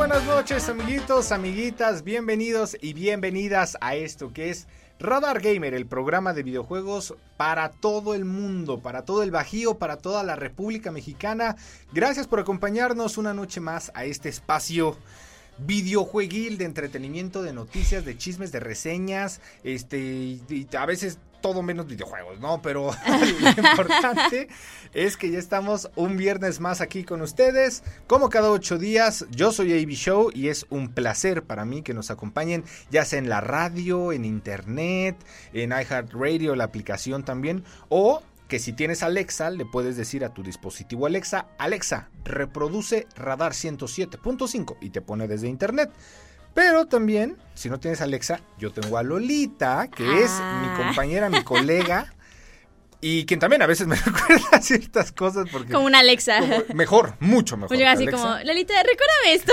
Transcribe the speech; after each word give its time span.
Buenas 0.00 0.24
noches, 0.24 0.66
amiguitos, 0.70 1.30
amiguitas. 1.30 2.04
Bienvenidos 2.04 2.74
y 2.80 2.94
bienvenidas 2.94 3.76
a 3.82 3.96
esto 3.96 4.32
que 4.32 4.48
es 4.48 4.66
Radar 4.98 5.42
Gamer, 5.42 5.74
el 5.74 5.84
programa 5.84 6.32
de 6.32 6.42
videojuegos 6.42 7.14
para 7.36 7.70
todo 7.70 8.14
el 8.14 8.24
mundo, 8.24 8.80
para 8.80 9.04
todo 9.04 9.22
el 9.22 9.30
Bajío, 9.30 9.74
para 9.74 9.98
toda 9.98 10.22
la 10.22 10.36
República 10.36 10.90
Mexicana. 10.90 11.56
Gracias 11.92 12.26
por 12.26 12.40
acompañarnos 12.40 13.18
una 13.18 13.34
noche 13.34 13.60
más 13.60 13.92
a 13.94 14.06
este 14.06 14.30
espacio 14.30 14.96
videojueguil 15.58 16.56
de 16.56 16.64
entretenimiento, 16.64 17.42
de 17.42 17.52
noticias, 17.52 18.06
de 18.06 18.16
chismes, 18.16 18.52
de 18.52 18.60
reseñas, 18.60 19.42
este, 19.64 19.98
y 19.98 20.66
a 20.78 20.86
veces 20.86 21.18
todo 21.40 21.62
menos 21.62 21.86
videojuegos, 21.86 22.40
¿no? 22.40 22.62
Pero 22.62 22.90
lo 23.40 23.48
importante 23.48 24.48
es 24.92 25.16
que 25.16 25.30
ya 25.30 25.38
estamos 25.38 25.90
un 25.96 26.16
viernes 26.16 26.60
más 26.60 26.80
aquí 26.80 27.04
con 27.04 27.22
ustedes. 27.22 27.82
Como 28.06 28.28
cada 28.28 28.50
ocho 28.50 28.78
días, 28.78 29.26
yo 29.30 29.52
soy 29.52 29.72
AB 29.72 29.90
Show 29.90 30.30
y 30.34 30.48
es 30.48 30.66
un 30.70 30.92
placer 30.92 31.42
para 31.42 31.64
mí 31.64 31.82
que 31.82 31.94
nos 31.94 32.10
acompañen, 32.10 32.64
ya 32.90 33.04
sea 33.04 33.18
en 33.18 33.28
la 33.28 33.40
radio, 33.40 34.12
en 34.12 34.24
internet, 34.24 35.16
en 35.52 35.70
iHeartRadio, 35.70 36.54
la 36.56 36.64
aplicación 36.64 37.24
también, 37.24 37.64
o 37.88 38.22
que 38.50 38.58
si 38.58 38.72
tienes 38.72 39.04
Alexa, 39.04 39.48
le 39.50 39.64
puedes 39.64 39.96
decir 39.96 40.24
a 40.24 40.34
tu 40.34 40.42
dispositivo 40.42 41.06
Alexa, 41.06 41.46
Alexa, 41.56 42.10
reproduce 42.24 43.06
Radar 43.14 43.52
107.5 43.52 44.76
y 44.80 44.90
te 44.90 45.00
pone 45.00 45.28
desde 45.28 45.48
internet. 45.48 45.90
Pero 46.54 46.86
también, 46.86 47.36
si 47.54 47.68
no 47.70 47.78
tienes 47.78 48.00
Alexa, 48.00 48.40
yo 48.58 48.72
tengo 48.72 48.98
a 48.98 49.02
Lolita, 49.02 49.88
que 49.88 50.04
ah. 50.04 50.18
es 50.18 50.30
mi 50.62 50.84
compañera, 50.84 51.28
mi 51.28 51.42
colega, 51.42 52.12
y 53.02 53.24
quien 53.24 53.40
también 53.40 53.62
a 53.62 53.66
veces 53.66 53.86
me 53.86 53.96
recuerda 54.04 54.60
ciertas 54.60 55.12
cosas 55.12 55.48
porque... 55.50 55.72
Como 55.72 55.86
una 55.86 56.00
Alexa. 56.00 56.40
mejor, 56.74 57.14
mucho 57.20 57.56
mejor. 57.56 57.76
Yo 57.76 57.88
así 57.88 58.06
como, 58.06 58.36
Lolita, 58.44 58.74
recuérdame 58.82 59.32
esto. 59.32 59.52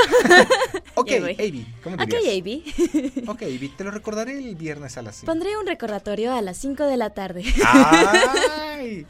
ok, 0.96 1.12
Avi, 1.40 1.68
¿cómo 1.84 1.98
dirías? 1.98 2.22
Ok, 2.22 2.30
Avi. 2.30 3.24
ok, 3.28 3.42
Avi, 3.44 3.70
te 3.70 3.84
lo 3.84 3.92
recordaré 3.92 4.38
el 4.38 4.56
viernes 4.56 4.98
a 4.98 5.02
las 5.02 5.18
5. 5.18 5.26
Pondré 5.32 5.58
un 5.58 5.66
recordatorio 5.66 6.34
a 6.34 6.42
las 6.42 6.58
5 6.58 6.84
de 6.86 6.98
la 6.98 7.12
tarde. 7.12 7.44
¡Ay! 7.66 9.06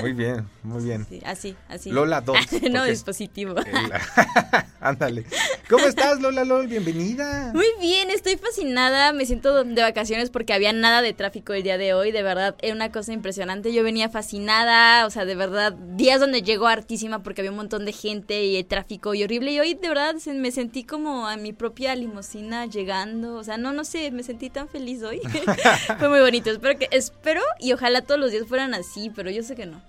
Muy 0.00 0.12
bien, 0.12 0.48
muy 0.62 0.84
bien. 0.84 1.06
Sí, 1.08 1.20
así, 1.24 1.56
así. 1.68 1.90
Lola 1.90 2.20
2. 2.20 2.36
no, 2.70 2.84
dispositivo. 2.84 3.54
Ándale. 4.80 5.24
¿Cómo 5.68 5.86
estás, 5.86 6.20
Lola 6.20 6.44
LOL? 6.44 6.66
Bienvenida. 6.66 7.50
Muy 7.54 7.66
bien, 7.80 8.10
estoy 8.10 8.36
fascinada. 8.36 9.12
Me 9.12 9.24
siento 9.24 9.64
de 9.64 9.82
vacaciones 9.82 10.30
porque 10.30 10.52
había 10.52 10.72
nada 10.72 11.00
de 11.00 11.14
tráfico 11.14 11.54
el 11.54 11.62
día 11.62 11.78
de 11.78 11.94
hoy. 11.94 12.12
De 12.12 12.22
verdad, 12.22 12.54
era 12.60 12.74
una 12.74 12.92
cosa 12.92 13.12
impresionante 13.12 13.63
yo 13.72 13.82
venía 13.82 14.08
fascinada, 14.08 15.06
o 15.06 15.10
sea, 15.10 15.24
de 15.24 15.34
verdad, 15.34 15.72
días 15.72 16.20
donde 16.20 16.42
llegó 16.42 16.66
hartísima 16.66 17.22
porque 17.22 17.40
había 17.40 17.50
un 17.50 17.56
montón 17.56 17.84
de 17.84 17.92
gente 17.92 18.44
y 18.44 18.56
el 18.56 18.66
tráfico 18.66 19.14
y 19.14 19.22
horrible. 19.22 19.52
Y 19.52 19.60
hoy 19.60 19.74
de 19.74 19.88
verdad 19.88 20.14
me 20.34 20.50
sentí 20.50 20.84
como 20.84 21.26
a 21.26 21.36
mi 21.36 21.52
propia 21.52 21.94
limusina 21.94 22.66
llegando, 22.66 23.34
o 23.34 23.44
sea, 23.44 23.56
no, 23.56 23.72
no 23.72 23.84
sé, 23.84 24.10
me 24.10 24.22
sentí 24.22 24.50
tan 24.50 24.68
feliz 24.68 25.02
hoy. 25.02 25.20
Fue 25.98 26.08
muy 26.08 26.20
bonito, 26.20 26.50
espero 26.50 26.78
que, 26.78 26.88
espero 26.90 27.40
y 27.60 27.72
ojalá 27.72 28.02
todos 28.02 28.20
los 28.20 28.30
días 28.30 28.46
fueran 28.46 28.74
así, 28.74 29.10
pero 29.14 29.30
yo 29.30 29.42
sé 29.42 29.54
que 29.54 29.66
no. 29.66 29.80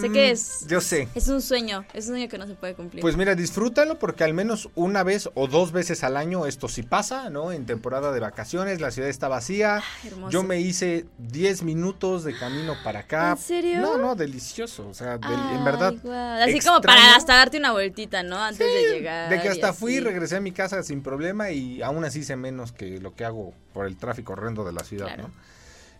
Sé 0.00 0.10
que 0.10 0.28
mm, 0.28 0.32
es. 0.32 0.66
Yo 0.66 0.80
sé. 0.80 1.08
Es 1.14 1.28
un 1.28 1.40
sueño, 1.40 1.84
es 1.94 2.06
un 2.06 2.14
sueño 2.14 2.28
que 2.28 2.36
no 2.36 2.46
se 2.46 2.54
puede 2.54 2.74
cumplir. 2.74 3.00
Pues 3.00 3.16
mira, 3.16 3.36
disfrútalo 3.36 3.98
porque 3.98 4.24
al 4.24 4.34
menos 4.34 4.68
una 4.74 5.04
vez 5.04 5.30
o 5.34 5.46
dos 5.46 5.70
veces 5.70 6.02
al 6.02 6.16
año 6.16 6.46
esto 6.46 6.68
sí 6.68 6.82
pasa, 6.82 7.30
¿no? 7.30 7.52
En 7.52 7.64
temporada 7.64 8.10
de 8.10 8.18
vacaciones, 8.18 8.80
la 8.80 8.90
ciudad 8.90 9.08
está 9.08 9.28
vacía. 9.28 9.76
Ah, 9.78 10.28
yo 10.30 10.42
me 10.42 10.60
hice 10.60 11.06
10 11.18 11.62
minutos 11.62 12.24
de 12.24 12.36
camino 12.36 12.74
para 12.82 13.00
acá. 13.00 13.30
¿En 13.30 13.36
serio? 13.36 13.80
No, 13.80 13.98
no, 13.98 14.16
delicioso. 14.16 14.88
O 14.88 14.94
sea, 14.94 15.14
en 15.14 15.64
verdad. 15.64 15.94
Así 16.42 16.58
como 16.60 16.80
para 16.80 17.14
hasta 17.14 17.36
darte 17.36 17.58
una 17.58 17.72
vueltita, 17.72 18.24
¿no? 18.24 18.36
Antes 18.42 18.66
de 18.66 18.94
llegar. 18.94 19.30
De 19.30 19.40
que 19.40 19.48
hasta 19.48 19.72
fui 19.72 20.00
regresé 20.00 20.36
a 20.36 20.40
mi 20.40 20.52
casa 20.52 20.82
sin 20.82 21.02
problema 21.02 21.50
y 21.50 21.82
aún 21.82 22.04
así 22.04 22.20
hice 22.20 22.34
menos 22.34 22.72
que 22.72 22.98
lo 22.98 23.14
que 23.14 23.24
hago 23.24 23.54
por 23.72 23.86
el 23.86 23.96
tráfico 23.96 24.32
horrendo 24.32 24.64
de 24.64 24.72
la 24.72 24.82
ciudad, 24.82 25.16
¿no? 25.16 25.30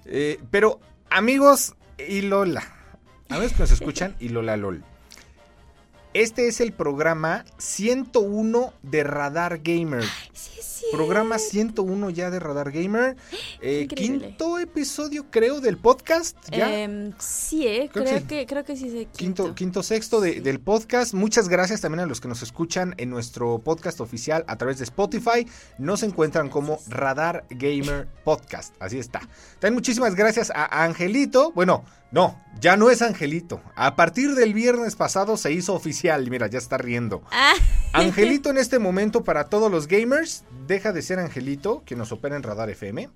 Eh, 0.04 0.40
pero, 0.50 0.80
amigos 1.10 1.74
y 1.98 2.22
Lola 2.22 2.77
a 3.28 3.38
ver 3.38 3.50
que 3.52 3.58
nos 3.58 3.70
escuchan 3.70 4.14
y 4.20 4.30
Lola 4.30 4.56
LOL. 4.56 4.84
Este 6.14 6.48
es 6.48 6.60
el 6.60 6.72
programa 6.72 7.44
101 7.58 8.72
de 8.82 9.04
Radar 9.04 9.60
Gamer. 9.62 10.04
Sí, 10.32 10.58
Programa 10.90 11.38
101 11.38 12.10
ya 12.10 12.30
de 12.30 12.40
Radar 12.40 12.72
Gamer. 12.72 13.16
Eh, 13.60 13.88
quinto 13.88 14.60
episodio, 14.60 15.26
creo, 15.30 15.60
del 15.60 15.78
podcast. 15.78 16.36
¿ya? 16.48 16.72
Em, 16.72 17.12
sí, 17.18 17.66
eh, 17.66 17.90
creo, 17.92 18.24
que, 18.26 18.46
creo 18.46 18.64
que 18.64 18.76
sí. 18.76 18.86
Quinto. 18.86 19.16
quinto, 19.16 19.54
quinto 19.54 19.82
sexto 19.82 20.20
del 20.20 20.60
podcast. 20.60 21.12
Muchas 21.12 21.48
gracias 21.48 21.80
también 21.80 22.00
a 22.00 22.06
los 22.06 22.20
que 22.20 22.28
nos 22.28 22.42
escuchan 22.42 22.94
en 22.98 23.10
nuestro 23.10 23.58
podcast 23.58 24.00
oficial 24.00 24.44
a 24.46 24.56
través 24.56 24.78
de 24.78 24.84
Spotify. 24.84 25.44
Nos 25.76 26.04
encuentran 26.04 26.48
como 26.48 26.78
Radar 26.86 27.44
Gamer 27.50 28.06
Podcast. 28.22 28.76
Así 28.78 28.98
está. 28.98 29.20
También 29.58 29.74
muchísimas 29.74 30.14
gracias 30.14 30.52
a 30.54 30.84
Angelito. 30.84 31.50
Bueno, 31.50 31.84
no, 32.10 32.42
ya 32.60 32.76
no 32.76 32.90
es 32.90 33.02
Angelito. 33.02 33.60
A 33.74 33.94
partir 33.94 34.34
del 34.34 34.54
viernes 34.54 34.96
pasado 34.96 35.36
se 35.36 35.52
hizo 35.52 35.74
oficial. 35.74 36.30
Mira, 36.30 36.46
ya 36.46 36.58
está 36.58 36.78
riendo. 36.78 37.22
Ah. 37.30 37.54
Angelito 37.92 38.50
en 38.50 38.58
este 38.58 38.78
momento 38.78 39.24
para 39.24 39.44
todos 39.44 39.70
los 39.70 39.86
gamers 39.86 40.44
deja 40.66 40.92
de 40.92 41.02
ser 41.02 41.18
Angelito, 41.18 41.82
que 41.84 41.96
nos 41.96 42.12
opera 42.12 42.36
en 42.36 42.42
Radar 42.42 42.70
FM, 42.70 43.10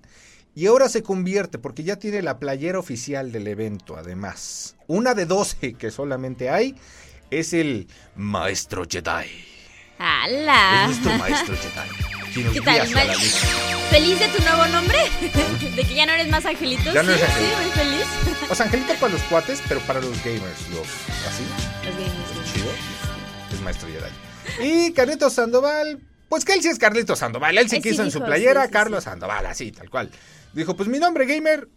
y 0.55 0.67
ahora 0.67 0.87
se 0.89 1.01
convierte, 1.01 1.57
porque 1.57 1.83
ya 1.83 1.97
tiene 1.97 2.21
la 2.21 2.37
playera 2.37 2.77
oficial 2.77 3.31
del 3.31 3.47
evento, 3.47 3.97
además. 3.97 4.75
Una 4.87 5.15
de 5.15 5.25
12 5.25 5.73
que 5.73 5.89
solamente 5.89 6.49
hay 6.49 6.75
es 7.31 7.53
el 7.53 7.87
Maestro 8.15 8.83
Jedi. 8.87 9.27
¡Hala! 9.97 10.83
Es 10.83 10.87
nuestro 10.89 11.17
Maestro 11.17 11.55
Jedi. 11.55 12.12
¿Qué 12.33 12.61
tal? 12.61 12.87
¿Feliz 13.91 14.19
de 14.19 14.27
tu 14.29 14.41
nuevo 14.41 14.65
nombre? 14.67 14.97
¿De 15.75 15.83
que 15.83 15.93
ya 15.93 16.07
no 16.07 16.13
eres 16.13 16.29
más 16.29 16.43
Angelito? 16.45 16.91
Ya 16.91 17.03
no 17.03 17.11
eres 17.11 17.23
Angelito. 17.23 17.57
Sí, 17.57 17.63
muy 17.63 17.71
feliz. 17.71 18.49
O 18.49 18.55
sea, 18.55 18.65
Angelito 18.65 18.93
para 18.95 19.13
los 19.13 19.21
cuates, 19.23 19.61
pero 19.67 19.79
para 19.81 20.01
los 20.01 20.17
gamers, 20.23 20.67
los 20.71 20.87
así. 21.27 21.43
Los 21.85 21.93
gamers. 21.95 22.53
Chido. 22.53 22.71
Es 23.53 23.61
Maestro 23.61 23.87
Jedi. 23.87 24.67
Y 24.67 24.93
Carlitos 24.93 25.33
Sandoval, 25.33 25.99
pues 26.27 26.43
que 26.43 26.53
él 26.53 26.63
sí 26.63 26.69
es 26.69 26.79
Carlitos 26.79 27.19
Sandoval. 27.19 27.55
Él 27.55 27.69
sí 27.69 27.81
quiso 27.81 28.01
en 28.01 28.09
su 28.09 28.19
playera 28.23 28.67
Carlos 28.67 29.03
Sandoval, 29.03 29.45
así, 29.45 29.71
tal 29.71 29.91
cual. 29.91 30.09
Dijo, 30.53 30.75
pues 30.75 30.89
mi 30.89 30.97
nombre 30.97 31.27
gamer, 31.27 31.67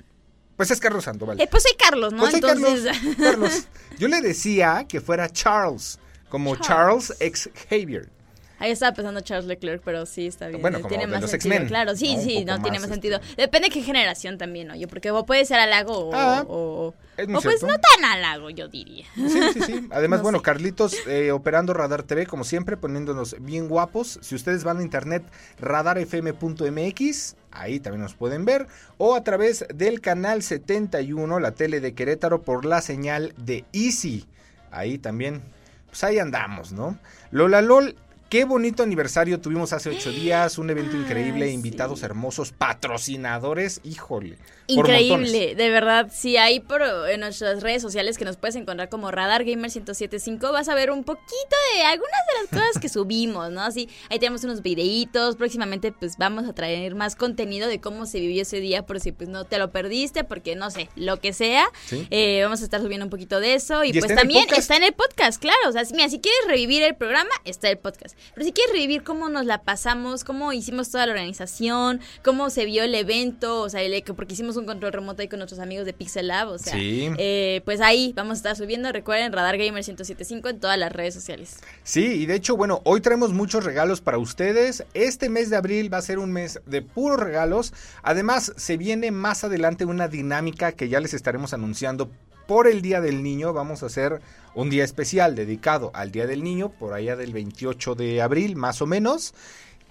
pues 0.57 0.71
es 0.71 0.81
Carlos 0.81 1.05
Sandoval. 1.05 1.39
Eh, 1.39 1.49
pues 1.51 1.65
soy 1.65 1.77
Carlos, 1.77 2.15
¿no? 2.15 2.21
Pues 2.21 2.33
soy 2.33 2.41
Carlos, 2.41 3.67
Yo 3.99 4.09
le 4.09 4.23
decía 4.23 4.87
que 4.89 5.03
fuera 5.03 5.29
Charles, 5.29 5.99
como 6.31 6.57
Charles, 6.57 7.15
X 7.21 7.51
Xavier. 7.69 8.16
Ahí 8.59 8.71
estaba 8.71 8.95
pensando 8.95 9.21
Charles 9.21 9.47
Leclerc, 9.47 9.83
pero 9.85 10.07
sí 10.07 10.27
está 10.27 10.49
bien. 10.49 10.63
Bueno, 10.63 10.79
como 10.79 10.89
tiene 10.89 11.07
más 11.07 11.21
los 11.21 11.31
sentido. 11.31 11.67
Claro, 11.67 11.95
sí, 11.95 12.17
sí, 12.23 12.45
no 12.45 12.61
tiene 12.63 12.79
más 12.79 12.89
sentido. 12.89 13.21
Depende 13.37 13.69
de 13.69 13.75
qué 13.75 13.83
generación 13.83 14.39
también, 14.39 14.69
¿no? 14.69 14.77
Yo, 14.77 14.89
porque 14.89 15.13
puede 15.27 15.45
ser 15.45 15.59
halago 15.59 16.09
o, 16.09 16.15
ah, 16.15 16.45
o, 16.49 16.95
pues 17.17 17.63
no 17.63 17.79
tan 17.79 18.05
halago, 18.05 18.51
yo 18.51 18.69
diría. 18.69 19.05
Sí, 19.15 19.41
sí, 19.53 19.61
sí. 19.63 19.89
Además, 19.93 20.23
bueno, 20.23 20.41
Carlitos 20.41 20.97
eh, 21.07 21.33
operando 21.33 21.75
Radar 21.75 22.03
TV, 22.03 22.27
como 22.27 22.45
siempre, 22.45 22.77
poniéndonos 22.77 23.37
bien 23.41 23.69
guapos. 23.69 24.19
Si 24.23 24.35
ustedes 24.35 24.65
van 24.65 24.79
a 24.79 24.83
internet, 24.83 25.23
radarfm.mx, 25.59 27.37
ahí 27.51 27.81
también 27.81 28.03
nos 28.03 28.15
pueden 28.15 28.47
ver. 28.47 28.67
O 28.97 29.15
a 29.15 29.23
través 29.23 29.67
del 29.75 30.01
canal 30.01 30.43
71, 30.43 31.41
la 31.41 31.53
tele 31.53 31.81
de 31.81 31.95
Querétaro, 31.95 32.43
por 32.43 32.65
la 32.65 32.81
señal 32.81 33.35
de 33.37 33.65
Easy. 33.73 34.27
Ahí 34.71 34.99
también, 34.99 35.43
pues 35.89 36.05
ahí 36.05 36.19
andamos, 36.19 36.73
¿no? 36.73 36.99
Lola 37.31 37.61
LOL 37.63 37.97
Qué 38.29 38.45
bonito 38.45 38.83
aniversario 38.83 39.41
tuvimos 39.41 39.73
hace 39.73 39.91
ocho 39.91 40.11
días, 40.11 40.59
un 40.59 40.69
evento 40.69 40.97
Ay, 40.97 41.03
increíble, 41.03 41.47
sí. 41.47 41.53
invitados 41.53 42.03
hermosos, 42.03 42.51
patrocinadores, 42.51 43.81
híjole. 43.85 44.37
Increíble, 44.69 45.55
de 45.55 45.71
verdad. 45.71 46.11
Si 46.13 46.37
hay 46.37 46.59
por 46.59 46.83
en 46.83 47.21
nuestras 47.21 47.63
redes 47.63 47.83
sociales 47.83 48.19
que 48.19 48.25
nos 48.25 48.37
puedes 48.37 48.57
encontrar 48.57 48.89
como 48.89 49.13
Radar 49.13 49.45
Gamer 49.45 49.71
1075, 49.71 50.51
vas 50.51 50.69
a 50.69 50.75
ver 50.75 50.91
un 50.91 51.05
poquito 51.05 51.57
de 51.77 51.85
algunas 51.85 52.21
de 52.27 52.57
las 52.57 52.65
cosas 52.65 52.83
que 52.83 52.89
subimos, 52.93 53.53
¿no? 53.53 53.63
Así, 53.63 53.89
ahí 54.11 54.19
tenemos 54.19 54.43
unos 54.43 54.63
videitos. 54.63 55.37
Próximamente, 55.37 55.93
pues 55.93 56.17
vamos 56.19 56.49
a 56.49 56.53
traer 56.53 56.97
más 56.97 57.15
contenido 57.15 57.69
de 57.69 57.81
cómo 57.81 58.07
se 58.07 58.19
vivió 58.19 58.43
ese 58.43 58.59
día, 58.59 58.85
por 58.85 58.99
si 58.99 59.13
pues 59.13 59.29
no 59.29 59.45
te 59.45 59.59
lo 59.59 59.71
perdiste, 59.71 60.25
porque 60.25 60.57
no 60.57 60.71
sé, 60.73 60.89
lo 60.97 61.21
que 61.21 61.33
sea. 61.33 61.67
Sí. 61.85 62.09
Eh, 62.11 62.41
vamos 62.43 62.61
a 62.63 62.65
estar 62.65 62.81
subiendo 62.81 63.07
un 63.07 63.11
poquito 63.11 63.39
de 63.39 63.55
eso. 63.55 63.85
Y, 63.85 63.91
Y 63.91 64.01
pues 64.01 64.17
también 64.17 64.47
está 64.57 64.77
en 64.77 64.83
el 64.83 64.95
podcast, 64.95 65.41
claro. 65.41 65.69
O 65.69 65.73
sea, 65.73 65.83
mira, 65.93 66.09
si 66.09 66.19
quieres 66.19 66.41
revivir 66.49 66.83
el 66.83 66.97
programa, 66.97 67.31
está 67.45 67.71
el 67.71 67.79
podcast. 67.79 68.16
Pero 68.35 68.47
si 68.47 68.53
quieres 68.53 68.73
revivir 68.73 69.03
cómo 69.03 69.29
nos 69.29 69.47
la 69.47 69.63
pasamos, 69.63 70.25
cómo 70.25 70.53
hicimos 70.53 70.91
toda 70.91 71.07
la 71.07 71.13
organización, 71.13 72.01
cómo 72.25 72.51
se 72.51 72.65
vio 72.65 72.83
el 72.85 72.95
evento, 72.95 73.61
o 73.63 73.69
sea, 73.69 73.83
el, 73.83 74.03
porque 74.15 74.35
hicimos 74.35 74.57
un 74.57 74.67
control 74.67 74.93
remoto 74.93 75.23
ahí 75.23 75.29
con 75.29 75.39
nuestros 75.39 75.61
amigos 75.61 75.87
de 75.87 75.93
Pixel 75.93 76.29
Lab, 76.29 76.49
o 76.49 76.59
sea, 76.59 76.73
Sí. 76.75 77.11
eh, 77.19 77.63
pues 77.65 77.81
ahí 77.81 78.13
vamos 78.15 78.33
a 78.33 78.37
estar 78.37 78.57
subiendo. 78.57 78.93
Recuerden, 78.93 79.33
Radar 79.33 79.57
Gamer 79.57 79.75
1075 79.75 80.49
en 80.49 80.61
todas 80.61 80.79
las 80.79 80.93
redes 80.93 81.15
sociales. 81.15 81.59
Sí, 81.83 82.05
y 82.05 82.27
de 82.27 82.35
hecho, 82.35 82.57
bueno, 82.57 82.81
hoy 82.85 83.01
traemos 83.01 83.33
muchos 83.33 83.65
regalos 83.65 84.01
para 84.01 84.19
ustedes. 84.19 84.85
Este 84.95 85.29
mes 85.29 85.51
de 85.51 85.57
abril 85.57 85.93
va 85.93 85.99
a 85.99 86.03
ser 86.03 86.19
un 86.19 86.33
mes 86.33 86.61
de 86.67 86.83
puros 86.83 87.19
regalos. 87.21 87.73
Además, 88.03 88.53
se 88.57 88.77
viene 88.77 89.11
más 89.11 89.45
adelante 89.45 89.85
una 89.85 90.09
dinámica 90.09 90.73
que 90.73 90.89
ya 90.89 91.01
les 91.01 91.15
estaremos 91.15 91.53
anunciando 91.55 92.11
por 92.47 92.69
el 92.69 92.83
Día 92.83 93.01
del 93.01 93.23
Niño. 93.23 93.53
Vamos 93.53 93.83
a 93.83 93.87
hacer 93.87 94.21
un 94.55 94.71
día 94.71 94.85
especial 94.85 95.35
dedicado 95.35 95.91
al 95.95 96.11
Día 96.11 96.27
del 96.27 96.43
Niño, 96.43 96.71
por 96.71 96.95
allá 96.95 97.17
del 97.17 97.33
28 97.33 97.95
de 97.95 98.23
abril, 98.23 98.57
más 98.57 98.81
o 98.83 98.87
menos, 98.87 99.35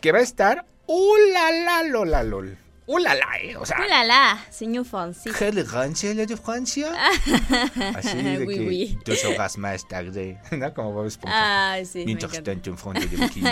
que 0.01 0.11
va 0.11 0.19
a 0.19 0.23
estar... 0.23 0.65
¡Uh, 0.87 1.15
la, 1.33 1.51
la, 1.51 1.83
lo, 1.83 2.05
la, 2.05 2.23
lol! 2.23 2.57
¡Uh, 2.87 2.99
eh! 2.99 3.57
O 3.57 3.65
sea... 3.65 3.77
¡Hola, 3.79 4.45
señor 4.51 4.85
Fonsi! 4.85 5.31
¡Qué 5.31 5.47
elegancia 5.47 6.13
la 6.13 6.25
de 6.25 6.37
Francia! 6.37 6.91
Así 7.95 8.21
de 8.21 8.45
Oui, 8.45 8.55
que 8.55 8.67
oui. 8.67 8.99
dos 9.03 9.25
horas 9.25 9.57
más 9.57 9.87
tarde, 9.87 10.39
¿no? 10.51 10.73
Como 10.73 10.93
Bob 10.93 11.07
Esponja. 11.07 11.71
Ay, 11.71 11.85
sí, 11.85 12.03
Mientras 12.05 12.43
tanto 12.43 12.69
en 12.69 12.77
frente 12.77 13.07
de 13.07 13.17
bikini. 13.17 13.49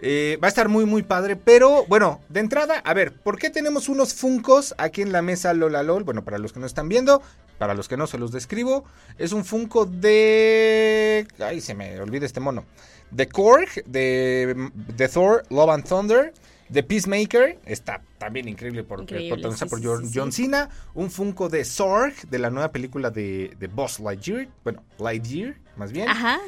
Eh, 0.00 0.38
va 0.42 0.46
a 0.46 0.48
estar 0.48 0.68
muy 0.68 0.84
muy 0.86 1.02
padre, 1.02 1.36
pero 1.36 1.84
bueno, 1.86 2.20
de 2.28 2.40
entrada, 2.40 2.78
a 2.84 2.94
ver, 2.94 3.12
¿por 3.12 3.38
qué 3.38 3.50
tenemos 3.50 3.88
unos 3.88 4.14
Funcos 4.14 4.74
aquí 4.78 5.02
en 5.02 5.10
la 5.10 5.22
mesa 5.22 5.52
Lola 5.54 5.82
LOL? 5.82 6.04
Bueno, 6.04 6.24
para 6.24 6.38
los 6.38 6.52
que 6.52 6.60
no 6.60 6.66
están 6.66 6.88
viendo, 6.88 7.20
para 7.58 7.74
los 7.74 7.88
que 7.88 7.96
no 7.96 8.06
se 8.06 8.18
los 8.18 8.30
describo, 8.30 8.84
es 9.18 9.32
un 9.32 9.44
Funko 9.44 9.86
de... 9.86 11.26
Ay, 11.40 11.60
se 11.60 11.74
me 11.74 12.00
olvida 12.00 12.26
este 12.26 12.40
mono. 12.40 12.64
De 13.10 13.28
Korg, 13.28 13.84
de, 13.86 14.70
de 14.74 15.08
Thor, 15.08 15.42
Love 15.50 15.70
and 15.70 15.88
Thunder, 15.88 16.32
de 16.68 16.82
Peacemaker, 16.82 17.58
está 17.64 18.02
también 18.18 18.46
increíble 18.46 18.84
porque 18.84 19.14
Increíble, 19.14 19.34
protagonizada 19.36 19.68
sí, 19.68 19.70
por 19.70 19.84
John, 19.84 20.04
sí, 20.04 20.12
sí. 20.12 20.18
John 20.18 20.32
Cena, 20.32 20.68
un 20.94 21.10
Funko 21.10 21.48
de 21.48 21.64
Zorg, 21.64 22.14
de 22.28 22.38
la 22.38 22.50
nueva 22.50 22.70
película 22.70 23.10
de, 23.10 23.56
de 23.58 23.66
Boss 23.66 23.98
Lightyear, 24.00 24.48
bueno, 24.62 24.82
Lightyear, 24.98 25.56
más 25.76 25.90
bien. 25.90 26.08
Ajá, 26.08 26.38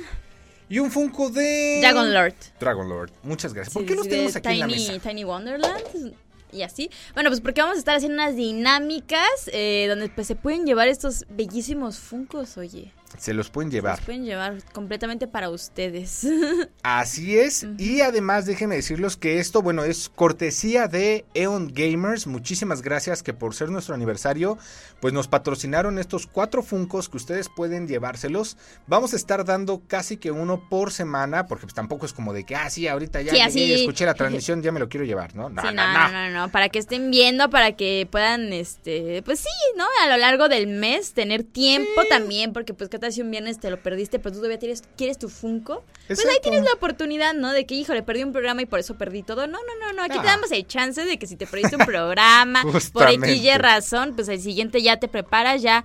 Y 0.70 0.78
un 0.78 0.90
Funko 0.90 1.28
de. 1.30 1.78
Dragon 1.82 2.14
Lord. 2.14 2.34
Dragon 2.58 2.88
Lord. 2.88 3.10
Muchas 3.24 3.52
gracias. 3.52 3.74
¿Por 3.74 3.82
Sí, 3.82 3.88
qué 3.88 3.94
los 3.96 4.08
tenemos 4.08 4.34
aquí 4.36 4.48
en 4.48 4.58
la 4.60 4.66
Tiny, 4.68 4.88
mesa? 4.88 4.98
Tiny 5.08 5.24
Wonderland 5.24 6.14
y 6.52 6.62
así. 6.62 6.90
Bueno, 7.14 7.28
pues 7.28 7.40
porque 7.40 7.60
vamos 7.60 7.76
a 7.76 7.78
estar 7.80 7.96
haciendo 7.96 8.22
unas 8.22 8.36
dinámicas 8.36 9.50
eh, 9.52 9.86
donde 9.88 10.08
pues 10.08 10.26
se 10.26 10.36
pueden 10.36 10.64
llevar 10.66 10.88
estos 10.88 11.26
bellísimos 11.28 11.98
funcos, 11.98 12.56
oye. 12.56 12.92
Se 13.18 13.34
los 13.34 13.50
pueden 13.50 13.70
Se 13.70 13.76
llevar. 13.76 13.96
Los 13.98 14.06
pueden 14.06 14.24
llevar 14.24 14.62
completamente 14.72 15.26
para 15.26 15.50
ustedes. 15.50 16.26
Así 16.82 17.38
es. 17.38 17.66
Y 17.76 18.00
además, 18.00 18.46
déjenme 18.46 18.76
decirles 18.76 19.16
que 19.16 19.38
esto, 19.40 19.62
bueno, 19.62 19.84
es 19.84 20.08
cortesía 20.08 20.86
de 20.88 21.24
Eon 21.34 21.72
Gamers. 21.74 22.26
Muchísimas 22.26 22.82
gracias 22.82 23.22
que 23.22 23.34
por 23.34 23.54
ser 23.54 23.70
nuestro 23.70 23.94
aniversario, 23.94 24.58
pues 25.00 25.12
nos 25.12 25.28
patrocinaron 25.28 25.98
estos 25.98 26.26
cuatro 26.26 26.62
Funcos 26.62 27.08
que 27.08 27.16
ustedes 27.16 27.48
pueden 27.48 27.88
llevárselos. 27.88 28.56
Vamos 28.86 29.12
a 29.12 29.16
estar 29.16 29.44
dando 29.44 29.82
casi 29.86 30.16
que 30.16 30.30
uno 30.30 30.68
por 30.68 30.92
semana, 30.92 31.46
porque 31.46 31.62
pues 31.66 31.74
tampoco 31.74 32.06
es 32.06 32.12
como 32.12 32.32
de 32.32 32.44
que, 32.44 32.54
ah, 32.54 32.70
sí, 32.70 32.86
ahorita 32.86 33.20
ya 33.22 33.32
Sí, 33.32 33.40
así- 33.40 33.72
escuché 33.74 34.06
la 34.06 34.14
transmisión, 34.14 34.62
ya 34.62 34.70
me 34.72 34.80
lo 34.80 34.88
quiero 34.88 35.04
llevar, 35.04 35.34
¿no? 35.34 35.48
No, 35.50 35.62
sí, 35.62 35.68
no, 35.74 35.92
no, 35.92 36.08
no. 36.08 36.12
no, 36.12 36.30
no, 36.30 36.52
para 36.52 36.68
que 36.68 36.78
estén 36.78 37.10
viendo, 37.10 37.50
para 37.50 37.72
que 37.72 38.06
puedan, 38.10 38.52
este, 38.52 39.22
pues 39.24 39.40
sí, 39.40 39.48
¿no? 39.76 39.84
A 40.04 40.08
lo 40.08 40.16
largo 40.16 40.48
del 40.48 40.68
mes 40.68 41.12
tener 41.12 41.42
tiempo 41.42 42.04
también, 42.08 42.52
porque 42.52 42.72
pues 42.72 42.88
qué 42.88 42.99
tal 43.00 43.12
si 43.12 43.20
un 43.22 43.30
viernes 43.30 43.58
te 43.58 43.70
lo 43.70 43.82
perdiste, 43.82 44.18
pero 44.18 44.30
tú 44.32 44.38
todavía 44.38 44.58
tienes, 44.58 44.82
quieres 44.96 45.18
tu 45.18 45.28
Funko. 45.28 45.84
Pues 46.06 46.24
ahí 46.26 46.36
tienes 46.42 46.62
la 46.62 46.72
oportunidad, 46.72 47.34
¿no? 47.34 47.52
De 47.52 47.66
que, 47.66 47.74
híjole, 47.74 48.02
perdí 48.02 48.22
un 48.22 48.32
programa 48.32 48.62
y 48.62 48.66
por 48.66 48.78
eso 48.78 48.96
perdí 48.96 49.22
todo. 49.22 49.46
No, 49.46 49.58
no, 49.58 49.86
no, 49.86 49.92
no, 49.92 50.02
aquí 50.02 50.16
Ah. 50.18 50.22
te 50.22 50.26
damos 50.28 50.52
el 50.52 50.66
chance 50.66 51.04
de 51.04 51.18
que 51.18 51.26
si 51.26 51.36
te 51.36 51.46
perdiste 51.46 51.76
un 51.76 51.86
programa, 51.86 52.62
por. 52.92 53.10
X 53.10 53.58
razón, 53.58 54.14
pues 54.14 54.28
el 54.28 54.40
siguiente 54.40 54.80
ya 54.82 54.98
te 54.98 55.08
preparas 55.08 55.62
ya 55.62 55.84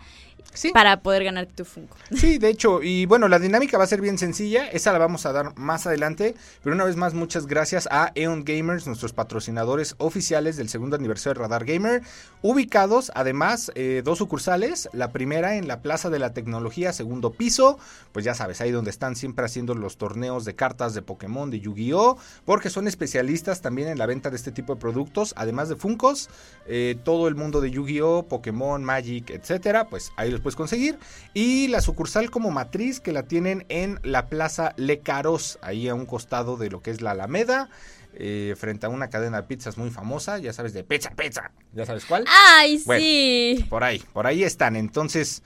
Sí. 0.53 0.71
para 0.71 1.01
poder 1.01 1.23
ganar 1.23 1.47
tu 1.47 1.65
Funko. 1.65 1.97
Sí, 2.15 2.37
de 2.37 2.49
hecho, 2.49 2.81
y 2.81 3.05
bueno, 3.05 3.27
la 3.27 3.39
dinámica 3.39 3.77
va 3.77 3.83
a 3.83 3.87
ser 3.87 4.01
bien 4.01 4.17
sencilla, 4.17 4.67
esa 4.67 4.93
la 4.93 4.99
vamos 4.99 5.25
a 5.25 5.33
dar 5.33 5.57
más 5.57 5.85
adelante, 5.85 6.35
pero 6.63 6.75
una 6.75 6.85
vez 6.85 6.95
más 6.95 7.13
muchas 7.13 7.45
gracias 7.45 7.87
a 7.91 8.11
Eon 8.15 8.43
Gamers, 8.45 8.87
nuestros 8.87 9.11
patrocinadores 9.13 9.95
oficiales 9.97 10.55
del 10.55 10.69
segundo 10.69 10.95
aniversario 10.95 11.33
de 11.33 11.41
Radar 11.41 11.65
Gamer, 11.65 12.03
ubicados 12.41 13.11
además 13.15 13.71
eh, 13.75 14.01
dos 14.05 14.19
sucursales, 14.19 14.89
la 14.93 15.11
primera 15.11 15.55
en 15.55 15.67
la 15.67 15.81
Plaza 15.81 16.09
de 16.09 16.19
la 16.19 16.33
Tecnología, 16.33 16.93
segundo 16.93 17.31
piso, 17.31 17.77
pues 18.11 18.23
ya 18.23 18.33
sabes, 18.33 18.61
ahí 18.61 18.71
donde 18.71 18.91
están 18.91 19.15
siempre 19.15 19.45
haciendo 19.45 19.73
los 19.75 19.97
torneos 19.97 20.45
de 20.45 20.55
cartas 20.55 20.93
de 20.93 21.01
Pokémon, 21.01 21.49
de 21.49 21.59
Yu-Gi-Oh, 21.59 22.17
porque 22.45 22.69
son 22.69 22.87
especialistas 22.87 23.61
también 23.61 23.89
en 23.89 23.97
la 23.97 24.05
venta 24.05 24.29
de 24.29 24.35
este 24.35 24.51
tipo 24.51 24.75
de 24.75 24.81
productos, 24.81 25.33
además 25.37 25.69
de 25.69 25.75
Funcos, 25.75 26.29
eh, 26.67 26.97
todo 27.03 27.27
el 27.27 27.35
mundo 27.35 27.61
de 27.61 27.71
Yu-Gi-Oh, 27.71 28.23
Pokémon, 28.27 28.83
Magic, 28.83 29.29
etcétera, 29.31 29.87
pues 29.87 30.11
ahí 30.15 30.34
los 30.35 30.41
puedes 30.41 30.55
conseguir. 30.55 30.97
Y 31.33 31.67
la 31.69 31.81
sucursal 31.81 32.29
como 32.29 32.51
matriz 32.51 32.99
que 32.99 33.11
la 33.11 33.23
tienen 33.23 33.65
en 33.69 33.99
la 34.03 34.27
Plaza 34.27 34.73
Lecaros, 34.77 35.57
ahí 35.61 35.87
a 35.87 35.95
un 35.95 36.05
costado 36.05 36.57
de 36.57 36.69
lo 36.69 36.81
que 36.81 36.91
es 36.91 37.01
la 37.01 37.11
Alameda, 37.11 37.69
eh, 38.17 38.55
frente 38.57 38.85
a 38.85 38.89
una 38.89 39.09
cadena 39.09 39.41
de 39.41 39.47
pizzas 39.47 39.77
muy 39.77 39.89
famosa, 39.89 40.37
ya 40.37 40.53
sabes, 40.53 40.73
de 40.73 40.83
pizza, 40.83 41.09
pizza, 41.11 41.51
ya 41.73 41.85
sabes 41.85 42.05
cuál. 42.05 42.23
¡Ay, 42.27 42.81
Bueno. 42.85 43.01
sí! 43.03 43.65
Por 43.69 43.83
ahí, 43.83 44.01
por 44.13 44.25
ahí 44.25 44.43
están. 44.43 44.75
Entonces, 44.77 45.43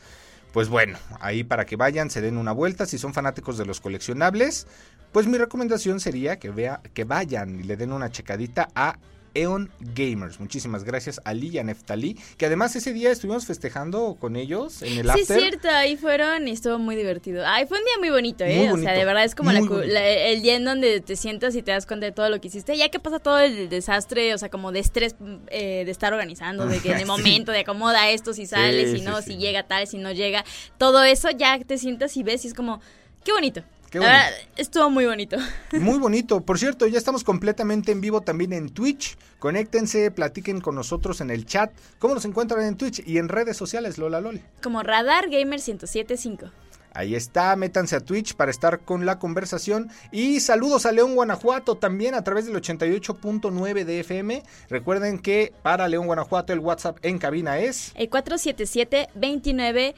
pues 0.53 0.69
bueno, 0.69 0.97
ahí 1.19 1.43
para 1.43 1.65
que 1.65 1.75
vayan, 1.75 2.09
se 2.09 2.21
den 2.21 2.37
una 2.37 2.51
vuelta. 2.51 2.85
Si 2.85 2.97
son 2.97 3.13
fanáticos 3.13 3.57
de 3.57 3.65
los 3.65 3.81
coleccionables, 3.81 4.67
pues 5.11 5.25
mi 5.25 5.37
recomendación 5.39 5.99
sería 5.99 6.37
que 6.37 6.51
vea, 6.51 6.81
que 6.93 7.05
vayan 7.05 7.59
y 7.59 7.63
le 7.63 7.75
den 7.75 7.91
una 7.91 8.11
checadita 8.11 8.67
a 8.75 8.97
Eon 9.33 9.69
Gamers. 9.79 10.39
Muchísimas 10.39 10.83
gracias 10.83 11.21
a 11.25 11.33
Lee 11.33 11.49
y 11.49 11.57
a 11.59 11.63
Neftali, 11.63 12.17
que 12.37 12.45
además 12.45 12.75
ese 12.75 12.93
día 12.93 13.11
estuvimos 13.11 13.45
festejando 13.45 14.17
con 14.19 14.35
ellos 14.35 14.81
en 14.81 14.97
el 14.99 15.11
Sí, 15.11 15.19
es 15.21 15.29
after. 15.31 15.39
cierto, 15.41 15.69
ahí 15.69 15.97
fueron 15.97 16.47
y 16.47 16.51
estuvo 16.51 16.77
muy 16.79 16.95
divertido. 16.95 17.43
Ay, 17.45 17.65
fue 17.67 17.77
un 17.79 17.85
día 17.85 17.93
muy 17.99 18.09
bonito, 18.09 18.43
¿eh? 18.43 18.67
Muy 18.69 18.79
O 18.81 18.83
sea, 18.83 18.93
de 18.93 19.05
verdad 19.05 19.23
es 19.23 19.35
como 19.35 19.51
la 19.51 19.59
la- 19.61 20.09
el 20.09 20.41
día 20.41 20.55
en 20.55 20.65
donde 20.65 21.01
te 21.01 21.15
sientas 21.15 21.55
y 21.55 21.61
te 21.61 21.71
das 21.71 21.85
cuenta 21.85 22.05
de 22.05 22.11
todo 22.11 22.29
lo 22.29 22.39
que 22.41 22.47
hiciste. 22.47 22.75
Ya 22.77 22.89
que 22.89 22.99
pasa 22.99 23.19
todo 23.19 23.39
el 23.39 23.69
desastre, 23.69 24.33
o 24.33 24.37
sea, 24.37 24.49
como 24.49 24.71
de 24.71 24.79
estrés 24.79 25.15
eh, 25.49 25.83
de 25.85 25.91
estar 25.91 26.13
organizando, 26.13 26.65
de 26.65 26.79
que 26.79 26.89
en 26.91 26.95
el 26.95 26.99
Sí. 27.05 27.05
momento 27.05 27.51
de 27.51 27.59
acomoda 27.59 28.09
esto, 28.09 28.33
si 28.33 28.45
sale, 28.45 28.85
Sí, 28.91 28.97
si 28.99 29.01
no, 29.03 29.17
sí, 29.21 29.23
si 29.23 29.31
sí. 29.33 29.37
llega 29.39 29.63
tal, 29.63 29.87
si 29.87 29.97
no 29.97 30.11
llega. 30.11 30.43
Todo 30.77 31.03
eso 31.03 31.29
ya 31.31 31.59
te 31.59 31.77
sientas 31.77 32.15
y 32.17 32.23
ves 32.23 32.45
y 32.45 32.49
es 32.49 32.53
como, 32.53 32.81
qué 33.23 33.31
bonito. 33.31 33.63
Qué 33.89 33.99
bonito. 33.99 34.17
estuvo 34.55 34.89
muy 34.89 35.05
bonito. 35.05 35.37
Muy 35.73 35.97
bonito. 35.97 36.41
Por 36.41 36.59
cierto, 36.59 36.85
ya 36.87 36.97
estamos 36.97 37.23
completamente 37.23 37.91
en 37.91 38.01
vivo 38.01 38.21
también 38.21 38.53
en 38.53 38.69
Twitch. 38.69 39.17
Conéctense, 39.39 40.11
platiquen 40.11 40.61
con 40.61 40.75
nosotros 40.75 41.21
en 41.21 41.31
el 41.31 41.45
chat. 41.45 41.71
¿Cómo 41.97 42.13
nos 42.13 42.25
encuentran 42.25 42.63
en 42.63 42.77
Twitch 42.77 43.01
y 43.05 43.17
en 43.17 43.29
redes 43.29 43.57
sociales, 43.57 43.97
Lola 43.97 44.21
Lol? 44.21 44.41
Como 44.61 44.83
Radar 44.83 45.29
Gamer 45.29 45.59
1075. 45.59 46.51
Ahí 46.93 47.15
está, 47.15 47.55
métanse 47.55 47.95
a 47.95 47.99
Twitch 47.99 48.35
para 48.35 48.51
estar 48.51 48.81
con 48.81 49.05
la 49.05 49.19
conversación. 49.19 49.89
Y 50.11 50.39
saludos 50.39 50.85
a 50.85 50.91
León, 50.91 51.15
Guanajuato 51.15 51.75
también 51.75 52.15
a 52.15 52.23
través 52.23 52.45
del 52.45 52.55
88.9 52.55 53.85
de 53.85 53.99
FM. 53.99 54.43
Recuerden 54.69 55.19
que 55.19 55.53
para 55.61 55.87
León, 55.87 56.07
Guanajuato 56.07 56.51
el 56.51 56.59
WhatsApp 56.59 56.97
en 57.03 57.19
cabina 57.19 57.59
es... 57.59 57.91
El 57.95 58.09
477 58.09 59.09
29 59.15 59.95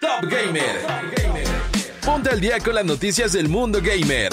Top 0.00 0.30
Gamer. 0.30 0.86
Ponte 2.04 2.30
al 2.30 2.40
día 2.40 2.60
con 2.60 2.74
las 2.74 2.84
noticias 2.84 3.32
del 3.32 3.48
mundo 3.48 3.80
gamer. 3.82 4.32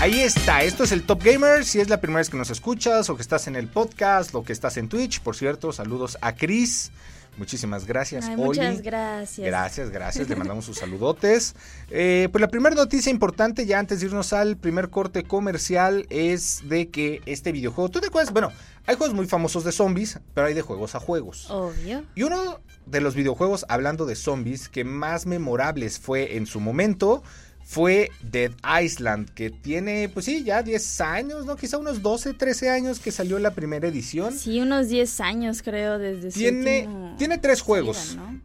Ahí 0.00 0.20
está, 0.20 0.64
esto 0.64 0.82
es 0.82 0.90
el 0.90 1.04
Top 1.04 1.22
Gamer. 1.22 1.64
Si 1.64 1.78
es 1.78 1.88
la 1.88 2.00
primera 2.00 2.18
vez 2.18 2.30
que 2.30 2.36
nos 2.36 2.50
escuchas 2.50 3.08
o 3.08 3.16
que 3.16 3.22
estás 3.22 3.46
en 3.46 3.54
el 3.54 3.68
podcast 3.68 4.34
o 4.34 4.42
que 4.42 4.52
estás 4.52 4.76
en 4.76 4.88
Twitch, 4.88 5.20
por 5.20 5.36
cierto, 5.36 5.72
saludos 5.72 6.18
a 6.22 6.34
Chris. 6.34 6.90
Muchísimas 7.36 7.86
gracias, 7.86 8.26
Ay, 8.26 8.34
Oli. 8.34 8.44
muchas 8.44 8.82
gracias. 8.82 9.46
Gracias, 9.46 9.90
gracias. 9.90 10.28
Le 10.28 10.36
mandamos 10.36 10.64
sus 10.64 10.78
saludotes. 10.78 11.54
Eh, 11.90 12.28
pues 12.30 12.40
la 12.40 12.48
primera 12.48 12.74
noticia 12.74 13.10
importante, 13.10 13.66
ya 13.66 13.78
antes 13.78 14.00
de 14.00 14.06
irnos 14.06 14.32
al 14.32 14.56
primer 14.56 14.90
corte 14.90 15.22
comercial, 15.24 16.06
es 16.10 16.62
de 16.68 16.90
que 16.90 17.22
este 17.26 17.52
videojuego. 17.52 17.88
¿Tú 17.88 18.00
te 18.00 18.08
acuerdas? 18.08 18.32
Bueno, 18.32 18.52
hay 18.86 18.96
juegos 18.96 19.14
muy 19.14 19.26
famosos 19.26 19.64
de 19.64 19.72
zombies, 19.72 20.18
pero 20.34 20.46
hay 20.48 20.54
de 20.54 20.62
juegos 20.62 20.94
a 20.94 21.00
juegos. 21.00 21.50
Obvio. 21.50 22.04
Y 22.14 22.24
uno 22.24 22.60
de 22.86 23.00
los 23.00 23.14
videojuegos, 23.14 23.64
hablando 23.68 24.04
de 24.06 24.16
zombies, 24.16 24.68
que 24.68 24.84
más 24.84 25.26
memorables 25.26 25.98
fue 25.98 26.36
en 26.36 26.46
su 26.46 26.60
momento, 26.60 27.22
fue 27.70 28.10
Dead 28.20 28.50
Island, 28.82 29.30
que 29.30 29.48
tiene, 29.48 30.08
pues 30.08 30.26
sí, 30.26 30.42
ya 30.42 30.60
10 30.60 31.00
años, 31.02 31.46
¿no? 31.46 31.54
Quizá 31.54 31.78
unos 31.78 32.02
12, 32.02 32.34
13 32.34 32.68
años 32.68 32.98
que 32.98 33.12
salió 33.12 33.38
la 33.38 33.52
primera 33.52 33.86
edición. 33.86 34.36
Sí, 34.36 34.60
unos 34.60 34.88
10 34.88 35.20
años 35.20 35.62
creo 35.62 35.96
desde 35.96 36.32
su 36.32 36.38
Tiene, 36.40 36.78
último 36.80 37.14
tiene 37.16 37.38
tres 37.38 37.60
juegos. 37.60 38.16
¿no? 38.16 38.40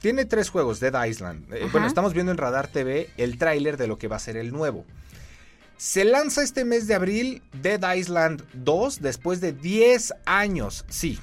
Tiene 0.00 0.26
tres 0.26 0.48
juegos, 0.48 0.78
Dead 0.78 1.06
Island. 1.06 1.52
Eh, 1.52 1.66
bueno, 1.72 1.88
estamos 1.88 2.14
viendo 2.14 2.30
en 2.30 2.38
Radar 2.38 2.68
TV 2.68 3.10
el 3.16 3.36
tráiler 3.36 3.78
de 3.78 3.88
lo 3.88 3.98
que 3.98 4.06
va 4.06 4.14
a 4.14 4.20
ser 4.20 4.36
el 4.36 4.52
nuevo. 4.52 4.84
Se 5.76 6.04
lanza 6.04 6.44
este 6.44 6.64
mes 6.64 6.86
de 6.86 6.94
abril 6.94 7.42
Dead 7.60 7.96
Island 7.96 8.44
2 8.52 9.00
después 9.00 9.40
de 9.40 9.54
10 9.54 10.14
años. 10.24 10.84
Sí, 10.88 11.18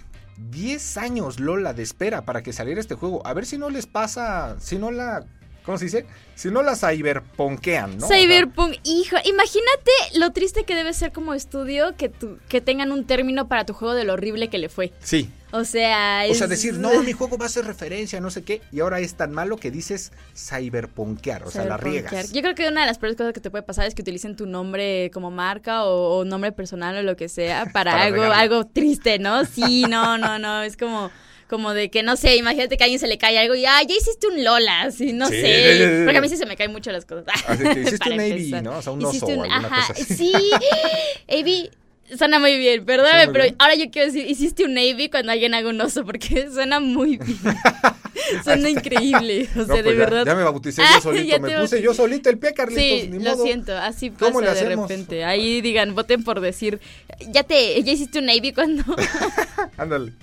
10 0.50 0.98
años 0.98 1.40
Lola 1.40 1.72
de 1.72 1.84
espera 1.84 2.26
para 2.26 2.44
que 2.44 2.52
saliera 2.52 2.82
este 2.82 2.96
juego. 2.96 3.26
A 3.26 3.34
ver 3.34 3.46
si 3.46 3.58
no 3.58 3.70
les 3.70 3.86
pasa, 3.86 4.58
si 4.60 4.78
no 4.78 4.92
la... 4.92 5.26
¿Cómo 5.66 5.78
se 5.78 5.86
dice? 5.86 6.06
Si 6.36 6.50
no 6.52 6.62
la 6.62 6.76
cyberpunkean, 6.76 7.98
¿no? 7.98 8.08
Cyberpunk, 8.08 8.76
hijo, 8.84 9.16
imagínate 9.26 9.92
lo 10.16 10.32
triste 10.32 10.64
que 10.64 10.76
debe 10.76 10.94
ser 10.94 11.12
como 11.12 11.34
estudio 11.34 11.96
que, 11.98 12.10
tu- 12.10 12.38
que 12.50 12.62
tengan 12.62 12.92
un 12.92 13.06
término 13.06 13.48
para 13.48 13.66
tu 13.66 13.74
juego 13.74 13.94
de 13.96 14.04
lo 14.04 14.14
horrible 14.14 14.50
que 14.50 14.58
le 14.60 14.70
fue. 14.70 14.94
sí. 15.02 15.30
O 15.52 15.64
sea, 15.64 16.24
O 16.30 16.34
sea, 16.34 16.46
es- 16.46 16.50
decir, 16.50 16.74
no, 16.74 17.02
mi 17.02 17.14
juego 17.14 17.38
va 17.38 17.46
a 17.46 17.50
ser 17.50 17.64
referencia, 17.64 18.20
no 18.20 18.30
sé 18.30 18.44
qué. 18.44 18.62
Y 18.74 18.82
ahora 18.82 19.00
es 19.00 19.16
tan 19.16 19.32
malo 19.32 19.56
que 19.56 19.72
dices 19.72 20.12
cyberpunkear, 20.36 21.44
o 21.44 21.52
sea, 21.52 21.64
la 21.64 21.78
riegas. 21.78 22.34
Yo 22.34 22.42
creo 22.42 22.56
que 22.56 22.68
una 22.68 22.82
de 22.82 22.88
las 22.88 22.98
peores 22.98 23.16
cosas 23.16 23.32
que 23.32 23.40
te 23.40 23.50
puede 23.50 23.64
pasar 23.64 23.86
es 23.88 23.96
que 23.96 24.02
utilicen 24.02 24.36
tu 24.36 24.46
nombre 24.48 25.10
como 25.14 25.32
marca 25.32 25.86
o, 25.86 26.18
o 26.20 26.26
nombre 26.26 26.52
personal 26.52 26.98
o 26.98 27.04
lo 27.04 27.16
que 27.16 27.30
sea 27.30 27.66
para, 27.74 27.92
Para 27.92 28.04
algo, 28.04 28.24
algo 28.24 28.66
triste, 28.66 29.18
¿no? 29.20 29.46
Sí, 29.46 29.84
no, 29.84 30.18
no, 30.18 30.40
no. 30.40 30.62
Es 30.64 30.76
como, 30.76 31.10
como 31.50 31.74
de 31.74 31.90
que, 31.92 32.02
no 32.04 32.16
sé, 32.16 32.36
imagínate 32.38 32.76
que 32.78 32.84
a 32.84 32.86
alguien 32.86 33.00
se 33.00 33.08
le 33.08 33.18
cae 33.18 33.38
algo 33.38 33.56
y, 33.56 33.66
ah, 33.66 33.82
ya 33.88 33.96
hiciste 33.96 34.28
un 34.28 34.44
Lola, 34.44 34.82
así, 34.84 35.14
no 35.14 35.28
Sí. 35.28 35.36
sé. 35.42 36.02
Porque 36.06 36.18
a 36.18 36.22
mí 36.22 36.30
sí 36.30 36.38
se 36.38 36.46
me 36.46 36.56
caen 36.58 36.72
mucho 36.72 36.92
las 36.92 37.06
cosas. 37.06 37.26
Así 37.48 37.64
que 37.64 37.82
hiciste 37.82 38.10
un 38.14 38.20
AB. 38.20 38.64
¿no? 38.64 38.78
O 38.78 38.82
sea, 38.82 38.92
un 38.94 39.06
oso 39.06 39.26
o 39.26 39.30
alguna 39.30 39.58
ajá, 39.58 39.88
cosa 39.88 39.94
así. 39.94 40.16
Sí, 40.16 40.34
AB. 41.30 41.70
Suena 42.20 42.38
muy 42.38 42.56
bien, 42.60 42.86
perdóname, 42.86 43.26
muy 43.26 43.34
pero 43.34 43.44
bien. 43.46 43.56
ahora 43.58 43.74
yo 43.74 43.90
quiero 43.90 44.06
decir, 44.12 44.30
hiciste 44.30 44.64
un 44.64 44.76
Navy 44.76 45.10
cuando 45.10 45.32
alguien 45.32 45.56
haga 45.56 45.70
un 45.70 45.82
oso, 45.82 46.06
porque 46.06 46.48
suena 46.54 46.80
muy 46.80 47.18
bien. 47.18 47.38
suena 48.44 48.70
increíble, 48.70 49.50
o 49.56 49.60
No, 49.60 49.66
sea, 49.66 49.76
de 49.78 49.84
pues 49.84 49.98
ya- 49.98 50.04
verdad. 50.06 50.26
Ya, 50.28 50.36
me 50.36 50.44
bauticé 50.44 50.84
Ah, 50.84 50.92
yo 50.98 51.02
solito, 51.02 51.26
ya 51.26 51.40
me 51.40 51.58
puse 51.60 51.82
yo 51.82 51.96
solito 51.96 52.30
el 52.30 52.38
pie, 52.38 52.54
Carlitos, 52.54 52.84
Sí, 53.02 53.08
ni 53.10 53.24
lo 53.24 53.36
siento, 53.36 53.76
así 53.76 54.12
¿Cómo 54.12 54.40
pasa 54.40 54.54
de 54.54 54.60
hacemos? 54.68 54.88
repente. 54.88 55.24
Ahí 55.26 55.62
digan, 55.62 55.96
voten 55.96 56.24
por 56.24 56.42
decir, 56.42 56.80
ya 57.32 57.42
te, 57.42 57.82
ya 57.82 57.92
hiciste 57.94 58.20
un 58.20 58.26
Navy 58.26 58.54
cuando... 58.54 58.84
Ándale. 59.78 60.14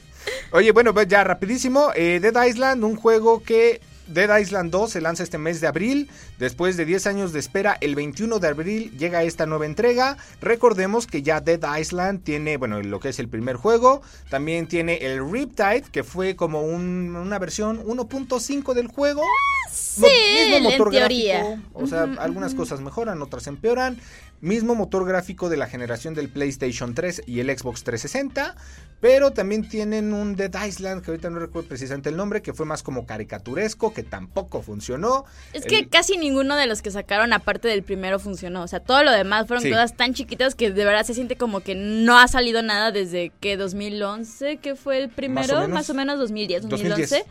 Oye, 0.51 0.73
bueno, 0.73 0.93
pues 0.93 1.09
ya 1.09 1.25
rapidísimo, 1.25 1.91
eh, 1.95 2.19
Dead 2.21 2.45
Island, 2.47 2.85
un 2.85 2.97
juego 2.97 3.43
que 3.43 3.81
Dead 4.09 4.39
Island 4.39 4.71
2 4.71 4.91
se 4.91 5.01
lanza 5.01 5.23
este 5.23 5.39
mes 5.39 5.61
de 5.61 5.69
abril. 5.69 6.11
Después 6.39 6.77
de 6.77 6.85
10 6.85 7.07
años 7.07 7.33
de 7.33 7.39
espera, 7.39 7.79
el 7.81 7.95
21 7.95 8.39
de 8.41 8.49
abril 8.49 8.93
llega 8.99 9.23
esta 9.23 9.47
nueva 9.47 9.65
entrega. 9.65 10.19
Recordemos 10.43 11.07
que 11.07 11.23
ya 11.23 11.41
Dead 11.41 11.61
Island 11.79 12.23
tiene, 12.23 12.57
bueno, 12.59 12.83
lo 12.83 13.01
que 13.01 13.11
es 13.11 13.19
el 13.21 13.29
primer 13.29 13.57
juego. 13.57 14.03
También 14.29 14.67
tiene 14.67 14.97
el 14.99 15.31
Riptide, 15.31 15.85
que 15.91 16.03
fue 16.03 16.37
como 16.37 16.63
un- 16.63 17.15
una 17.17 17.39
versión 17.39 17.81
1.5 17.87 18.75
del 18.75 18.89
juego. 18.89 19.23
Sí, 19.71 20.03
Mo- 20.63 20.71
en 20.71 20.77
teoría. 20.77 21.63
O 21.73 21.87
sea, 21.87 22.03
algunas 22.19 22.55
cosas 22.55 22.81
mejoran, 22.81 23.23
otras 23.23 23.47
empeoran. 23.47 23.99
Mismo 24.43 24.75
motor 24.75 25.07
gráfico 25.07 25.49
de 25.49 25.57
la 25.57 25.67
generación 25.69 26.15
del 26.15 26.29
PlayStation 26.29 26.95
3 26.95 27.23
y 27.27 27.41
el 27.41 27.47
Xbox 27.57 27.85
360, 27.85 28.55
pero 29.01 29.31
también 29.31 29.69
tienen 29.69 30.13
un 30.13 30.35
Dead 30.37 30.53
Island, 30.67 31.03
que 31.03 31.13
ahorita 31.13 31.31
no 31.31 31.39
recuerdo 31.39 31.69
precisamente 31.69 32.09
el 32.09 32.17
nombre, 32.17 32.43
que 32.43 32.53
fue 32.53 32.67
más 32.67 32.83
como 32.83 33.07
caricaturesco, 33.07 33.95
que 33.95 34.03
tampoco 34.03 34.61
funcionó. 34.61 35.25
Es 35.53 35.65
que 35.65 35.79
El- 35.79 35.89
casi 35.89 36.17
ninguno 36.19 36.57
de 36.57 36.67
los 36.67 36.83
que 36.83 36.91
sacaron 36.91 37.33
aparte 37.33 37.69
del 37.69 37.85
primero 37.85 38.19
funcionó. 38.19 38.63
O 38.63 38.69
sea, 38.69 38.81
todo 38.81 39.03
lo 39.05 39.13
demás 39.13 39.47
fueron 39.47 39.63
Sí. 39.63 39.71
cosas 39.71 39.97
tan 39.97 40.13
chiquitas 40.13 40.55
que 40.57 40.71
de 40.73 40.85
verdad 40.85 41.05
se 41.07 41.15
siente 41.15 41.37
como 41.37 41.61
que 41.61 41.75
no 41.77 42.19
ha 42.19 42.27
salido 42.29 42.63
nada 42.63 42.91
desde 42.91 43.31
que 43.41 43.57
2011, 43.57 44.57
que 44.59 44.75
fue 44.75 44.99
el 44.99 45.09
primero, 45.09 45.55
menos. 45.55 45.69
más 45.71 45.89
o 45.89 45.95
menos 45.95 46.19
2010, 46.19 46.63
2010. 46.69 47.11
2011. 47.11 47.25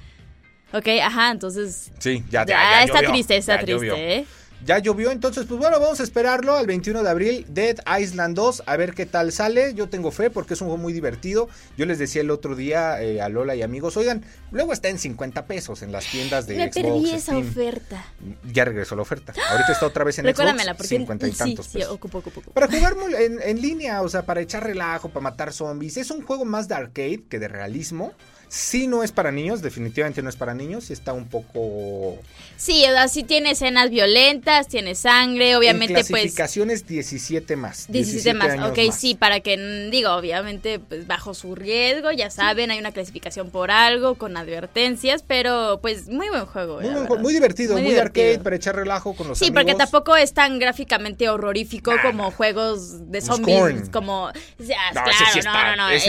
Ok, 0.74 0.88
ajá, 1.04 1.32
entonces 1.32 1.92
Sí, 2.00 2.24
ya, 2.30 2.46
ya, 2.46 2.54
ya, 2.56 2.56
ya 2.56 2.84
está 2.84 2.96
llovió, 3.02 3.12
triste, 3.12 3.36
está 3.36 3.56
triste, 3.58 3.74
llovió. 3.74 3.96
¿eh? 3.98 4.26
Ya 4.66 4.78
llovió, 4.78 5.12
entonces 5.12 5.46
pues 5.48 5.60
bueno, 5.60 5.80
vamos 5.80 6.00
a 6.00 6.04
esperarlo 6.04 6.56
al 6.56 6.68
21 6.68 7.02
de 7.04 7.10
abril, 7.10 7.46
Dead 7.50 7.78
Island 8.00 8.36
2, 8.36 8.64
a 8.66 8.78
ver 8.78 8.94
qué 8.94 9.06
tal 9.06 9.32
sale. 9.32 9.74
Yo 9.74 9.90
tengo 9.90 10.12
fe 10.12 10.30
porque 10.30 10.54
es 10.54 10.62
un 10.62 10.68
juego 10.68 10.82
muy 10.82 10.94
divertido. 10.94 11.50
Yo 11.78 11.86
les 11.86 11.98
decía 11.98 12.22
el 12.22 12.30
otro 12.30 12.56
día 12.56 13.02
eh, 13.02 13.22
a 13.22 13.30
Lola 13.30 13.56
y 13.56 13.64
amigos, 13.64 13.98
oigan, 13.98 14.24
luego 14.52 14.72
está 14.74 14.90
en 14.90 15.00
50 15.00 15.46
pesos 15.48 15.82
en 15.82 15.92
las 15.92 16.06
tiendas 16.06 16.46
de 16.46 16.58
Me 16.58 16.72
Xbox, 16.72 16.76
perdí 16.76 17.10
esa 17.10 17.20
Steam. 17.32 17.50
oferta. 17.50 18.06
Ya 18.52 18.66
regresó 18.66 18.96
la 18.96 19.02
oferta. 19.02 19.34
Ahorita 19.50 19.72
está 19.72 19.86
otra 19.88 20.04
vez 20.04 20.20
en 20.20 20.26
Recuérdamela, 20.26 20.74
Xbox, 20.74 20.78
porque 20.78 20.88
50 20.90 21.28
y 21.28 21.32
sí, 21.32 21.38
tantos 21.38 21.66
sí, 21.66 21.78
pesos. 21.80 21.92
ocupo, 21.94 22.20
ocupo, 22.20 22.40
ocupo. 22.42 22.54
Para 22.54 22.68
jugar 22.68 22.96
en, 23.20 23.42
en 23.42 23.62
línea, 23.62 24.02
o 24.04 24.10
sea, 24.10 24.26
para 24.26 24.42
echar 24.42 24.64
relajo, 24.64 25.10
para 25.10 25.24
matar 25.24 25.54
zombies. 25.54 25.98
Es 25.98 26.12
un 26.12 26.22
juego 26.22 26.46
más 26.46 26.68
de 26.68 26.76
arcade 26.76 27.24
que 27.28 27.40
de 27.40 27.48
realismo. 27.48 28.14
Sí 28.54 28.86
no 28.88 29.02
es 29.02 29.14
para 29.14 29.32
niños, 29.32 29.62
definitivamente 29.62 30.22
no 30.22 30.28
es 30.28 30.36
para 30.36 30.54
niños. 30.54 30.84
Sí 30.84 30.92
está 30.94 31.14
un 31.14 31.30
poco... 31.30 32.18
Sí, 32.58 32.84
o 32.84 32.92
sea, 32.92 33.08
sí 33.08 33.24
tiene 33.24 33.52
escenas 33.52 33.90
violentas, 33.90 34.68
tiene 34.68 34.94
sangre, 34.94 35.56
obviamente 35.56 35.94
en 35.94 36.06
pues... 36.06 36.08
clasificaciones 36.10 36.86
17 36.86 37.56
más. 37.56 37.86
17 37.88 38.34
más, 38.34 38.50
años 38.50 38.72
ok, 38.72 38.92
sí, 38.92 39.16
para 39.16 39.40
que, 39.40 39.56
digo, 39.90 40.12
obviamente, 40.12 40.80
pues 40.80 41.08
bajo 41.08 41.34
su 41.34 41.56
riesgo, 41.56 42.12
ya 42.12 42.30
saben, 42.30 42.72
hay 42.72 42.80
una 42.80 42.92
clasificación 42.92 43.52
por 43.52 43.72
algo, 43.72 44.16
con 44.16 44.36
advertencias, 44.36 45.24
pero 45.26 45.80
pues 45.82 46.10
muy 46.10 46.28
buen 46.28 46.46
juego. 46.46 46.74
Muy, 46.76 46.84
buen 46.84 46.94
verdad. 46.96 47.08
juego, 47.08 47.24
muy 47.24 47.34
divertido, 47.34 47.74
muy, 47.76 47.84
divertido. 47.84 48.26
arcade 48.28 48.44
para 48.44 48.56
echar 48.58 48.76
relajo 48.76 49.16
con 49.16 49.30
los 49.30 49.40
Sí, 49.40 49.46
amigos. 49.46 49.64
porque 49.64 49.76
tampoco 49.78 50.18
es 50.18 50.34
tan 50.34 50.60
gráficamente 50.60 51.30
horrorífico 51.30 51.94
como 52.02 52.32
juegos 52.32 53.10
de 53.10 53.22
zombies, 53.22 53.88
como... 53.90 54.26
o 54.26 54.32
sea, 54.64 54.78
No, 54.94 55.04
claro, 55.04 55.10
ese 55.12 55.26
sí 55.26 55.40
no, 55.46 55.52
está- 55.52 55.76
no, 55.76 55.76
no, 55.78 55.90
eh, 55.90 56.02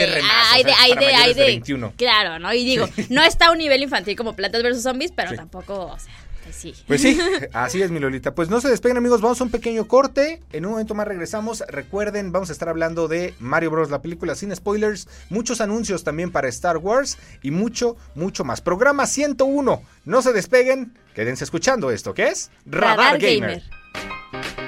hay 0.51 0.61
o 0.61 0.65
de, 0.65 0.73
hay 0.73 0.95
de, 0.95 1.05
hay 1.15 1.33
de... 1.33 1.43
21. 1.45 1.93
Claro, 1.97 2.32
¿no? 2.39 2.53
Y 2.53 2.63
digo, 2.65 2.87
no 3.09 3.23
está 3.23 3.47
a 3.47 3.51
un 3.51 3.57
nivel 3.57 3.83
infantil 3.83 4.15
como 4.15 4.35
Plantas 4.35 4.63
vs. 4.63 4.83
Zombies, 4.83 5.11
pero 5.15 5.31
Sí. 5.31 5.35
tampoco, 5.35 5.87
o 5.87 5.99
sea, 5.99 6.13
pues 6.43 6.55
sí. 6.55 6.73
Pues 6.87 7.01
sí, 7.01 7.17
así 7.53 7.81
es 7.81 7.89
mi 7.89 7.99
Lolita. 7.99 8.35
Pues 8.35 8.49
no 8.49 8.59
se 8.59 8.69
despeguen 8.69 8.97
amigos, 8.97 9.21
vamos 9.21 9.39
a 9.39 9.43
un 9.45 9.49
pequeño 9.51 9.87
corte. 9.87 10.41
En 10.51 10.65
un 10.65 10.71
momento 10.71 10.93
más 10.93 11.07
regresamos. 11.07 11.63
Recuerden, 11.69 12.31
vamos 12.33 12.49
a 12.49 12.53
estar 12.53 12.67
hablando 12.69 13.07
de 13.07 13.33
Mario 13.39 13.71
Bros. 13.71 13.89
la 13.89 14.01
película 14.01 14.35
sin 14.35 14.53
spoilers, 14.55 15.07
muchos 15.29 15.61
anuncios 15.61 16.03
también 16.03 16.31
para 16.31 16.49
Star 16.49 16.77
Wars 16.77 17.17
y 17.41 17.51
mucho, 17.51 17.95
mucho 18.15 18.43
más. 18.43 18.59
Programa 18.61 19.07
101. 19.07 19.81
No 20.05 20.21
se 20.21 20.33
despeguen, 20.33 20.93
quédense 21.15 21.43
escuchando 21.45 21.91
esto, 21.91 22.13
que 22.13 22.27
es 22.27 22.51
Radar, 22.65 23.19
Gamer. 23.19 23.63
El 24.33 24.62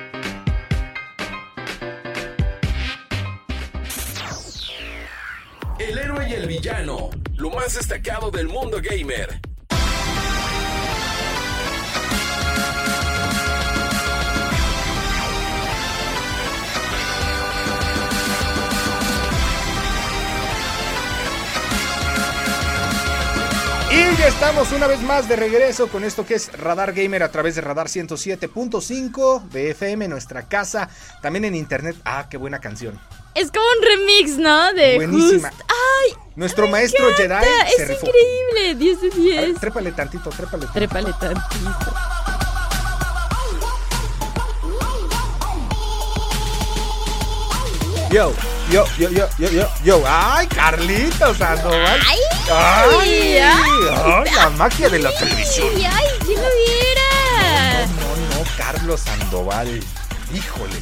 héroe 6.56 6.62
y 6.62 6.62
el 6.62 6.62
villano, 6.62 7.10
lo 7.38 7.50
más 7.50 7.76
destacado 7.76 8.32
del 8.32 8.48
mundo 8.48 8.78
gamer. 8.82 9.40
Y 23.92 24.18
ya 24.18 24.28
estamos 24.28 24.74
una 24.74 24.88
vez 24.88 25.02
más 25.02 25.30
de 25.30 25.38
regreso 25.38 25.88
con 25.88 26.04
esto 26.04 26.26
que 26.26 26.34
es 26.34 26.52
Radar 26.52 26.92
Gamer 26.92 27.24
a 27.24 27.32
través 27.32 27.56
de 27.56 27.62
Radar 27.62 27.88
107.5 27.88 29.44
de 29.50 29.72
FM, 29.72 30.10
nuestra 30.10 30.50
casa, 30.50 30.90
también 31.22 31.46
en 31.46 31.56
internet. 31.56 31.96
Ah, 32.04 32.28
qué 32.30 32.36
buena 32.36 32.60
canción. 32.60 33.00
Es 33.36 33.51
como 33.51 33.65
un 33.77 33.84
remix, 33.86 34.38
¿no? 34.38 34.74
De 34.74 34.96
Buenísima. 34.96 35.50
Just- 35.50 35.62
¡Ay! 35.70 36.15
Nuestro 36.36 36.68
maestro 36.68 37.13
Jedi 37.15 37.24
encanta, 37.34 37.68
se 37.75 37.84
Es 37.84 37.89
increíble, 38.04 38.75
10 38.75 39.01
de 39.01 39.08
A 39.08 39.12
ver, 39.42 39.46
10. 39.48 39.60
trépale 39.60 39.92
tantito, 39.92 40.30
trépale. 40.30 40.65
tantito. 40.65 40.74
Trépale 40.74 41.13
tantito. 41.20 41.94
Yo, 48.12 48.32
yo, 48.72 48.86
yo, 48.98 49.10
yo, 49.10 49.27
yo, 49.39 49.50
yo, 49.50 49.68
yo. 49.84 50.04
¡Ay, 50.08 50.48
Carlitos 50.48 51.38
Sandoval! 51.38 52.00
¡Ay! 52.08 52.20
¡Ay! 52.50 53.38
ay. 53.38 53.44
ay, 53.92 54.34
la 54.36 54.50
magia 54.51 54.88
de 54.89 55.00
la 55.00 55.12
televisión! 55.18 55.68
¡Ay, 55.75 55.86
ay! 55.86 56.06
¿Quién 56.24 56.42
lo 56.42 56.48
viera? 56.48 57.88
No, 57.88 58.38
no, 58.38 58.46
Carlos 58.58 59.01
Sandoval. 59.01 59.82
Híjole. 60.34 60.75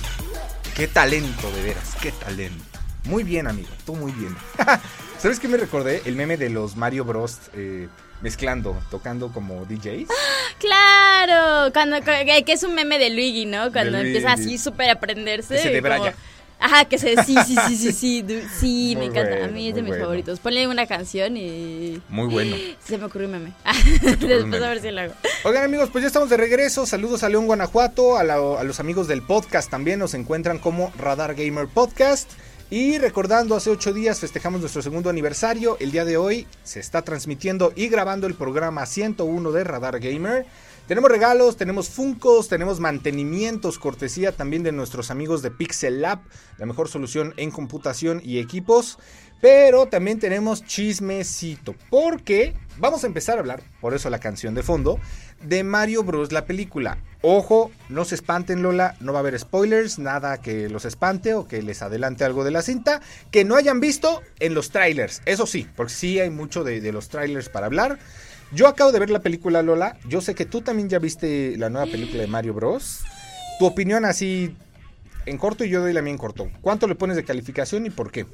Qué 0.76 0.88
talento, 0.88 1.52
de 1.52 1.62
veras, 1.62 1.96
qué 2.02 2.12
talento. 2.12 2.64
Muy 3.06 3.24
bien, 3.24 3.48
amigo, 3.48 3.70
tú 3.86 3.96
muy 3.96 4.12
bien. 4.14 4.36
¿Sabes 5.20 5.40
qué 5.40 5.48
me 5.48 5.58
recordé? 5.58 6.02
El 6.06 6.16
meme 6.16 6.38
de 6.38 6.50
los 6.50 6.76
Mario 6.76 7.06
Bros. 7.06 7.38
eh, 7.54 7.88
mezclando, 8.22 8.82
tocando 8.90 9.32
como 9.32 9.66
DJs. 9.66 10.08
Claro, 10.60 11.74
cuando 11.74 11.98
que 12.02 12.54
es 12.54 12.64
un 12.64 12.74
meme 12.74 12.98
de 12.98 13.10
Luigi, 13.10 13.46
¿no? 13.46 13.72
Cuando 13.74 13.98
De 13.98 14.06
empieza 14.08 14.34
Luigi. 14.36 14.56
así 14.56 14.58
súper 14.58 14.90
a 14.92 14.94
aprenderse. 14.94 15.56
Ese 15.56 15.70
de 15.72 15.82
como- 15.82 15.96
Braya. 16.04 16.16
Ajá, 16.60 16.86
que 16.86 16.98
se 16.98 17.16
sí, 17.24 17.36
sí, 17.46 17.56
sí, 17.68 17.78
sí, 17.78 17.92
sí, 17.92 18.22
du- 18.22 18.42
sí, 18.60 18.94
Muy 18.96 19.08
me 19.08 19.12
encanta. 19.12 19.32
bueno, 19.32 19.46
a 19.46 19.48
mí 19.50 19.68
es 19.70 19.76
de 19.76 19.82
mis 19.82 19.90
bueno. 19.90 20.04
favoritos. 20.06 20.40
Ponle 20.40 20.66
una 20.68 20.88
canción 20.88 21.36
y 21.36 22.02
Muy 22.10 22.28
bueno. 22.28 22.56
se 22.86 22.98
me 22.98 23.06
ocurrió 23.06 23.28
un 23.28 23.34
meme. 23.34 23.54
un 23.66 24.02
Después 24.02 24.46
meme. 24.46 24.66
a 24.66 24.70
ver 24.70 24.82
si 24.82 24.92
lo 24.92 25.02
hago. 25.02 25.14
Oigan 25.44 25.64
amigos, 25.64 25.90
pues 25.92 26.04
ya 26.04 26.08
estamos 26.08 26.30
de 26.30 26.38
regreso. 26.38 26.86
Saludos 26.86 27.24
a 27.24 27.30
León 27.30 27.48
Guanajuato, 27.48 28.18
a, 28.18 28.24
la- 28.24 28.36
a 28.60 28.64
los 28.64 28.80
amigos 28.80 29.08
del 29.08 29.22
podcast 29.22 29.70
también 29.70 30.00
nos 30.00 30.14
encuentran 30.14 30.58
como 30.60 30.92
Radar 30.98 31.36
Gamer 31.36 31.68
Podcast. 31.68 32.32
Y 32.70 32.98
recordando, 32.98 33.56
hace 33.56 33.70
ocho 33.70 33.94
días 33.94 34.20
festejamos 34.20 34.60
nuestro 34.62 34.82
segundo 34.82 35.10
aniversario. 35.10 35.78
El 35.80 35.92
día 35.92 36.06
de 36.06 36.18
hoy 36.18 36.48
se 36.64 36.80
está 36.80 37.04
transmitiendo 37.04 37.72
y 37.76 37.88
grabando 37.88 38.26
el 38.26 38.34
programa 38.34 38.86
101 38.88 39.52
de 39.52 39.64
Radar 39.64 40.00
Gamer. 40.00 40.46
Tenemos 40.88 41.10
regalos, 41.10 41.56
tenemos 41.56 41.88
funcos, 41.88 42.50
tenemos 42.50 42.82
mantenimientos, 42.82 43.80
cortesía 43.80 44.34
también 44.34 44.64
de 44.64 44.74
nuestros 44.74 45.12
amigos 45.12 45.42
de 45.42 45.50
Pixel 45.50 46.02
Lab, 46.02 46.20
la 46.58 46.66
mejor 46.66 46.90
solución 46.90 47.34
en 47.38 47.52
computación 47.52 48.22
y 48.22 48.40
equipos. 48.40 49.00
Pero 49.40 49.88
también 49.88 50.20
tenemos 50.20 50.66
chismecito, 50.66 51.76
porque 51.90 52.54
vamos 52.78 53.04
a 53.04 53.08
empezar 53.08 53.38
a 53.38 53.42
hablar, 53.42 53.62
por 53.80 53.94
eso 53.94 54.10
la 54.10 54.20
canción 54.20 54.56
de 54.56 54.64
fondo, 54.64 55.00
de 55.42 55.64
Mario 55.64 56.04
Bros. 56.04 56.34
la 56.34 56.46
película. 56.46 56.98
Ojo, 57.22 57.72
no 57.88 58.04
se 58.04 58.16
espanten 58.16 58.62
Lola, 58.62 58.96
no 59.00 59.14
va 59.14 59.20
a 59.20 59.22
haber 59.22 59.40
spoilers, 59.40 60.00
nada 60.00 60.42
que 60.42 60.68
los 60.68 60.84
espante 60.84 61.34
o 61.34 61.48
que 61.48 61.62
les 61.62 61.82
adelante 61.82 62.26
algo 62.26 62.44
de 62.44 62.52
la 62.52 62.62
cinta, 62.62 63.02
que 63.32 63.46
no 63.46 63.56
hayan 63.56 63.80
visto 63.80 64.22
en 64.40 64.54
los 64.54 64.70
trailers, 64.70 65.22
eso 65.26 65.46
sí, 65.46 65.68
porque 65.76 65.94
sí 65.94 66.20
hay 66.20 66.30
mucho 66.30 66.66
de, 66.66 66.82
de 66.82 66.92
los 66.92 67.08
trailers 67.08 67.48
para 67.48 67.68
hablar. 67.68 68.00
Yo 68.54 68.68
acabo 68.68 68.92
de 68.92 69.00
ver 69.00 69.10
la 69.10 69.20
película 69.20 69.64
Lola, 69.64 69.98
yo 70.08 70.22
sé 70.22 70.36
que 70.36 70.46
tú 70.46 70.62
también 70.62 70.88
ya 70.88 71.00
viste 71.00 71.58
la 71.58 71.70
nueva 71.70 71.88
película 71.88 72.22
de 72.22 72.28
Mario 72.28 72.54
Bros. 72.54 73.02
Tu 73.58 73.66
opinión 73.66 74.06
así 74.06 74.56
en 75.26 75.40
corto 75.40 75.64
y 75.64 75.70
yo 75.70 75.82
doy 75.82 75.92
la 75.92 76.04
mía 76.04 76.12
en 76.12 76.20
corto. 76.20 76.52
¿Cuánto 76.62 76.88
le 76.88 76.94
pones 76.94 77.16
de 77.16 77.24
calificación 77.24 77.88
y 77.88 77.90
por 77.90 78.12
qué? 78.12 78.28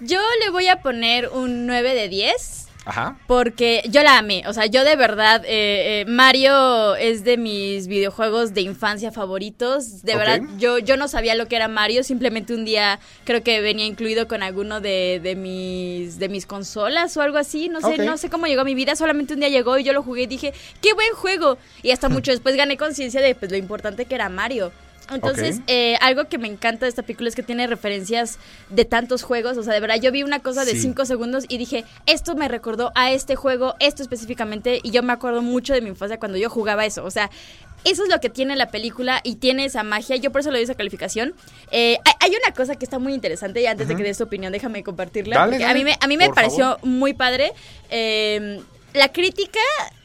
Yo 0.00 0.18
le 0.42 0.50
voy 0.50 0.66
a 0.66 0.82
poner 0.82 1.28
un 1.28 1.66
9 1.66 1.94
de 1.94 2.08
10. 2.08 2.66
Ajá. 2.84 3.18
Porque 3.26 3.82
yo 3.90 4.02
la 4.02 4.16
amé, 4.18 4.42
o 4.46 4.52
sea, 4.52 4.66
yo 4.66 4.84
de 4.84 4.96
verdad, 4.96 5.44
eh, 5.44 6.00
eh, 6.00 6.04
Mario 6.06 6.96
es 6.96 7.24
de 7.24 7.36
mis 7.36 7.88
videojuegos 7.88 8.54
de 8.54 8.62
infancia 8.62 9.12
favoritos, 9.12 10.02
de 10.02 10.16
verdad, 10.16 10.40
yo, 10.58 10.78
yo 10.78 10.96
no 10.96 11.06
sabía 11.06 11.34
lo 11.34 11.46
que 11.46 11.56
era 11.56 11.68
Mario, 11.68 12.02
simplemente 12.04 12.54
un 12.54 12.64
día 12.64 12.98
creo 13.24 13.42
que 13.42 13.60
venía 13.60 13.84
incluido 13.84 14.26
con 14.26 14.42
alguno 14.42 14.80
de, 14.80 15.20
de 15.22 15.36
mis, 15.36 16.18
de 16.18 16.28
mis 16.30 16.46
consolas 16.46 17.16
o 17.16 17.22
algo 17.22 17.36
así, 17.36 17.68
no 17.68 17.80
sé, 17.82 17.98
no 17.98 18.16
sé 18.16 18.30
cómo 18.30 18.46
llegó 18.46 18.62
a 18.62 18.64
mi 18.64 18.74
vida, 18.74 18.96
solamente 18.96 19.34
un 19.34 19.40
día 19.40 19.50
llegó 19.50 19.76
y 19.78 19.84
yo 19.84 19.92
lo 19.92 20.02
jugué 20.02 20.22
y 20.22 20.26
dije, 20.26 20.54
qué 20.80 20.94
buen 20.94 21.12
juego, 21.12 21.58
y 21.82 21.90
hasta 21.90 22.08
mucho 22.08 22.30
después 22.30 22.56
gané 22.56 22.78
conciencia 22.78 23.20
de 23.20 23.34
pues, 23.34 23.50
lo 23.50 23.58
importante 23.58 24.06
que 24.06 24.14
era 24.14 24.28
Mario. 24.30 24.72
Entonces, 25.14 25.60
eh, 25.66 25.96
algo 26.00 26.24
que 26.28 26.38
me 26.38 26.48
encanta 26.48 26.86
de 26.86 26.90
esta 26.90 27.02
película 27.02 27.28
es 27.28 27.34
que 27.34 27.42
tiene 27.42 27.66
referencias 27.66 28.38
de 28.68 28.84
tantos 28.84 29.22
juegos. 29.22 29.56
O 29.56 29.62
sea, 29.62 29.74
de 29.74 29.80
verdad, 29.80 29.96
yo 30.00 30.12
vi 30.12 30.22
una 30.22 30.40
cosa 30.40 30.64
de 30.64 30.72
Sí. 30.72 30.82
5 30.82 31.04
segundos 31.04 31.44
y 31.48 31.58
dije, 31.58 31.84
esto 32.06 32.34
me 32.34 32.48
recordó 32.48 32.92
a 32.94 33.12
este 33.12 33.36
juego, 33.36 33.74
esto 33.80 34.02
específicamente. 34.02 34.80
Y 34.82 34.90
yo 34.90 35.02
me 35.02 35.12
acuerdo 35.12 35.42
mucho 35.42 35.74
de 35.74 35.80
mi 35.80 35.88
infancia 35.88 36.18
cuando 36.18 36.38
yo 36.38 36.50
jugaba 36.50 36.86
eso. 36.86 37.04
O 37.04 37.10
sea, 37.10 37.30
eso 37.84 38.02
es 38.02 38.08
lo 38.10 38.20
que 38.20 38.28
tiene 38.28 38.56
la 38.56 38.70
película 38.70 39.20
y 39.24 39.36
tiene 39.36 39.64
esa 39.64 39.82
magia. 39.82 40.16
Yo 40.16 40.30
por 40.30 40.42
eso 40.42 40.50
le 40.50 40.58
doy 40.58 40.64
esa 40.64 40.74
calificación. 40.74 41.34
Eh, 41.70 41.98
hay, 42.20 42.30
una 42.30 42.54
cosa 42.54 42.76
que 42.76 42.84
está 42.84 42.98
muy 42.98 43.14
interesante 43.14 43.60
y 43.60 43.66
antes 43.66 43.88
de 43.88 43.96
que 43.96 44.02
des 44.02 44.18
tu 44.18 44.24
opinión, 44.24 44.52
déjame 44.52 44.82
compartirla. 44.84 45.36
Dale, 45.36 45.52
porque 45.52 45.64
dale, 45.64 45.72
a 45.72 45.74
mí 45.74 45.84
me, 45.84 45.96
a 46.00 46.06
mí 46.06 46.16
me 46.16 46.30
pareció 46.30 46.76
favor. 46.76 46.84
muy 46.86 47.14
padre. 47.14 47.52
Eh, 47.90 48.60
la 48.92 49.08
crítica 49.10 49.60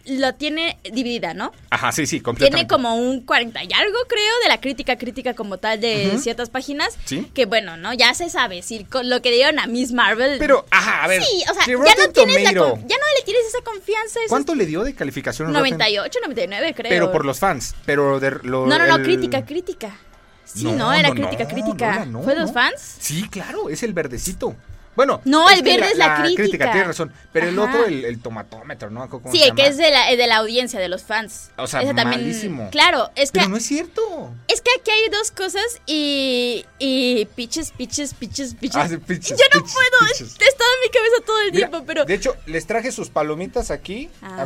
lo 0.06 0.34
tiene 0.36 0.78
dividida, 0.92 1.34
¿no? 1.34 1.52
Ajá, 1.70 1.92
sí, 1.92 2.06
sí, 2.06 2.20
completamente. 2.22 2.56
Tiene 2.56 2.68
como 2.68 2.96
un 2.96 3.22
40 3.22 3.64
y 3.64 3.74
algo, 3.74 3.98
creo, 4.08 4.34
de 4.44 4.50
la 4.50 4.60
crítica 4.62 4.98
crítica 4.98 5.34
como 5.34 5.58
tal 5.58 5.82
de 5.82 6.18
ciertas 6.20 6.50
páginas. 6.50 6.98
Sí. 7.06 7.30
Que 7.34 7.46
bueno, 7.46 7.78
¿no? 7.78 7.94
Ya 7.94 8.14
se 8.14 8.30
sabe, 8.30 8.62
si 8.62 8.84
con 8.86 9.10
lo 9.10 9.22
que 9.22 9.32
dieron 9.32 9.60
a 9.60 9.68
Miss 9.68 9.92
Marvel. 9.92 10.38
Pero, 10.40 10.66
ajá, 10.72 11.04
a 11.04 11.08
ver. 11.08 11.24
sí, 11.24 11.44
o 11.50 11.54
sea, 11.54 11.66
ya 11.66 11.74
no, 12.06 12.12
tienes 12.12 12.44
la 12.44 12.52
ya 12.52 12.54
no 12.54 12.76
le 12.76 13.24
tienes 13.26 13.46
esa 13.48 13.62
confianza. 13.64 14.20
¿Cuánto 14.30 14.56
le 14.56 14.66
dio 14.66 14.84
de 14.84 14.94
calificación? 14.94 15.50
es 15.50 15.56
a 15.56 15.60
Rotten? 15.60 15.78
98, 15.78 16.20
99, 16.22 16.74
creo. 16.76 16.90
Pero 16.90 17.12
por 17.12 17.26
los 17.26 17.40
fans. 17.40 17.76
Pero 17.86 18.20
de 18.20 18.32
lo- 18.44 18.66
No, 18.68 18.78
no, 18.78 18.86
no, 18.88 18.96
el- 18.98 19.04
crítica, 19.04 19.46
crítica. 19.46 19.98
Sí, 20.46 20.66
no, 20.72 20.94
era 20.94 21.10
crítica, 21.12 21.48
crítica. 21.48 22.06
no, 22.06 22.22
¿Fue 22.22 22.36
no. 22.36 22.42
los 22.42 22.54
fans? 22.54 22.98
Sí, 23.00 23.28
claro, 23.30 23.70
es 23.70 23.82
el 23.84 23.94
verdecito. 23.94 24.56
Bueno, 24.96 25.22
No, 25.26 25.50
el 25.50 25.62
verde 25.62 25.92
es 25.92 25.98
la 25.98 26.22
crítica. 26.24 26.72
tienes 26.72 26.88
razón. 26.88 27.12
Pero 27.32 27.50
el 27.50 27.60
otro, 27.60 27.86
el, 27.86 28.06
el 28.06 28.20
tomatómetro, 28.20 28.90
¿no? 28.90 29.10
¿Cómo 29.10 29.32
Sí, 29.32 29.42
que 29.56 29.68
es 29.68 29.78
de 29.78 29.92
la, 29.92 30.16
de 30.16 30.28
la 30.28 30.38
audiencia, 30.38 30.80
de 30.80 30.88
los 30.88 31.04
fans. 31.04 31.52
O 31.58 31.68
sea, 31.68 31.82
Ese 31.82 31.94
malísimo. 31.94 32.70
Claro, 32.72 33.12
es 33.16 33.32
que 33.32 33.40
Pero 33.40 33.50
no 33.50 33.58
es 33.58 33.66
cierto. 33.66 34.34
Es 34.48 34.62
que 34.62 34.72
aquí 34.80 34.92
hay 34.92 35.10
dos 35.10 35.32
cosas 35.32 35.82
y. 35.86 36.66
y 36.80 37.26
pitches, 37.36 37.72
pitches, 37.72 38.14
pitches, 38.14 38.56
pitches. 38.56 38.76
Ah, 38.76 38.88
sí, 38.88 38.96
Yo 38.96 39.46
no 39.54 39.62
puedo, 39.62 40.12
pitches. 40.12 40.36
he 40.40 40.46
estado 40.46 40.70
en 40.76 40.82
mi 40.82 40.90
cabeza 40.90 41.16
todo 41.26 41.42
el 41.42 41.52
Mira, 41.52 41.70
tiempo, 41.70 41.86
pero. 41.86 42.06
De 42.06 42.14
hecho, 42.14 42.36
les 42.46 42.66
traje 42.66 42.92
sus 42.92 43.10
palomitas 43.10 43.72
aquí 43.72 44.10
a, 44.22 44.46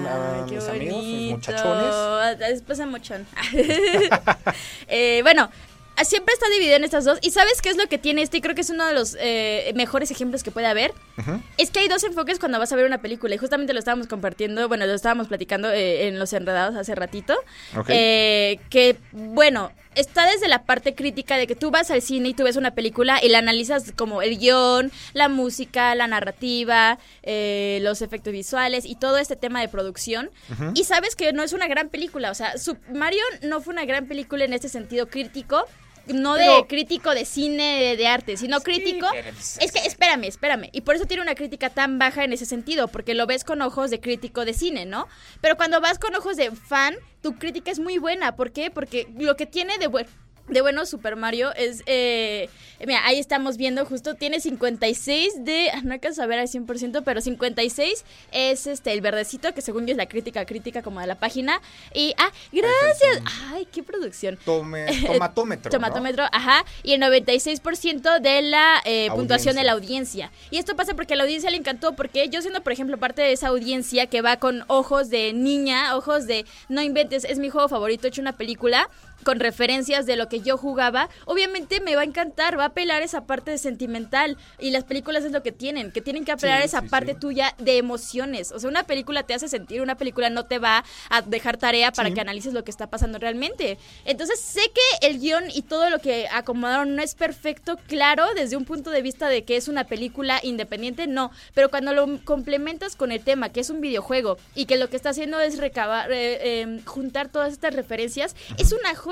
mis 0.49 0.63
amigos, 0.63 1.03
mis 1.03 1.31
muchachones. 1.31 2.39
Después 2.39 2.79
a 2.79 2.85
mochón. 2.85 3.25
Eh, 4.87 5.19
bueno, 5.23 5.51
siempre 6.03 6.33
está 6.33 6.49
dividido 6.49 6.75
en 6.75 6.83
estas 6.83 7.05
dos. 7.05 7.19
¿Y 7.21 7.31
sabes 7.31 7.61
qué 7.61 7.69
es 7.69 7.77
lo 7.77 7.87
que 7.87 7.97
tiene 7.97 8.21
este? 8.21 8.37
Y 8.37 8.41
creo 8.41 8.55
que 8.55 8.61
es 8.61 8.69
uno 8.69 8.85
de 8.85 8.93
los 8.93 9.17
eh, 9.19 9.71
mejores 9.75 10.11
ejemplos 10.11 10.43
que 10.43 10.51
puede 10.51 10.67
haber. 10.67 10.93
Es 11.57 11.71
que 11.71 11.79
hay 11.79 11.87
dos 11.87 12.03
enfoques 12.03 12.39
cuando 12.39 12.59
vas 12.59 12.71
a 12.71 12.75
ver 12.75 12.85
una 12.85 13.01
película. 13.01 13.35
Y 13.35 13.37
justamente 13.37 13.73
lo 13.73 13.79
estábamos 13.79 14.07
compartiendo, 14.07 14.67
bueno, 14.67 14.85
lo 14.85 14.93
estábamos 14.93 15.27
platicando 15.27 15.71
eh, 15.71 16.07
en 16.07 16.19
Los 16.19 16.33
Enredados 16.33 16.75
hace 16.75 16.95
ratito. 16.95 17.35
Ok. 17.75 17.89
Eh, 17.89 18.59
que, 18.69 18.97
bueno, 19.11 19.71
está 19.95 20.25
desde 20.25 20.47
la 20.47 20.63
parte 20.63 20.95
crítica 20.95 21.37
de 21.37 21.47
que 21.47 21.55
tú 21.55 21.71
vas 21.71 21.91
al 21.91 22.01
cine 22.01 22.29
y 22.29 22.33
tú 22.33 22.43
ves 22.43 22.55
una 22.55 22.71
película 22.71 23.19
y 23.21 23.29
la 23.29 23.39
analizas 23.39 23.91
como 23.95 24.21
el 24.21 24.37
guion, 24.37 24.91
la 25.13 25.29
música, 25.29 25.95
la 25.95 26.07
narrativa, 26.07 26.99
eh, 27.23 27.79
los 27.81 28.01
efectos 28.01 28.33
visuales 28.33 28.85
y 28.85 28.95
todo 28.95 29.17
este 29.17 29.35
tema 29.35 29.61
de 29.61 29.67
producción. 29.67 30.31
Y 30.73 30.83
sabes 30.83 31.15
que 31.15 31.33
no 31.33 31.43
es 31.43 31.53
una 31.53 31.67
gran 31.67 31.89
película. 31.89 32.31
O 32.31 32.35
sea, 32.35 32.53
Mario 32.93 33.23
no 33.43 33.61
fue 33.61 33.73
una 33.73 33.85
gran 33.85 34.07
película 34.07 34.45
en 34.45 34.53
este 34.53 34.69
sentido 34.69 35.07
crítico. 35.07 35.65
No 36.07 36.35
de 36.35 36.65
crítico 36.67 37.13
de 37.13 37.25
cine, 37.25 37.79
de, 37.79 37.97
de 37.97 38.07
arte, 38.07 38.37
sino 38.37 38.61
crítico. 38.61 39.07
Es 39.59 39.71
que, 39.71 39.79
espérame, 39.79 40.25
espérame. 40.25 40.69
Y 40.71 40.81
por 40.81 40.95
eso 40.95 41.05
tiene 41.05 41.23
una 41.23 41.35
crítica 41.35 41.69
tan 41.69 41.99
baja 41.99 42.23
en 42.23 42.33
ese 42.33 42.45
sentido, 42.45 42.87
porque 42.87 43.13
lo 43.13 43.27
ves 43.27 43.43
con 43.43 43.61
ojos 43.61 43.91
de 43.91 43.99
crítico 43.99 44.45
de 44.45 44.53
cine, 44.53 44.85
¿no? 44.85 45.07
Pero 45.41 45.57
cuando 45.57 45.81
vas 45.81 45.99
con 45.99 46.15
ojos 46.15 46.37
de 46.37 46.51
fan, 46.51 46.95
tu 47.21 47.37
crítica 47.37 47.71
es 47.71 47.79
muy 47.79 47.97
buena. 47.97 48.35
¿Por 48.35 48.51
qué? 48.51 48.71
Porque 48.71 49.07
lo 49.17 49.35
que 49.35 49.45
tiene 49.45 49.77
de 49.77 49.87
bueno. 49.87 50.09
De 50.49 50.61
bueno 50.61 50.85
Super 50.85 51.15
Mario 51.15 51.53
es, 51.55 51.83
eh, 51.85 52.49
mira, 52.85 53.05
ahí 53.05 53.19
estamos 53.19 53.57
viendo 53.57 53.85
justo, 53.85 54.15
tiene 54.15 54.39
56 54.39 55.45
de, 55.45 55.69
ah, 55.71 55.81
no 55.83 55.93
alcanzo 55.93 56.23
a 56.23 56.25
ver 56.25 56.39
al 56.39 56.47
100%, 56.47 57.03
pero 57.03 57.21
56 57.21 58.05
es 58.31 58.67
este 58.67 58.93
el 58.93 59.01
verdecito, 59.01 59.53
que 59.53 59.61
según 59.61 59.85
yo 59.85 59.91
es 59.91 59.97
la 59.97 60.07
crítica 60.07 60.45
crítica 60.45 60.81
como 60.81 60.99
de 60.99 61.07
la 61.07 61.15
página. 61.15 61.61
Y, 61.93 62.13
ah, 62.17 62.31
gracias, 62.51 63.21
ay, 63.51 63.67
qué 63.71 63.83
producción. 63.83 64.37
Tome, 64.43 64.85
tomatómetro. 65.05 65.69
¿no? 65.69 65.77
Tomatómetro, 65.77 66.23
ajá. 66.31 66.65
Y 66.83 66.93
el 66.93 67.01
96% 67.01 68.19
de 68.19 68.41
la 68.41 68.81
eh, 68.85 69.09
puntuación 69.13 69.55
de 69.55 69.63
la 69.63 69.73
audiencia. 69.73 70.31
Y 70.49 70.57
esto 70.57 70.75
pasa 70.75 70.95
porque 70.95 71.13
a 71.13 71.17
la 71.17 71.23
audiencia 71.23 71.49
le 71.49 71.57
encantó, 71.57 71.93
porque 71.93 72.29
yo 72.29 72.41
siendo, 72.41 72.61
por 72.61 72.73
ejemplo, 72.73 72.97
parte 72.97 73.21
de 73.21 73.33
esa 73.33 73.49
audiencia 73.49 74.07
que 74.07 74.21
va 74.21 74.37
con 74.37 74.63
ojos 74.67 75.09
de 75.09 75.33
niña, 75.33 75.95
ojos 75.95 76.25
de 76.25 76.45
no 76.69 76.81
inventes, 76.81 77.23
es 77.23 77.39
mi 77.39 77.49
juego 77.49 77.69
favorito, 77.69 78.07
he 78.07 78.09
hecho 78.09 78.21
una 78.21 78.33
película 78.33 78.89
con 79.23 79.39
referencias 79.39 80.05
de 80.05 80.15
lo 80.15 80.29
que 80.29 80.41
yo 80.41 80.57
jugaba, 80.57 81.09
obviamente 81.25 81.81
me 81.81 81.95
va 81.95 82.01
a 82.01 82.05
encantar, 82.05 82.57
va 82.57 82.63
a 82.63 82.67
apelar 82.67 83.01
esa 83.01 83.25
parte 83.25 83.51
de 83.51 83.57
sentimental 83.57 84.37
y 84.59 84.71
las 84.71 84.83
películas 84.83 85.23
es 85.23 85.31
lo 85.31 85.43
que 85.43 85.51
tienen, 85.51 85.91
que 85.91 86.01
tienen 86.01 86.25
que 86.25 86.31
apelar 86.31 86.61
Sí, 86.61 86.65
esa 86.65 86.81
sí, 86.81 86.87
parte 86.87 87.13
sí. 87.13 87.19
tuya 87.19 87.55
de 87.57 87.77
emociones. 87.77 88.51
O 88.51 88.59
sea, 88.59 88.69
una 88.69 88.83
película 88.83 89.23
te 89.23 89.33
hace 89.33 89.47
sentir, 89.47 89.81
una 89.81 89.95
película 89.95 90.29
no 90.29 90.45
te 90.45 90.59
va 90.59 90.83
a 91.09 91.21
dejar 91.21 91.57
tarea 91.57 91.91
para 91.91 92.11
que 92.11 92.21
analices 92.21 92.53
lo 92.53 92.63
que 92.63 92.71
está 92.71 92.87
pasando 92.87 93.19
realmente. 93.19 93.77
Entonces, 94.05 94.39
sé 94.39 94.61
que 94.73 95.07
el 95.07 95.19
guion 95.19 95.45
y 95.53 95.63
todo 95.63 95.89
lo 95.89 95.99
que 95.99 96.27
acomodaron 96.31 96.95
no 96.95 97.01
es 97.01 97.15
perfecto, 97.15 97.77
claro, 97.87 98.25
desde 98.35 98.55
un 98.57 98.65
punto 98.65 98.89
de 98.89 99.01
vista 99.01 99.27
de 99.29 99.43
que 99.43 99.57
es 99.57 99.67
una 99.67 99.83
película 99.83 100.39
independiente, 100.43 101.07
no. 101.07 101.31
Pero 101.53 101.69
cuando 101.69 101.93
lo 101.93 102.23
complementas 102.23 102.95
con 102.95 103.11
el 103.11 103.23
tema, 103.23 103.49
que 103.49 103.59
es 103.59 103.69
un 103.69 103.81
videojuego, 103.81 104.37
y 104.55 104.65
que 104.65 104.77
lo 104.77 104.89
que 104.89 104.95
está 104.95 105.09
haciendo 105.09 105.39
es 105.39 105.57
recabar, 105.57 106.11
eh, 106.11 106.61
eh, 106.61 106.81
juntar 106.85 107.29
todas 107.29 107.51
estas 107.53 107.75
referencias, 107.75 108.35
es 108.57 108.71
una 108.71 108.95
joya. 108.95 109.08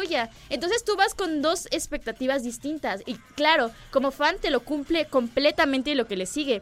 Entonces 0.50 0.84
tú 0.84 0.96
vas 0.96 1.14
con 1.14 1.42
dos 1.42 1.68
expectativas 1.72 2.44
distintas. 2.44 3.02
Y 3.06 3.16
claro, 3.36 3.72
como 3.92 4.12
fan 4.12 4.38
te 4.40 4.50
lo 4.50 4.62
cumple 4.62 5.06
completamente 5.06 5.96
lo 5.96 6.08
que 6.08 6.18
le 6.18 6.26
sigue. 6.26 6.62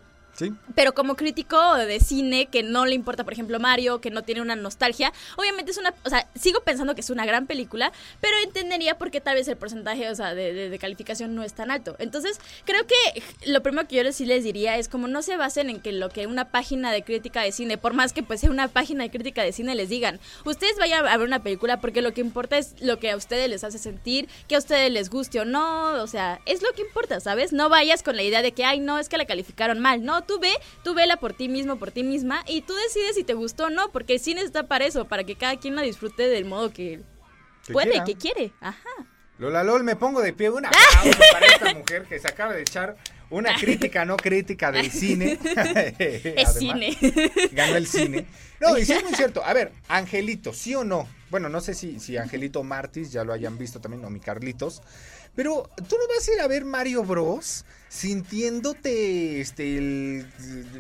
Pero 0.76 0.94
como 0.94 1.16
crítico 1.16 1.76
de 1.76 2.00
cine 2.00 2.48
que 2.48 2.64
no 2.64 2.86
le 2.86 2.96
importa, 2.96 3.24
por 3.24 3.34
ejemplo, 3.34 3.60
Mario, 3.60 4.02
que 4.02 4.10
no 4.10 4.24
tiene 4.24 4.42
una 4.42 4.56
nostalgia, 4.56 5.14
obviamente 5.38 5.72
es 5.72 5.78
una, 5.78 5.94
o 6.04 6.10
sea, 6.10 6.28
sigo 6.36 6.62
pensando 6.62 6.96
que 6.96 7.02
es 7.02 7.10
una 7.10 7.26
gran 7.26 7.48
película, 7.48 7.92
pero 8.22 8.36
entendería 8.44 8.98
por 8.98 9.12
qué 9.12 9.22
tal 9.22 9.36
vez 9.36 9.48
el 9.48 9.58
porcentaje, 9.58 10.10
o 10.10 10.16
sea, 10.16 10.36
de, 10.36 10.76
calificación 10.80 11.36
no 11.36 11.44
es 11.44 11.54
tan 11.54 11.72
alto. 11.72 11.96
Entonces, 12.00 12.40
creo 12.66 12.86
que 12.86 13.24
lo 13.46 13.64
primero 13.64 13.88
que 13.88 13.96
yo 13.96 14.12
sí 14.12 14.26
les 14.26 14.44
diría 14.44 14.78
es 14.78 14.90
como 14.90 15.08
no 15.08 15.22
se 15.22 15.38
basen 15.38 15.70
en 15.70 15.80
que 15.80 15.92
lo 15.92 16.10
que 16.10 16.28
una 16.28 16.52
página 16.52 16.92
de 16.92 17.04
crítica 17.04 17.42
de 17.42 17.52
cine, 17.52 17.78
por 17.78 17.94
más 17.94 18.14
que 18.14 18.24
pues 18.24 18.42
sea 18.42 18.52
una 18.52 18.68
página 18.68 19.04
de 19.04 19.10
crítica 19.10 19.42
de 19.42 19.54
cine, 19.54 19.76
les 19.76 19.90
digan, 19.90 20.20
ustedes 20.44 20.78
vayan 20.78 21.06
a 21.08 21.18
ver 21.18 21.28
una 21.28 21.44
película 21.44 21.80
porque 21.80 22.02
lo 22.02 22.14
que 22.14 22.22
importa 22.22 22.58
es 22.58 22.76
lo 22.82 23.00
que 23.00 23.12
a 23.12 23.16
ustedes 23.16 23.50
les 23.50 23.64
hace 23.64 23.78
sentir, 23.78 24.28
que 24.48 24.56
a 24.56 24.60
ustedes 24.60 24.92
les 24.92 25.10
guste 25.10 25.40
o 25.40 25.46
no, 25.46 25.94
o 26.02 26.08
sea, 26.08 26.42
es 26.46 26.62
lo 26.62 26.72
que 26.74 26.82
importa, 26.82 27.20
¿sabes? 27.20 27.54
No 27.54 27.70
vayas 27.70 28.04
con 28.04 28.16
la 28.16 28.24
idea 28.24 28.42
de 28.42 28.52
que, 28.52 28.66
ay, 28.66 28.80
no, 28.80 29.00
es 29.00 29.10
que 29.10 29.18
la 29.18 29.26
calificaron 29.26 29.80
mal. 29.80 30.04
No, 30.04 30.25
tú 30.26 30.40
ve, 30.40 30.52
tú 30.84 30.94
vela 30.94 31.18
por 31.18 31.34
ti 31.34 31.48
mismo, 31.50 31.78
por 31.78 31.92
ti 31.92 32.04
misma, 32.04 32.44
y 32.48 32.62
tú 32.62 32.74
decides 32.76 33.16
si 33.16 33.24
te 33.24 33.34
gustó 33.34 33.66
o 33.66 33.70
no, 33.70 33.92
porque 33.92 34.14
el 34.14 34.20
cine 34.20 34.42
está 34.42 34.68
para 34.68 34.86
eso, 34.86 35.06
para 35.06 35.24
que 35.24 35.36
cada 35.36 35.58
quien 35.58 35.76
la 35.76 35.82
disfrute 35.82 36.28
del 36.28 36.46
modo 36.46 36.72
que 36.72 37.02
Que 37.66 37.74
puede, 37.74 37.90
quiera. 37.92 38.06
que 38.06 38.16
quiere. 38.16 38.52
Ajá. 38.62 38.90
Lola 39.38 39.64
Lol, 39.66 39.84
me 39.84 39.96
pongo 39.98 40.22
de 40.22 40.32
pie. 40.34 40.50
Un 40.50 40.66
aplauso 40.66 41.20
para 41.32 41.46
esta 41.46 41.74
mujer 41.74 42.06
que 42.06 42.20
se 42.20 42.28
acaba 42.28 42.54
de 42.54 42.62
echar 42.62 42.96
una 43.30 43.54
crítica 43.60 44.06
no 44.06 44.16
crítica 44.16 44.72
del 44.72 44.90
cine. 44.92 45.38
Es 46.00 46.26
Además, 46.26 46.56
cine. 46.56 46.98
Ganó 47.52 47.76
el 47.76 47.86
cine. 47.88 48.28
No, 48.62 48.78
y 48.78 48.86
sí 48.86 48.94
es 48.94 49.04
muy 49.04 49.14
cierto. 49.14 49.44
A 49.44 49.54
ver, 49.54 49.74
Angelito, 49.90 50.54
¿sí 50.54 50.74
o 50.76 50.86
no? 50.86 51.08
Bueno, 51.30 51.50
no 51.50 51.60
sé 51.60 51.74
si, 51.74 52.00
si 52.00 52.16
Angelito 52.16 52.64
Martis 52.64 53.12
ya 53.12 53.26
lo 53.26 53.34
hayan 53.34 53.58
visto 53.58 53.82
también, 53.82 54.06
o 54.06 54.10
mi 54.10 54.22
Carlitos. 54.22 54.82
Pero 55.36 55.70
tú 55.90 55.98
no 55.98 56.08
vas 56.08 56.26
a 56.26 56.34
ir 56.34 56.40
a 56.40 56.48
ver 56.48 56.64
Mario 56.64 57.04
Bros. 57.04 57.66
Sintiéndote 57.90 59.42
este 59.42 59.78
el 59.78 60.26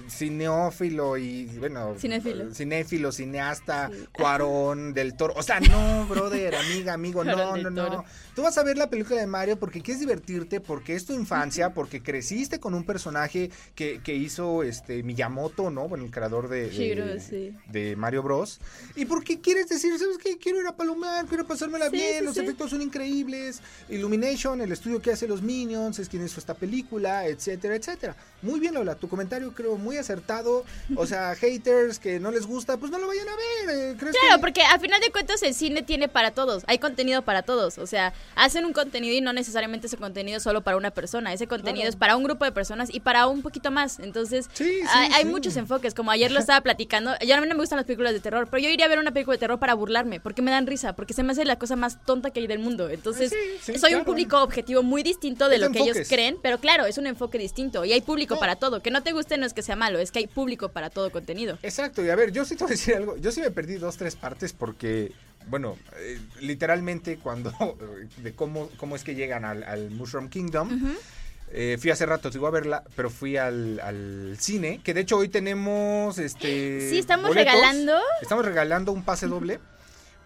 cineófilo 0.09 1.17
y 1.17 1.45
bueno 1.59 1.95
Cinéfilo. 1.97 2.53
cinéfilo, 2.53 3.11
cineasta, 3.11 3.89
Sí. 3.91 4.05
Cuarón, 4.11 4.93
del 4.93 5.15
Toro. 5.15 5.33
O 5.37 5.43
sea, 5.43 5.59
no, 5.59 6.05
brother, 6.09 6.55
amiga, 6.55 6.93
amigo, 6.93 7.23
no, 7.23 7.55
no, 7.57 7.69
no. 7.69 7.83
Toro. 7.89 8.05
Tú 8.35 8.41
vas 8.41 8.57
a 8.57 8.63
ver 8.63 8.77
la 8.77 8.89
película 8.89 9.19
de 9.19 9.27
Mario 9.27 9.57
porque 9.57 9.81
quieres 9.81 9.99
divertirte, 10.01 10.59
porque 10.59 10.95
es 10.95 11.05
tu 11.05 11.13
infancia, 11.13 11.73
porque 11.73 12.01
creciste 12.01 12.59
con 12.59 12.73
un 12.73 12.83
personaje 12.83 13.49
que, 13.75 14.01
que 14.03 14.15
hizo 14.15 14.63
este 14.63 15.03
Miyamoto, 15.03 15.69
¿no? 15.69 15.87
Bueno, 15.87 16.03
el 16.05 16.11
creador 16.11 16.49
de, 16.49 16.63
de- 16.63 16.69
Shigeru, 16.71 17.19
sí. 17.19 17.55
de 17.71 17.95
Mario 17.95 18.23
Bros. 18.23 18.59
Y 18.95 19.05
porque 19.05 19.39
quieres 19.39 19.69
decir, 19.69 19.97
¿sabes 19.97 20.17
qué? 20.17 20.37
Quiero 20.37 20.59
ir 20.59 20.67
a 20.67 20.75
palomar, 20.75 21.25
quiero 21.27 21.45
pasármela 21.47 21.89
Sí, 21.89 21.95
bien, 21.97 22.25
los 22.25 22.37
efectos 22.37 22.69
son 22.71 22.81
increíbles. 22.81 23.61
Illumination, 23.89 24.59
el 24.61 24.71
estudio 24.71 25.01
que 25.01 25.11
hace 25.11 25.27
los 25.27 25.41
Minions, 25.41 25.99
es 25.99 26.09
quien 26.09 26.25
hizo 26.25 26.39
esta 26.39 26.53
película, 26.55 26.94
etcétera, 27.03 27.75
etcétera. 27.75 28.15
Muy 28.41 28.59
bien, 28.59 28.75
Lola, 28.75 28.93
tu 28.93 29.07
comentario 29.09 29.51
creo 29.53 29.75
muy 29.75 29.97
acertado. 29.97 30.65
O 30.97 31.07
sea, 31.07 31.33
haters 31.39 31.97
que 31.99 32.19
no 32.19 32.29
les 32.31 32.45
gusta, 32.45 32.77
pues 32.77 32.91
no 32.91 32.99
lo 32.99 33.07
vayan 33.07 33.27
a 33.27 33.31
ver. 33.35 33.75
eh, 33.75 33.95
¿crees 33.97 34.15
Claro, 34.15 34.35
que- 34.35 34.41
porque 34.41 34.61
al 34.61 34.79
final 34.79 35.01
de 35.01 35.11
cuentas 35.11 35.41
el 35.43 35.53
cine 35.55 35.81
tiene 35.81 36.07
para 36.07 36.31
todos, 36.31 36.63
hay 36.67 36.77
contenido 36.77 37.21
para 37.23 37.41
todos, 37.41 37.77
o 37.79 37.87
sea, 37.87 38.13
hacen 38.35 38.65
un 38.65 38.73
contenido 38.73 39.15
y 39.15 39.21
no 39.21 39.33
necesariamente 39.33 39.87
ese 39.87 39.97
contenido 39.97 40.37
es 40.37 40.43
solo 40.43 40.61
para 40.61 40.77
una 40.77 40.91
persona, 40.91 41.33
ese 41.33 41.47
contenido 41.47 41.81
Claro. 41.83 41.89
es 41.89 41.95
para 41.95 42.15
un 42.15 42.23
grupo 42.23 42.45
de 42.45 42.51
personas 42.51 42.93
y 42.93 42.99
para 42.99 43.25
un 43.27 43.41
poquito 43.41 43.71
más, 43.71 43.99
entonces 43.99 44.47
Sí, 44.53 44.63
sí, 44.81 44.87
hay, 44.91 45.25
muchos 45.25 45.55
enfoques, 45.57 45.93
como 45.95 46.11
ayer 46.11 46.31
lo 46.31 46.39
estaba 46.39 46.61
platicando, 46.61 47.11
yo 47.25 47.35
a 47.35 47.41
mí 47.41 47.47
no 47.47 47.55
me 47.55 47.61
gustan 47.61 47.77
las 47.77 47.85
películas 47.85 48.13
de 48.13 48.19
terror, 48.19 48.47
pero 48.51 48.61
yo 48.61 48.69
iría 48.69 48.85
a 48.85 48.89
ver 48.89 48.99
una 48.99 49.11
película 49.11 49.35
de 49.35 49.39
terror 49.39 49.57
para 49.59 49.73
burlarme, 49.73 50.19
porque 50.19 50.41
me 50.43 50.51
dan 50.51 50.67
risa, 50.67 50.93
porque 50.93 51.13
se 51.13 51.23
me 51.23 51.31
hace 51.31 51.45
la 51.45 51.57
cosa 51.57 51.75
más 51.75 51.97
tonta 52.05 52.29
que 52.29 52.41
hay 52.41 52.47
del 52.47 52.59
mundo, 52.59 52.89
entonces 52.89 53.33
sí, 53.63 53.77
soy 53.79 53.95
un 53.95 54.05
público 54.05 54.41
objetivo 54.43 54.83
muy 54.83 55.01
distinto 55.01 55.49
de 55.49 55.55
Es 55.55 55.61
lo 55.61 55.71
que 55.71 55.79
ellos 55.79 55.97
creen, 56.07 56.37
pero 56.43 56.59
claro, 56.59 56.84
es 56.85 56.97
un 56.97 57.07
enfoque 57.07 57.37
distinto 57.37 57.85
y 57.85 57.93
hay 57.93 58.01
público 58.01 58.35
No. 58.35 58.39
para 58.39 58.55
todo, 58.55 58.81
que 58.81 58.91
no 58.91 59.03
te 59.03 59.11
guste 59.11 59.37
no 59.37 59.45
es 59.45 59.53
que 59.53 59.61
sea 59.61 59.75
malo, 59.75 59.99
es 59.99 60.11
que 60.11 60.19
hay 60.19 60.27
público 60.27 60.69
para 60.69 60.89
todo 60.89 61.11
contenido. 61.11 61.57
Exacto, 61.63 62.03
y 62.03 62.09
a 62.09 62.15
ver, 62.15 62.31
yo 62.31 62.45
sí 62.45 62.55
te 62.55 62.63
voy 62.63 62.71
a 62.71 62.75
decir 62.75 62.95
algo. 62.95 63.17
Yo 63.17 63.31
sí 63.31 63.41
me 63.41 63.51
perdí 63.51 63.75
dos, 63.75 63.97
tres 63.97 64.15
partes 64.15 64.53
porque, 64.53 65.11
bueno, 65.47 65.77
eh, 65.97 66.19
literalmente 66.41 67.17
cuando, 67.17 67.51
de 68.17 68.33
cómo, 68.33 68.69
cómo 68.77 68.95
es 68.95 69.03
que 69.03 69.15
llegan 69.15 69.45
al, 69.45 69.63
al 69.63 69.91
Mushroom 69.91 70.29
Kingdom, 70.29 70.95
Eh, 71.57 71.77
fui 71.79 71.91
hace 71.91 72.05
rato, 72.07 72.29
te 72.31 72.37
digo 72.37 72.47
a 72.47 72.51
verla, 72.51 72.83
pero 72.95 73.09
fui 73.11 73.37
al, 73.37 73.79
al 73.79 74.35
cine, 74.39 74.81
que 74.83 74.95
de 74.95 75.01
hecho 75.01 75.15
hoy 75.17 75.29
tenemos 75.29 76.17
este 76.17 76.89
Sí, 76.89 76.97
estamos 76.97 77.27
boletos. 77.29 77.53
regalando. 77.53 77.99
Estamos 78.21 78.43
regalando 78.45 78.91
un 78.91 79.03
pase 79.03 79.27
doble 79.27 79.59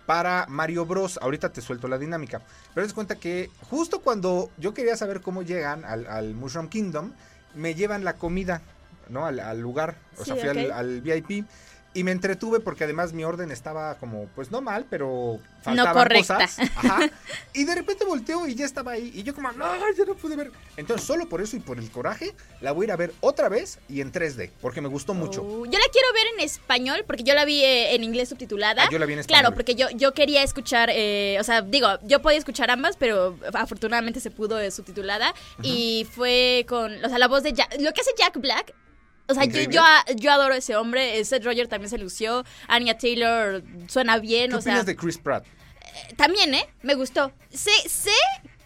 para 0.09 0.47
Mario 0.49 0.87
Bros. 0.87 1.19
Ahorita 1.21 1.49
te 1.49 1.61
suelto 1.61 1.87
la 1.87 1.99
dinámica. 1.99 2.41
Pero 2.73 2.83
es 2.83 2.93
cuenta 2.93 3.17
que 3.17 3.51
justo 3.69 4.01
cuando 4.01 4.49
yo 4.57 4.73
quería 4.73 4.97
saber 4.97 5.21
cómo 5.21 5.43
llegan 5.43 5.85
al, 5.85 6.07
al 6.07 6.33
Mushroom 6.33 6.67
Kingdom, 6.67 7.11
me 7.53 7.75
llevan 7.75 8.03
la 8.03 8.13
comida, 8.13 8.63
¿no? 9.07 9.27
Al, 9.27 9.39
al 9.39 9.59
lugar. 9.59 9.97
O 10.17 10.25
sea, 10.25 10.35
fui 10.35 10.49
al, 10.49 11.01
VIP. 11.01 11.45
Y 11.93 12.03
me 12.03 12.11
entretuve 12.11 12.59
porque 12.59 12.83
además 12.83 13.13
mi 13.13 13.23
orden 13.23 13.51
estaba 13.51 13.95
como, 13.95 14.27
pues 14.35 14.51
no 14.51 14.61
mal, 14.61 14.85
pero 14.89 15.39
faltaban 15.61 15.93
correcta. 15.93 16.35
cosas. 16.35 16.59
Ajá. 16.75 16.99
Y 17.53 17.63
de 17.65 17.75
repente 17.75 18.05
volteo 18.05 18.47
y 18.47 18.55
ya 18.55 18.65
estaba 18.65 18.91
ahí. 18.91 19.11
Y 19.13 19.23
yo 19.23 19.33
como, 19.33 19.51
no, 19.51 19.65
ya 19.75 20.05
no 20.05 20.15
pude 20.15 20.35
ver. 20.35 20.51
Entonces 20.77 21.05
solo 21.05 21.27
por 21.27 21.41
eso 21.41 21.57
y 21.57 21.59
por 21.59 21.79
el 21.79 21.89
coraje, 21.89 22.35
la 22.61 22.71
voy 22.71 22.83
a 22.83 22.87
ir 22.87 22.91
a 22.91 22.95
ver 22.95 23.13
otra 23.21 23.49
vez 23.49 23.79
y 23.89 24.01
en 24.01 24.11
3D, 24.11 24.51
porque 24.61 24.81
me 24.81 24.87
gustó 24.87 25.13
mucho. 25.13 25.41
Oh, 25.41 25.65
yo 25.65 25.71
la 25.71 25.85
quiero 25.91 26.07
ver 26.13 26.27
en 26.37 26.45
español 26.45 27.03
porque 27.07 27.23
yo 27.23 27.33
la 27.33 27.43
vi 27.43 27.63
eh, 27.63 27.95
en 27.95 28.03
inglés 28.03 28.29
subtitulada. 28.29 28.83
Ah, 28.83 28.89
yo 28.91 28.99
la 28.99 29.05
vi 29.05 29.13
en 29.13 29.19
español. 29.19 29.41
Claro, 29.41 29.55
porque 29.55 29.75
yo, 29.75 29.89
yo 29.89 30.13
quería 30.13 30.43
escuchar, 30.43 30.89
eh, 30.93 31.37
o 31.39 31.43
sea, 31.43 31.61
digo, 31.63 31.87
yo 32.03 32.21
podía 32.21 32.37
escuchar 32.37 32.69
ambas, 32.69 32.95
pero 32.97 33.37
afortunadamente 33.53 34.19
se 34.19 34.31
pudo 34.31 34.59
eh, 34.59 34.71
subtitulada. 34.71 35.33
Y 35.63 36.07
fue 36.11 36.65
con, 36.69 37.03
o 37.03 37.09
sea, 37.09 37.17
la 37.17 37.27
voz 37.27 37.43
de 37.43 37.53
Jack, 37.53 37.75
lo 37.79 37.91
que 37.93 38.01
hace 38.01 38.11
Jack 38.17 38.37
Black. 38.39 38.73
O 39.29 39.33
sea, 39.33 39.45
yo, 39.45 39.61
yo, 39.69 39.81
a- 39.83 40.05
yo 40.15 40.31
adoro 40.31 40.53
ese 40.55 40.75
hombre. 40.75 41.19
eh, 41.19 41.25
Seth 41.25 41.43
Roger 41.45 41.67
también 41.67 41.89
se 41.89 41.97
lució. 41.97 42.43
Anya 42.67 42.97
Taylor 42.97 43.63
suena 43.87 44.17
bien. 44.17 44.49
¿Qué 44.51 44.57
o 44.57 44.61
sea, 44.61 44.73
opinas 44.73 44.85
de 44.85 44.95
Chris 44.95 45.17
Pratt? 45.17 45.45
también, 46.17 46.53
¿eh? 46.53 46.67
Me 46.81 46.95
gustó. 46.95 47.31
Sé, 47.51 47.71
sé 47.87 48.11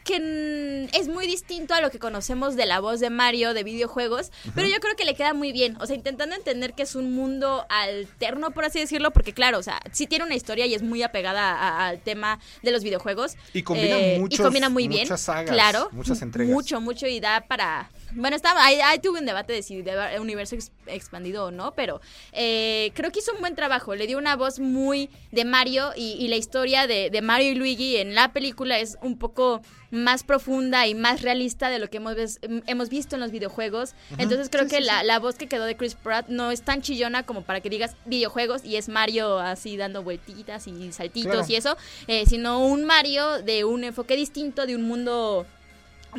que 0.03 0.89
es 0.91 1.07
muy 1.07 1.25
distinto 1.27 1.73
a 1.73 1.79
lo 1.79 1.89
que 1.89 1.97
conocemos 1.97 2.57
de 2.57 2.65
la 2.65 2.81
voz 2.81 2.99
de 2.99 3.09
Mario 3.09 3.53
de 3.53 3.63
videojuegos, 3.63 4.31
pero 4.53 4.67
yo 4.67 4.75
creo 4.81 4.97
que 4.97 5.05
le 5.05 5.15
queda 5.15 5.33
muy 5.33 5.53
bien. 5.53 5.77
O 5.79 5.85
sea, 5.85 5.95
intentando 5.95 6.35
entender 6.35 6.73
que 6.73 6.83
es 6.83 6.95
un 6.95 7.15
mundo 7.15 7.65
alterno, 7.69 8.51
por 8.51 8.65
así 8.65 8.79
decirlo, 8.79 9.11
porque 9.11 9.33
claro, 9.33 9.59
o 9.59 9.63
sea, 9.63 9.79
sí 9.93 10.05
tiene 10.05 10.25
una 10.25 10.35
historia 10.35 10.65
y 10.65 10.73
es 10.73 10.81
muy 10.81 11.03
apegada 11.03 11.53
a- 11.53 11.87
al 11.87 11.99
tema 12.01 12.39
de 12.63 12.71
los 12.71 12.83
videojuegos. 12.83 13.37
Y 13.53 13.63
combina 13.63 13.97
Eh, 13.97 14.17
muchos- 14.19 14.39
y 14.39 14.43
combina 14.43 14.67
muy 14.67 14.89
bien. 14.89 15.03
muchas 15.03 15.21
sagas, 15.21 15.49
claro. 15.51 15.87
muchas 15.93 16.21
entregas. 16.21 16.53
Mucho, 16.53 16.81
mucho 16.81 17.07
y 17.07 17.21
da 17.21 17.39
para... 17.47 17.89
Bueno, 18.15 18.35
estaba, 18.35 18.65
ahí, 18.65 18.79
ahí 18.81 18.99
tuve 18.99 19.19
un 19.19 19.25
debate 19.25 19.53
de 19.53 19.63
si 19.63 19.79
haber 19.87 20.19
universo 20.19 20.55
ex- 20.55 20.71
expandido 20.87 21.45
o 21.45 21.51
no, 21.51 21.73
pero 21.75 22.01
eh, 22.31 22.91
creo 22.93 23.11
que 23.11 23.19
hizo 23.19 23.33
un 23.33 23.39
buen 23.41 23.55
trabajo. 23.55 23.95
Le 23.95 24.07
dio 24.07 24.17
una 24.17 24.35
voz 24.35 24.59
muy 24.59 25.09
de 25.31 25.45
Mario 25.45 25.91
y, 25.95 26.13
y 26.19 26.27
la 26.27 26.35
historia 26.35 26.87
de, 26.87 27.09
de 27.09 27.21
Mario 27.21 27.51
y 27.51 27.55
Luigi 27.55 27.97
en 27.97 28.15
la 28.15 28.31
película 28.33 28.79
es 28.79 28.97
un 29.01 29.17
poco 29.17 29.61
más 29.91 30.23
profunda 30.23 30.87
y 30.87 30.95
más 30.95 31.21
realista 31.21 31.69
de 31.69 31.77
lo 31.79 31.89
que 31.89 31.97
hemos, 31.97 32.15
ves- 32.15 32.39
hemos 32.67 32.89
visto 32.89 33.15
en 33.15 33.21
los 33.21 33.31
videojuegos. 33.31 33.93
Entonces 34.17 34.49
creo 34.49 34.63
Sí, 34.63 34.69
que 34.71 34.77
sí, 34.77 34.83
la, 34.83 35.01
sí. 35.01 35.05
la 35.05 35.19
voz 35.19 35.35
que 35.35 35.47
quedó 35.47 35.65
de 35.65 35.75
Chris 35.77 35.95
Pratt 35.95 36.27
no 36.29 36.51
es 36.51 36.61
tan 36.63 36.81
chillona 36.81 37.23
como 37.25 37.43
para 37.43 37.61
que 37.61 37.69
digas 37.69 37.95
videojuegos 38.05 38.63
y 38.65 38.75
es 38.77 38.89
Mario 38.89 39.37
así 39.39 39.77
dando 39.77 40.01
vueltitas 40.03 40.67
y 40.67 40.91
saltitos 40.91 41.31
Claro. 41.31 41.45
y 41.49 41.55
eso, 41.55 41.77
eh, 42.07 42.25
sino 42.27 42.65
un 42.65 42.85
Mario 42.85 43.41
de 43.43 43.65
un 43.65 43.83
enfoque 43.83 44.15
distinto, 44.15 44.65
de 44.65 44.75
un 44.75 44.83
mundo 44.83 45.45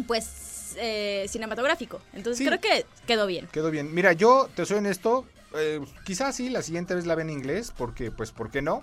pues 0.07 0.54
eh, 0.79 1.27
cinematográfico. 1.29 2.01
Entonces 2.13 2.39
Sí. 2.39 2.47
creo 2.47 2.61
que 2.61 2.87
quedó 3.07 3.27
bien. 3.27 3.49
Quedó 3.53 3.71
bien. 3.71 3.95
Mira, 3.95 4.13
yo 4.13 4.49
te 4.55 4.65
soy 4.67 4.79
honesto, 4.79 5.25
eh, 5.57 5.81
quizás 6.05 6.37
sí, 6.37 6.51
la 6.51 6.63
siguiente 6.63 6.95
vez 6.95 7.07
la 7.07 7.15
ve 7.15 7.23
en 7.23 7.31
inglés, 7.31 7.73
porque, 7.77 8.11
pues, 8.11 8.33
¿por 8.33 8.51
qué 8.51 8.63
no? 8.63 8.83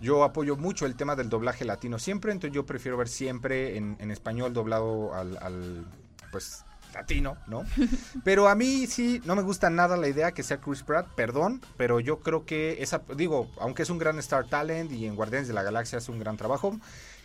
Yo 0.00 0.24
apoyo 0.24 0.56
mucho 0.56 0.86
el 0.86 0.94
tema 0.96 1.14
del 1.16 1.28
doblaje 1.28 1.64
latino 1.64 1.98
siempre, 1.98 2.32
entonces 2.32 2.54
yo 2.54 2.64
prefiero 2.64 2.96
ver 2.96 3.08
siempre 3.08 3.76
en, 3.76 3.96
en 4.00 4.10
español 4.10 4.52
doblado 4.54 5.14
al, 5.14 5.36
al, 5.42 5.84
pues, 6.32 6.64
latino, 6.94 7.36
¿no? 7.46 7.64
Pero 8.24 8.48
a 8.48 8.54
mí 8.54 8.86
sí, 8.86 9.20
no 9.24 9.36
me 9.36 9.42
gusta 9.42 9.70
nada 9.70 9.96
la 9.96 10.08
idea 10.08 10.32
que 10.32 10.42
sea 10.42 10.58
Chris 10.60 10.82
Pratt, 10.82 11.06
perdón, 11.14 11.60
pero 11.76 12.00
yo 12.00 12.18
creo 12.18 12.44
que 12.44 12.82
esa, 12.82 13.02
digo, 13.16 13.48
aunque 13.60 13.82
es 13.82 13.90
un 13.90 13.98
gran 13.98 14.18
Star 14.18 14.48
Talent 14.48 14.90
y 14.90 15.06
en 15.06 15.14
Guardianes 15.14 15.46
de 15.48 15.54
la 15.54 15.62
Galaxia 15.62 15.98
hace 15.98 16.10
un 16.10 16.18
gran 16.18 16.36
trabajo, 16.36 16.76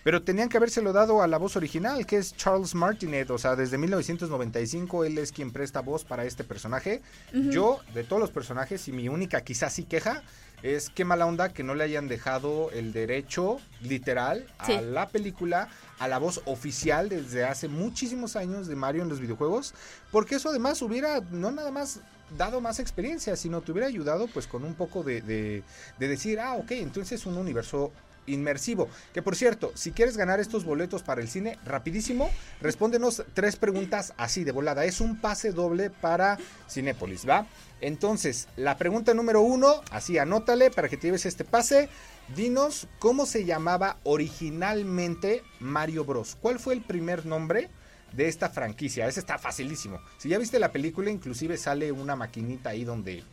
pero 0.05 0.21
tenían 0.21 0.49
que 0.49 0.57
habérselo 0.57 0.93
dado 0.93 1.23
a 1.23 1.27
la 1.27 1.39
voz 1.39 1.55
original, 1.55 2.05
que 2.05 2.17
es 2.17 2.37
Charles 2.37 2.75
Martinet. 2.75 3.31
O 3.31 3.39
sea, 3.39 3.55
desde 3.55 3.79
1995 3.79 5.03
él 5.03 5.17
es 5.17 5.31
quien 5.31 5.49
presta 5.51 5.81
voz 5.81 6.05
para 6.05 6.25
este 6.25 6.43
personaje. 6.43 7.01
Yo, 7.33 7.79
de 7.95 8.03
todos 8.03 8.19
los 8.19 8.29
personajes, 8.29 8.87
y 8.87 8.91
mi 8.91 9.09
única 9.09 9.41
quizás 9.41 9.73
sí 9.73 9.83
queja, 9.83 10.21
es 10.61 10.91
qué 10.91 11.05
mala 11.05 11.25
onda 11.25 11.49
que 11.53 11.63
no 11.63 11.73
le 11.73 11.83
hayan 11.85 12.07
dejado 12.07 12.69
el 12.69 12.93
derecho 12.93 13.57
literal 13.81 14.45
a 14.59 14.67
Sí. 14.67 14.77
la 14.79 15.07
película, 15.07 15.69
a 15.97 16.07
la 16.07 16.19
voz 16.19 16.39
oficial 16.45 17.09
desde 17.09 17.43
hace 17.43 17.67
muchísimos 17.67 18.35
años 18.35 18.67
de 18.67 18.75
Mario 18.75 19.01
en 19.01 19.09
los 19.09 19.19
videojuegos. 19.19 19.73
Porque 20.11 20.35
eso 20.35 20.49
además 20.49 20.83
hubiera 20.83 21.19
no 21.31 21.49
nada 21.49 21.71
más 21.71 22.01
dado 22.37 22.61
más 22.61 22.79
experiencia, 22.79 23.35
sino 23.35 23.61
te 23.61 23.71
hubiera 23.71 23.87
ayudado 23.87 24.27
pues 24.27 24.45
con 24.45 24.63
un 24.65 24.75
poco 24.75 25.01
de, 25.01 25.21
de, 25.21 25.63
de 25.97 26.07
decir, 26.07 26.39
ah, 26.39 26.53
ok, 26.53 26.71
entonces 26.71 27.21
es 27.21 27.25
un 27.25 27.37
universo 27.37 27.91
inmersivo. 28.27 28.89
Que 29.13 29.21
por 29.21 29.35
cierto, 29.35 29.71
si 29.75 29.91
quieres 29.91 30.17
ganar 30.17 30.39
estos 30.39 30.65
boletos 30.65 31.03
para 31.03 31.21
el 31.21 31.27
cine, 31.27 31.57
rapidísimo, 31.65 32.29
respóndenos 32.61 33.23
tres 33.33 33.55
preguntas 33.55 34.13
así 34.17 34.43
de 34.43 34.51
volada. 34.51 34.85
Es 34.85 35.01
un 35.01 35.19
pase 35.19 35.51
doble 35.51 35.89
para 35.89 36.37
Cinépolis, 36.69 37.27
¿va? 37.27 37.47
Entonces, 37.81 38.47
la 38.55 38.77
pregunta 38.77 39.13
número 39.13 39.41
uno, 39.41 39.81
así 39.91 40.17
anótale 40.17 40.71
para 40.71 40.89
que 40.89 40.97
te 40.97 41.07
lleves 41.07 41.25
este 41.25 41.43
pase. 41.43 41.89
Dinos 42.35 42.87
cómo 42.99 43.25
se 43.25 43.45
llamaba 43.45 43.97
originalmente 44.03 45.43
Mario 45.59 46.05
Bros. 46.05 46.37
¿Cuál 46.41 46.59
fue 46.59 46.73
el 46.73 46.81
primer 46.81 47.25
nombre? 47.25 47.69
de 48.15 48.27
esta 48.27 48.49
franquicia. 48.49 49.07
Ese 49.07 49.19
está 49.19 49.37
facilísimo. 49.37 49.99
Si 50.17 50.29
ya 50.29 50.37
viste 50.37 50.59
la 50.59 50.71
película, 50.71 51.11
inclusive 51.11 51.57
sale 51.57 51.91
una 51.91 52.15
maquinita 52.15 52.71
ahí 52.71 52.83
donde... 52.83 53.23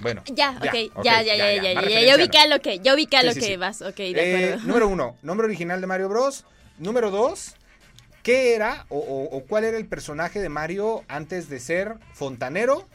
Bueno. 0.00 0.22
Ya, 0.26 0.50
ok, 0.62 0.92
ok, 0.96 1.04
ya, 1.04 1.22
ya, 1.22 1.34
ya, 1.36 1.36
ya, 1.36 1.54
ya, 1.54 1.72
ya, 1.72 1.80
referencia 1.80 2.10
yo 2.12 2.18
vi 2.18 2.24
no. 2.26 2.30
que 2.30 2.38
a 2.38 2.46
lo 2.46 2.60
que, 2.60 2.78
yo 2.80 2.96
vi 2.96 3.06
que 3.06 3.16
a 3.16 3.20
Sí, 3.22 3.26
lo 3.26 3.34
que 3.34 3.56
vas, 3.56 3.82
ok, 3.82 3.96
de 3.96 4.10
Eh, 4.10 4.44
acuerdo. 4.54 4.66
número 4.66 4.88
uno, 4.88 5.16
nombre 5.22 5.46
original 5.46 5.80
de 5.80 5.86
Mario 5.86 6.08
Bros. 6.08 6.44
Número 6.78 7.10
dos, 7.10 7.54
¿qué 8.22 8.54
era 8.54 8.86
o, 8.88 8.98
o- 8.98 9.36
o 9.36 9.44
cuál 9.46 9.64
era 9.64 9.76
el 9.76 9.86
personaje 9.86 10.40
de 10.40 10.48
Mario 10.48 11.04
antes 11.08 11.48
de 11.48 11.58
ser 11.60 11.94
fontanero? 12.12 12.88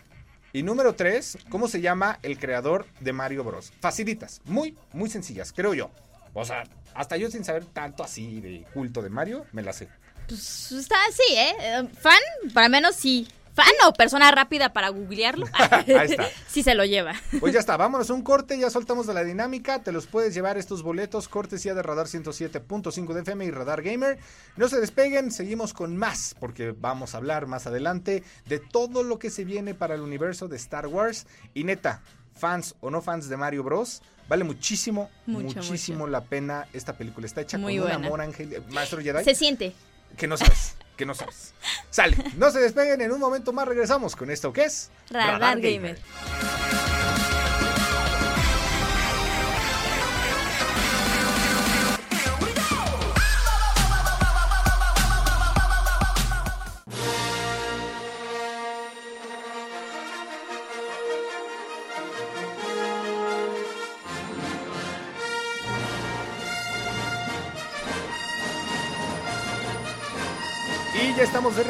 Y 0.54 0.62
número 0.64 0.94
tres, 0.94 1.38
¿cómo 1.50 1.68
se 1.68 1.82
llama 1.82 2.20
el 2.22 2.38
creador 2.38 2.86
de 3.00 3.12
Mario 3.12 3.44
Bros? 3.44 3.74
Facilitas, 3.82 4.40
muy, 4.46 4.78
muy 4.94 5.10
sencillas, 5.10 5.52
creo 5.52 5.74
yo. 5.74 5.90
O 6.34 6.46
sea, 6.46 6.64
hasta 6.94 7.18
yo 7.18 7.30
sin 7.32 7.44
saber 7.44 7.66
tanto 7.66 8.04
así 8.04 8.40
de 8.40 8.66
culto 8.74 9.02
de 9.02 9.10
Mario, 9.10 9.46
me 9.52 9.64
la 9.64 9.74
sé. 9.74 9.90
Pues 10.28 10.72
está 10.72 10.96
así, 11.10 11.24
¿eh? 11.36 11.54
Eh, 11.60 11.88
Fan, 12.00 12.20
para 12.54 12.70
menos 12.70 12.96
sí. 12.96 13.28
Fan 13.54 13.68
o 13.88 13.94
persona 13.94 14.32
rápida 14.32 14.74
para 14.74 14.90
googlearlo. 14.90 15.46
Ahí 15.54 16.12
está. 16.12 16.28
sí 16.48 16.64
se 16.64 16.74
lo 16.74 16.86
lleva. 16.86 17.14
Pues 17.40 17.54
ya 17.54 17.60
está, 17.60 17.78
vámonos 17.78 18.10
a 18.10 18.14
un 18.14 18.24
corte, 18.24 18.58
ya 18.58 18.70
soltamos 18.70 19.06
de 19.06 19.14
la 19.14 19.24
dinámica, 19.24 19.84
te 19.84 19.92
los 19.92 20.08
puedes 20.08 20.34
llevar 20.34 20.58
estos 20.58 20.82
boletos, 20.82 21.28
cortesía 21.28 21.74
de 21.76 21.84
Radar 21.84 22.08
107.5 22.08 23.14
de 23.14 23.22
FM 23.22 23.46
y 23.46 23.52
Radar 23.52 23.82
Gamer. 23.84 24.18
No 24.58 24.68
se 24.68 24.80
despeguen, 24.80 25.32
seguimos 25.32 25.74
con 25.74 25.96
más, 25.96 26.36
porque 26.40 26.72
vamos 26.72 27.14
a 27.14 27.18
hablar 27.18 27.46
más 27.46 27.68
adelante 27.68 28.24
de 28.46 28.60
todo 28.60 29.04
lo 29.04 29.20
que 29.20 29.30
se 29.30 29.46
viene 29.46 29.76
para 29.76 29.96
el 29.96 30.02
universo 30.02 30.48
de 30.48 30.58
Star 30.58 30.88
Wars. 30.88 31.28
Y 31.54 31.64
neta, 31.64 32.02
fans 32.36 32.76
o 32.82 32.90
no 32.90 33.02
fans 33.02 33.30
de 33.30 33.38
Mario 33.38 33.64
Bros. 33.64 34.02
Vale 34.30 34.46
muchísimo, 34.46 35.12
Mucho, 35.26 35.60
muchísimo 35.60 36.08
la 36.08 36.22
pena 36.22 36.68
esta 36.74 36.98
película. 36.98 37.28
Está 37.28 37.42
hecha 37.42 37.58
Muy 37.58 37.78
con 37.78 37.88
un 37.88 37.92
amor, 37.92 38.22
Ángel, 38.22 38.64
Maestro 38.70 39.02
Jedi, 39.02 39.24
Se 39.24 39.36
siente. 39.36 39.74
que 40.18 40.28
no 40.28 40.38
sabes, 40.38 40.76
que 40.96 41.06
no 41.06 41.14
sabes. 41.14 41.54
Sale, 41.90 42.18
no 42.38 42.52
se 42.52 42.60
despeguen, 42.60 43.02
en 43.02 43.12
un 43.12 43.20
momento 43.20 43.54
más 43.54 43.68
regresamos 43.68 44.16
con 44.16 44.30
esto 44.32 44.54
que 44.54 44.66
es 44.66 44.90
Radar 45.10 45.60
Gamer. 45.60 45.98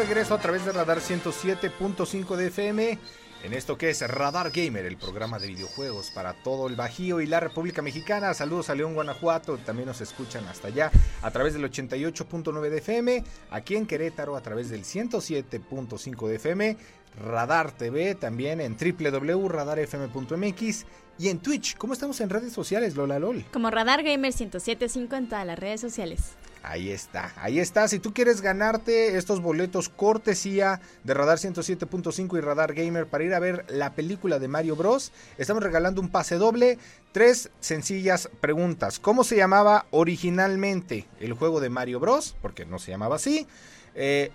Regreso 0.08 0.34
a 0.34 0.40
través 0.40 0.66
de 0.66 0.74
Radar 0.74 1.00
107.5 1.00 2.36
de 2.36 2.48
FM. 2.48 3.00
En 3.46 3.54
esto 3.54 3.78
que 3.78 3.90
es 3.90 4.06
Radar 4.06 4.52
Gamer, 4.52 4.86
el 4.86 4.98
programa 4.98 5.40
de 5.40 5.48
videojuegos 5.48 6.12
para 6.12 6.34
todo 6.34 6.68
el 6.68 6.76
Bajío 6.76 7.22
y 7.22 7.26
la 7.26 7.40
República 7.40 7.82
Mexicana. 7.82 8.34
Saludos 8.34 8.70
a 8.70 8.76
León, 8.76 8.96
Guanajuato. 8.96 9.58
También 9.60 9.88
nos 9.88 10.02
escuchan 10.02 10.46
hasta 10.48 10.68
allá 10.68 10.92
a 11.22 11.32
través 11.32 11.54
del 11.54 11.64
88.9 11.64 12.70
de 12.70 12.80
FM. 12.80 13.24
Aquí 13.50 13.78
en 13.78 13.86
Querétaro 13.86 14.36
a 14.36 14.42
través 14.42 14.70
del 14.70 14.84
107.5 14.84 16.28
de 16.28 16.36
FM. 16.36 16.76
Radar 17.22 17.72
TV, 17.72 18.16
también 18.16 18.60
en 18.60 18.76
www.radarfm.mx 18.76 20.86
y 21.18 21.30
en 21.30 21.40
Twitch. 21.40 21.78
¿Cómo 21.78 21.94
estamos 21.94 22.20
en 22.22 22.30
redes 22.30 22.54
sociales, 22.54 22.96
Lola 22.96 23.20
LOL? 23.20 23.46
Como 23.52 23.70
Radar 23.70 24.04
Gamer 24.04 24.34
1075 24.34 25.16
en 25.16 25.30
todas 25.30 25.46
las 25.46 25.60
redes 25.60 25.82
sociales. 25.82 26.34
Ahí 26.66 26.92
está, 26.92 27.34
ahí 27.36 27.60
está. 27.60 27.90
Si 27.90 28.00
tú 28.00 28.14
quieres 28.14 28.40
ganarte 28.40 29.18
estos 29.18 29.42
boletos 29.42 29.90
cortesía 29.90 30.80
de 31.04 31.14
Radar 31.14 31.38
107.5 31.38 32.38
y 32.38 32.42
Radar 32.42 32.74
Gamer 32.74 33.06
para 33.06 33.26
ir 33.26 33.34
a 33.34 33.40
ver 33.40 33.66
la 33.68 33.94
película 33.94 34.40
de 34.40 34.48
Mario 34.48 34.78
Bros, 34.78 35.12
estamos 35.38 35.62
regalando 35.62 36.00
un 36.00 36.08
pase 36.08 36.36
doble. 36.36 36.80
Tres 37.12 37.52
sencillas 37.60 38.30
preguntas. 38.40 39.00
¿Cómo 39.00 39.26
se 39.26 39.36
llamaba 39.36 39.88
originalmente 39.92 41.06
el 41.20 41.34
juego 41.34 41.60
de 41.60 41.70
Mario 41.70 42.00
Bros? 42.00 42.34
Porque 42.42 42.66
no 42.66 42.80
se 42.80 42.92
llamaba 42.92 43.18
así. 43.18 43.46
Eh, 43.94 44.32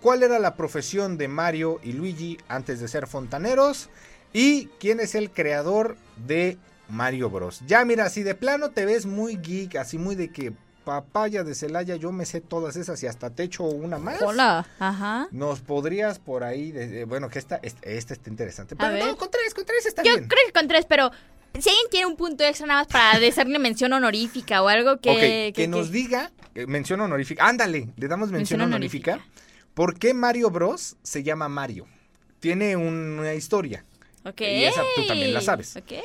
¿Cuál 0.00 0.24
era 0.24 0.40
la 0.40 0.56
profesión 0.56 1.16
de 1.16 1.28
Mario 1.28 1.78
y 1.84 1.92
Luigi 1.92 2.38
antes 2.48 2.80
de 2.80 2.88
ser 2.88 3.06
fontaneros? 3.06 3.88
¿Y 4.32 4.66
quién 4.78 5.00
es 5.00 5.14
el 5.14 5.30
creador 5.30 5.96
de 6.26 6.56
Mario 6.88 7.30
Bros? 7.30 7.60
Ya 7.66 7.84
mira, 7.84 8.08
si 8.10 8.22
de 8.22 8.34
plano 8.34 8.70
te 8.70 8.84
ves 8.86 9.06
muy 9.06 9.36
geek, 9.36 9.76
así 9.76 9.98
muy 9.98 10.14
de 10.14 10.30
que 10.30 10.52
papaya 10.84 11.44
de 11.44 11.54
Celaya, 11.54 11.96
yo 11.96 12.12
me 12.12 12.24
sé 12.24 12.40
todas 12.40 12.76
esas 12.76 13.02
y 13.02 13.06
hasta 13.06 13.28
te 13.30 13.42
echo 13.42 13.64
una 13.64 13.98
más. 13.98 14.22
Hola, 14.22 14.66
ajá. 14.78 15.28
Nos 15.32 15.60
podrías 15.60 16.18
por 16.18 16.44
ahí, 16.44 16.72
de, 16.72 17.04
bueno, 17.04 17.28
que 17.28 17.38
esta, 17.38 17.56
esta, 17.62 17.86
esta 17.88 18.14
está 18.14 18.30
interesante. 18.30 18.74
Pero 18.76 19.04
no, 19.06 19.16
con 19.16 19.30
tres, 19.30 19.52
con 19.54 19.66
tres 19.66 19.84
está 19.86 20.02
Yo 20.02 20.12
bien. 20.16 20.28
creo 20.28 20.40
que 20.46 20.52
con 20.52 20.66
tres, 20.66 20.86
pero 20.88 21.10
si 21.58 21.68
alguien 21.68 21.90
tiene 21.90 22.06
un 22.06 22.16
punto 22.16 22.42
extra 22.44 22.66
nada 22.66 22.80
más 22.84 22.88
para 22.92 23.26
hacerle 23.26 23.58
mención 23.58 23.92
honorífica 23.92 24.62
o 24.62 24.68
algo 24.68 24.96
que... 24.98 25.14
que, 25.14 25.52
que- 25.54 25.68
nos 25.68 25.90
diga, 25.90 26.30
eh, 26.54 26.66
mención 26.66 27.00
honorífica, 27.02 27.46
ándale, 27.46 27.88
le 27.96 28.08
damos 28.08 28.30
mención, 28.30 28.58
Mención 28.58 28.60
honorífica. 28.62 29.12
honorífica. 29.14 29.38
¿Por 29.74 29.98
qué 29.98 30.14
Mario 30.14 30.50
Bros 30.50 30.96
se 31.02 31.22
llama 31.22 31.48
Mario? 31.50 31.86
Tiene 32.40 32.76
un- 32.76 33.18
una 33.18 33.34
historia. 33.34 33.84
Y 34.36 34.64
esa 34.64 34.82
tú 34.96 35.06
también 35.06 35.34
la 35.34 35.40
sabes. 35.40 35.76
Eh, 35.76 36.02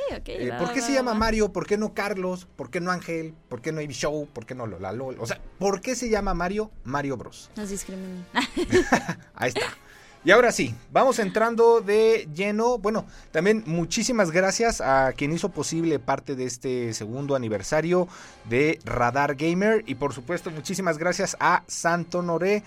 va, 0.50 0.58
¿Por 0.58 0.74
qué 0.74 0.82
va, 0.82 0.86
se 0.86 0.94
llama. 0.94 1.14
Mario? 1.14 1.52
¿Por 1.52 1.66
qué 1.66 1.78
no 1.78 1.94
Carlos? 1.94 2.48
¿Por 2.56 2.70
qué 2.70 2.80
no 2.80 2.92
Ángel? 2.92 3.34
¿Por 3.50 3.62
qué 3.62 3.72
no 3.72 3.82
Ivy 3.82 3.94
Show? 3.94 4.28
¿Por 4.28 4.46
qué 4.46 4.56
no 4.56 4.68
Lola 4.68 4.92
LOL? 4.92 5.18
O 5.20 5.26
sea, 5.26 5.40
¿por 5.60 5.82
qué 5.82 5.96
se 5.96 6.10
llama 6.10 6.34
Mario 6.34 6.72
Mario 6.84 7.18
Bros? 7.18 7.50
Nos 7.56 7.70
discriminan. 7.70 8.26
Ahí 9.36 9.50
está. 9.50 9.78
Y 10.26 10.32
ahora 10.32 10.54
sí, 10.54 10.74
vamos 10.90 11.20
entrando 11.20 11.82
de 11.82 12.30
lleno. 12.34 12.78
Bueno, 12.78 13.06
también 13.32 13.62
muchísimas 13.66 14.32
gracias 14.32 14.80
a 14.80 15.12
quien 15.12 15.34
hizo 15.34 15.50
posible 15.50 16.00
parte 16.00 16.36
de 16.36 16.46
este 16.46 16.94
segundo 16.94 17.36
aniversario 17.36 18.08
de 18.50 18.80
Radar 18.86 19.36
Gamer. 19.36 19.84
Y 19.86 19.96
por 19.96 20.14
supuesto, 20.14 20.50
muchísimas 20.50 20.98
gracias 20.98 21.36
a 21.42 21.64
Santo 21.68 22.22
Noré. 22.22 22.64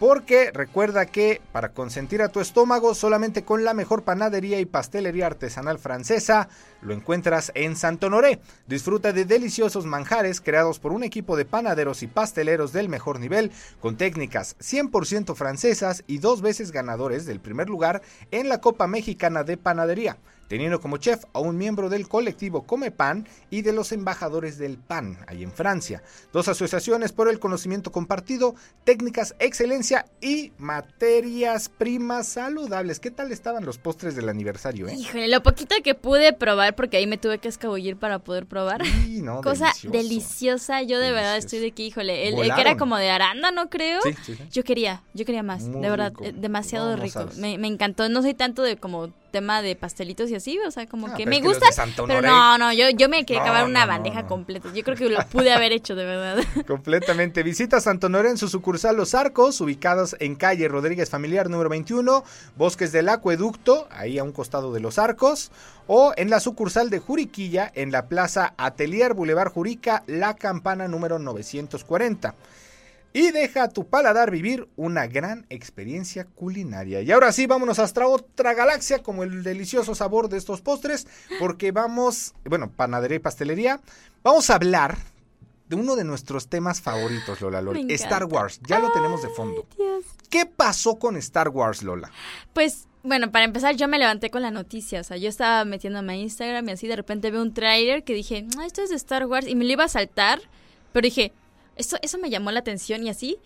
Porque 0.00 0.50
recuerda 0.50 1.04
que 1.04 1.42
para 1.52 1.74
consentir 1.74 2.22
a 2.22 2.30
tu 2.30 2.40
estómago 2.40 2.94
solamente 2.94 3.44
con 3.44 3.64
la 3.64 3.74
mejor 3.74 4.02
panadería 4.02 4.58
y 4.58 4.64
pastelería 4.64 5.26
artesanal 5.26 5.78
francesa 5.78 6.48
lo 6.80 6.94
encuentras 6.94 7.52
en 7.54 7.76
Santo 7.76 8.08
Noré. 8.08 8.40
Disfruta 8.66 9.12
de 9.12 9.26
deliciosos 9.26 9.84
manjares 9.84 10.40
creados 10.40 10.78
por 10.78 10.92
un 10.92 11.04
equipo 11.04 11.36
de 11.36 11.44
panaderos 11.44 12.02
y 12.02 12.06
pasteleros 12.06 12.72
del 12.72 12.88
mejor 12.88 13.20
nivel 13.20 13.52
con 13.78 13.98
técnicas 13.98 14.56
100% 14.60 15.34
francesas 15.34 16.02
y 16.06 16.16
dos 16.16 16.40
veces 16.40 16.72
ganadores 16.72 17.26
del 17.26 17.38
primer 17.38 17.68
lugar 17.68 18.00
en 18.30 18.48
la 18.48 18.62
Copa 18.62 18.86
Mexicana 18.86 19.44
de 19.44 19.58
Panadería 19.58 20.16
teniendo 20.50 20.80
como 20.80 20.96
chef 20.96 21.22
a 21.32 21.38
un 21.38 21.56
miembro 21.56 21.88
del 21.88 22.08
colectivo 22.08 22.64
Come 22.66 22.90
Pan 22.90 23.24
y 23.50 23.62
de 23.62 23.72
los 23.72 23.92
embajadores 23.92 24.58
del 24.58 24.78
pan, 24.78 25.16
ahí 25.28 25.44
en 25.44 25.52
Francia. 25.52 26.02
Dos 26.32 26.48
asociaciones 26.48 27.12
por 27.12 27.28
el 27.28 27.38
conocimiento 27.38 27.92
compartido, 27.92 28.56
técnicas, 28.82 29.36
excelencia 29.38 30.06
y 30.20 30.50
materias 30.58 31.68
primas 31.68 32.26
saludables. 32.26 32.98
¿Qué 32.98 33.12
tal 33.12 33.30
estaban 33.30 33.64
los 33.64 33.78
postres 33.78 34.16
del 34.16 34.28
aniversario, 34.28 34.88
eh? 34.88 34.94
Híjole, 34.94 35.28
lo 35.28 35.40
poquito 35.44 35.76
que 35.84 35.94
pude 35.94 36.32
probar, 36.32 36.74
porque 36.74 36.96
ahí 36.96 37.06
me 37.06 37.16
tuve 37.16 37.38
que 37.38 37.46
escabullir 37.46 37.96
para 37.96 38.18
poder 38.18 38.46
probar. 38.46 38.84
Sí, 38.84 39.22
no, 39.22 39.40
Cosa 39.42 39.66
delicioso. 39.66 39.90
deliciosa. 39.96 40.82
Yo 40.82 40.98
de 40.98 41.12
verdad 41.12 41.36
estoy 41.36 41.60
de 41.60 41.70
que, 41.70 41.84
híjole, 41.84 42.26
el, 42.26 42.36
el 42.40 42.52
que 42.52 42.60
era 42.60 42.76
como 42.76 42.96
de 42.96 43.08
arándano, 43.08 43.70
creo. 43.70 44.00
Sí, 44.02 44.14
sí, 44.26 44.34
sí. 44.34 44.42
Yo 44.50 44.64
quería, 44.64 45.04
yo 45.14 45.24
quería 45.24 45.44
más, 45.44 45.62
Muy 45.62 45.80
de 45.80 45.90
verdad, 45.90 46.10
rico. 46.10 46.24
eh, 46.24 46.32
demasiado 46.36 46.96
No, 46.96 47.02
rico. 47.04 47.24
me 47.38 47.68
encantó. 47.68 48.08
No 48.08 48.20
soy 48.22 48.34
tanto 48.34 48.62
de 48.64 48.76
como 48.76 49.12
tema 49.30 49.62
de 49.62 49.76
pastelitos 49.76 50.30
y 50.30 50.34
así, 50.34 50.58
o 50.66 50.70
sea, 50.70 50.86
como 50.86 51.06
Ah, 51.08 51.14
que 51.16 51.26
me 51.26 51.40
gusta. 51.40 51.66
Pero 52.06 52.20
no, 52.22 52.58
no, 52.58 52.72
yo, 52.72 52.90
yo 52.90 53.08
me 53.08 53.24
quería 53.24 53.40
No, 53.42 53.48
acabar 53.48 53.64
una 53.66 53.82
no, 53.86 53.92
bandeja 53.92 54.22
no. 54.22 54.28
completa. 54.28 54.68
Yo 54.74 54.82
creo 54.82 54.96
que 54.96 55.08
lo 55.08 55.18
pude 55.28 55.52
haber 55.52 55.72
hecho, 55.72 55.94
de 55.94 56.04
verdad. 56.04 56.44
Completamente. 56.66 57.42
Visita 57.42 57.80
Santo 57.80 58.08
Honoré 58.08 58.30
en 58.30 58.38
su 58.38 58.48
sucursal 58.48 58.96
Los 58.96 59.14
Arcos, 59.14 59.60
ubicados 59.60 60.16
en 60.20 60.34
calle 60.36 60.68
Rodríguez 60.68 61.08
Familiar 61.10 61.48
número 61.48 61.70
21, 61.70 62.24
Bosques 62.56 62.92
del 62.92 63.08
Acueducto, 63.08 63.88
ahí 63.90 64.18
a 64.18 64.24
un 64.24 64.32
costado 64.32 64.72
de 64.72 64.80
Los 64.80 64.98
Arcos, 64.98 65.50
o 65.86 66.12
en 66.16 66.30
la 66.30 66.40
sucursal 66.40 66.90
de 66.90 66.98
Juriquilla, 66.98 67.70
en 67.74 67.90
la 67.92 68.06
plaza 68.06 68.54
Atelier 68.56 69.14
Boulevard 69.14 69.52
Jurica, 69.52 70.02
La 70.06 70.34
Campana 70.34 70.88
número 70.88 71.18
940. 71.18 72.34
Y 73.12 73.32
deja 73.32 73.64
a 73.64 73.68
tu 73.68 73.86
paladar 73.86 74.30
vivir 74.30 74.68
una 74.76 75.06
gran 75.06 75.46
experiencia 75.50 76.24
culinaria. 76.24 77.02
Y 77.02 77.10
ahora 77.10 77.32
sí, 77.32 77.46
vámonos 77.46 77.78
hasta 77.78 78.06
otra 78.06 78.54
galaxia, 78.54 79.02
como 79.02 79.24
el 79.24 79.42
delicioso 79.42 79.94
sabor 79.94 80.28
de 80.28 80.38
estos 80.38 80.60
postres, 80.60 81.06
porque 81.38 81.72
vamos, 81.72 82.34
bueno, 82.44 82.70
panadería 82.70 83.16
y 83.16 83.20
pastelería, 83.20 83.80
vamos 84.22 84.50
a 84.50 84.54
hablar 84.54 84.96
de 85.70 85.76
uno 85.76 85.94
de 85.94 86.02
nuestros 86.02 86.48
temas 86.48 86.80
favoritos, 86.80 87.40
Lola 87.40 87.62
Lola, 87.62 87.80
Star. 87.90 88.24
Wars. 88.24 88.60
Ya 88.66 88.80
lo 88.80 88.90
tenemos 88.90 89.22
de 89.22 89.28
fondo. 89.28 89.64
Dios. 89.76 90.04
¿Qué 90.28 90.44
pasó 90.44 90.96
con 90.96 91.16
Star 91.16 91.48
Wars, 91.48 91.84
Lola? 91.84 92.10
Pues, 92.52 92.88
bueno, 93.04 93.30
para 93.30 93.44
empezar, 93.44 93.76
yo 93.76 93.86
me 93.86 93.98
levanté 93.98 94.30
con 94.30 94.42
la 94.42 94.50
noticia. 94.50 95.00
O 95.00 95.04
sea, 95.04 95.16
yo 95.16 95.28
estaba 95.28 95.64
metiéndome 95.64 96.12
a 96.12 96.16
Instagram 96.16 96.68
y 96.68 96.72
así 96.72 96.88
de 96.88 96.96
repente 96.96 97.30
veo 97.30 97.40
un 97.40 97.54
tráiler 97.54 98.02
que 98.02 98.14
dije, 98.14 98.46
ah, 98.58 98.66
esto 98.66 98.82
es 98.82 98.90
de 98.90 98.96
Star 98.96 99.26
Wars. 99.26 99.46
Y 99.46 99.54
me 99.54 99.64
lo 99.64 99.70
iba 99.70 99.84
a 99.84 99.88
saltar, 99.88 100.40
pero 100.92 101.04
dije, 101.04 101.32
eso, 101.76 101.96
eso 102.02 102.18
me 102.18 102.30
llamó 102.30 102.50
la 102.50 102.60
atención 102.60 103.02
y 103.02 103.10
así. 103.10 103.38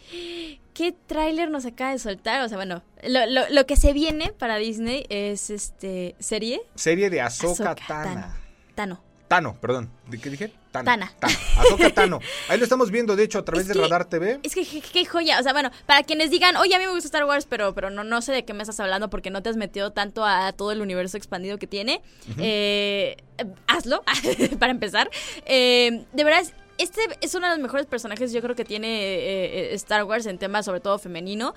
¿Qué 0.75 0.93
tráiler 1.07 1.51
nos 1.51 1.67
acaba 1.67 1.93
de 1.93 1.99
soltar? 1.99 2.43
O 2.43 2.49
sea, 2.49 2.57
bueno, 2.59 2.83
lo, 3.07 3.27
lo, 3.27 3.49
lo 3.49 3.67
que 3.67 3.77
se 3.77 3.93
viene 3.93 4.33
para 4.33 4.57
Disney 4.57 5.07
es 5.09 5.51
este 5.51 6.17
serie 6.19 6.61
Serie 6.75 7.11
de 7.11 7.21
Ahsoka, 7.21 7.73
Ahsoka 7.73 7.87
Tana. 7.87 8.37
Tano. 8.75 9.01
Tano, 9.29 9.57
perdón. 9.61 9.91
¿De 10.09 10.19
qué 10.19 10.31
dije? 10.31 10.53
Tana. 10.71 10.85
Tana. 10.85 11.13
Tana. 11.19 11.35
Ahsoka 11.59 11.91
Tano. 11.91 12.21
Ahí 12.49 12.59
lo 12.59 12.65
estamos 12.65 12.91
viendo, 12.91 13.17
de 13.17 13.25
hecho, 13.25 13.39
a 13.39 13.45
través 13.45 13.69
Es 13.69 13.75
de 13.75 13.81
Radar 13.81 14.05
TV. 14.05 14.41
Es 14.43 14.55
que 14.55 14.65
qué, 14.65 15.05
joya, 15.05 15.41
o 15.41 15.43
sea, 15.43 15.53
bueno, 15.53 15.71
para 15.87 16.03
quienes 16.03 16.31
digan, 16.31 16.57
oye, 16.57 16.75
a 16.75 16.79
mí 16.79 16.85
me 16.85 16.93
gusta 16.93 17.07
Star 17.07 17.25
Wars, 17.25 17.47
pero, 17.49 17.75
pero 17.75 17.91
no, 17.91 18.05
no 18.05 18.21
sé 18.21 18.33
de 18.33 18.45
qué 18.45 18.53
me 18.53 18.63
estás 18.63 18.81
hablando 18.81 19.09
porque 19.11 19.31
no 19.31 19.43
te 19.43 19.49
has 19.49 19.57
metido 19.57 19.93
tanto 19.93 20.25
a, 20.25 20.53
todo 20.53 20.73
el 20.73 20.83
universo 20.83 21.17
expandido 21.17 21.59
que 21.59 21.67
tiene, 21.67 22.03
eh, 22.39 23.17
eh, 23.39 23.47
hazlo, 23.67 24.05
para 24.59 24.73
empezar. 24.73 25.11
Eh, 25.47 26.05
de 26.13 26.25
verdad, 26.25 26.45
este 26.79 27.01
es 27.21 27.35
uno 27.35 27.47
de 27.49 27.55
los 27.55 27.63
mejores 27.63 27.87
personajes 27.87 28.33
yo 28.33 28.41
creo 28.43 28.55
que 28.57 28.65
tiene 28.65 28.89
eh, 28.89 29.71
eh, 29.73 29.75
Star 29.75 30.05
Wars 30.05 30.27
en 30.27 30.39
temas 30.39 30.65
sobre 30.65 30.81
todo 30.81 30.99
femenino. 30.99 31.55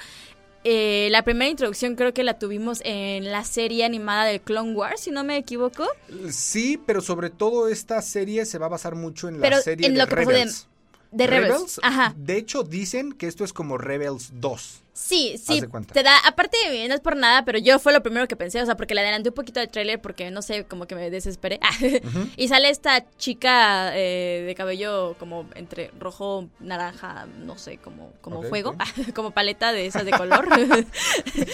Eh, 0.63 1.07
la 1.11 1.23
primera 1.23 1.49
introducción 1.49 1.95
creo 1.95 2.13
que 2.13 2.23
la 2.23 2.39
tuvimos 2.39 2.81
en 2.83 3.31
la 3.31 3.43
serie 3.45 3.85
animada 3.85 4.25
del 4.25 4.41
Clone 4.41 4.73
Wars, 4.73 5.01
si 5.01 5.11
no 5.11 5.23
me 5.23 5.37
equivoco. 5.37 5.85
Sí, 6.29 6.77
pero 6.85 6.99
sobre 7.01 7.29
todo 7.29 7.69
esta 7.69 8.01
serie 8.01 8.45
se 8.45 8.57
va 8.57 8.65
a 8.65 8.69
basar 8.69 8.95
mucho 8.95 9.29
en 9.29 9.35
la 9.39 9.41
Pero 9.47 9.61
serie 9.61 9.87
en 9.87 9.93
de 9.93 9.99
lo 9.99 10.07
que 10.07 10.15
de- 10.15 10.25
Rebels. 10.25 10.67
De 11.11 11.25
Rebels. 11.27 11.79
Ajá. 11.83 12.13
De 12.17 12.35
hecho, 12.35 12.63
dicen 12.63 13.13
que 13.13 13.27
esto 13.27 13.45
es 13.45 13.53
como 13.53 13.77
Rebels 13.77 14.31
2. 14.41 14.81
Sí, 14.99 15.35
sí, 15.37 15.61
de 15.61 15.67
te 15.93 16.01
da, 16.01 16.17
aparte 16.25 16.57
no 16.87 16.95
es 16.95 17.01
por 17.01 17.15
nada, 17.15 17.45
pero 17.45 17.59
yo 17.59 17.77
fue 17.77 17.93
lo 17.93 18.01
primero 18.01 18.27
que 18.27 18.35
pensé, 18.35 18.59
o 18.63 18.65
sea, 18.65 18.75
porque 18.75 18.95
le 18.95 19.01
adelanté 19.01 19.29
un 19.29 19.35
poquito 19.35 19.59
al 19.59 19.69
tráiler 19.69 20.01
porque 20.01 20.31
no 20.31 20.41
sé, 20.41 20.63
como 20.63 20.87
que 20.87 20.95
me 20.95 21.11
desesperé. 21.11 21.59
Y 22.35 22.47
sale 22.47 22.69
esta 22.69 23.05
chica 23.17 23.91
eh, 23.95 24.43
de 24.47 24.55
cabello 24.55 25.15
como 25.19 25.47
entre 25.53 25.91
rojo, 25.99 26.47
naranja, 26.59 27.27
no 27.45 27.57
sé, 27.59 27.77
como, 27.77 28.11
como 28.21 28.39
Ok, 28.39 28.47
fuego, 28.47 28.75
como 29.15 29.31
paleta 29.31 29.71
de 29.71 29.85
esas 29.85 30.03
de 30.03 30.13
color. 30.13 30.47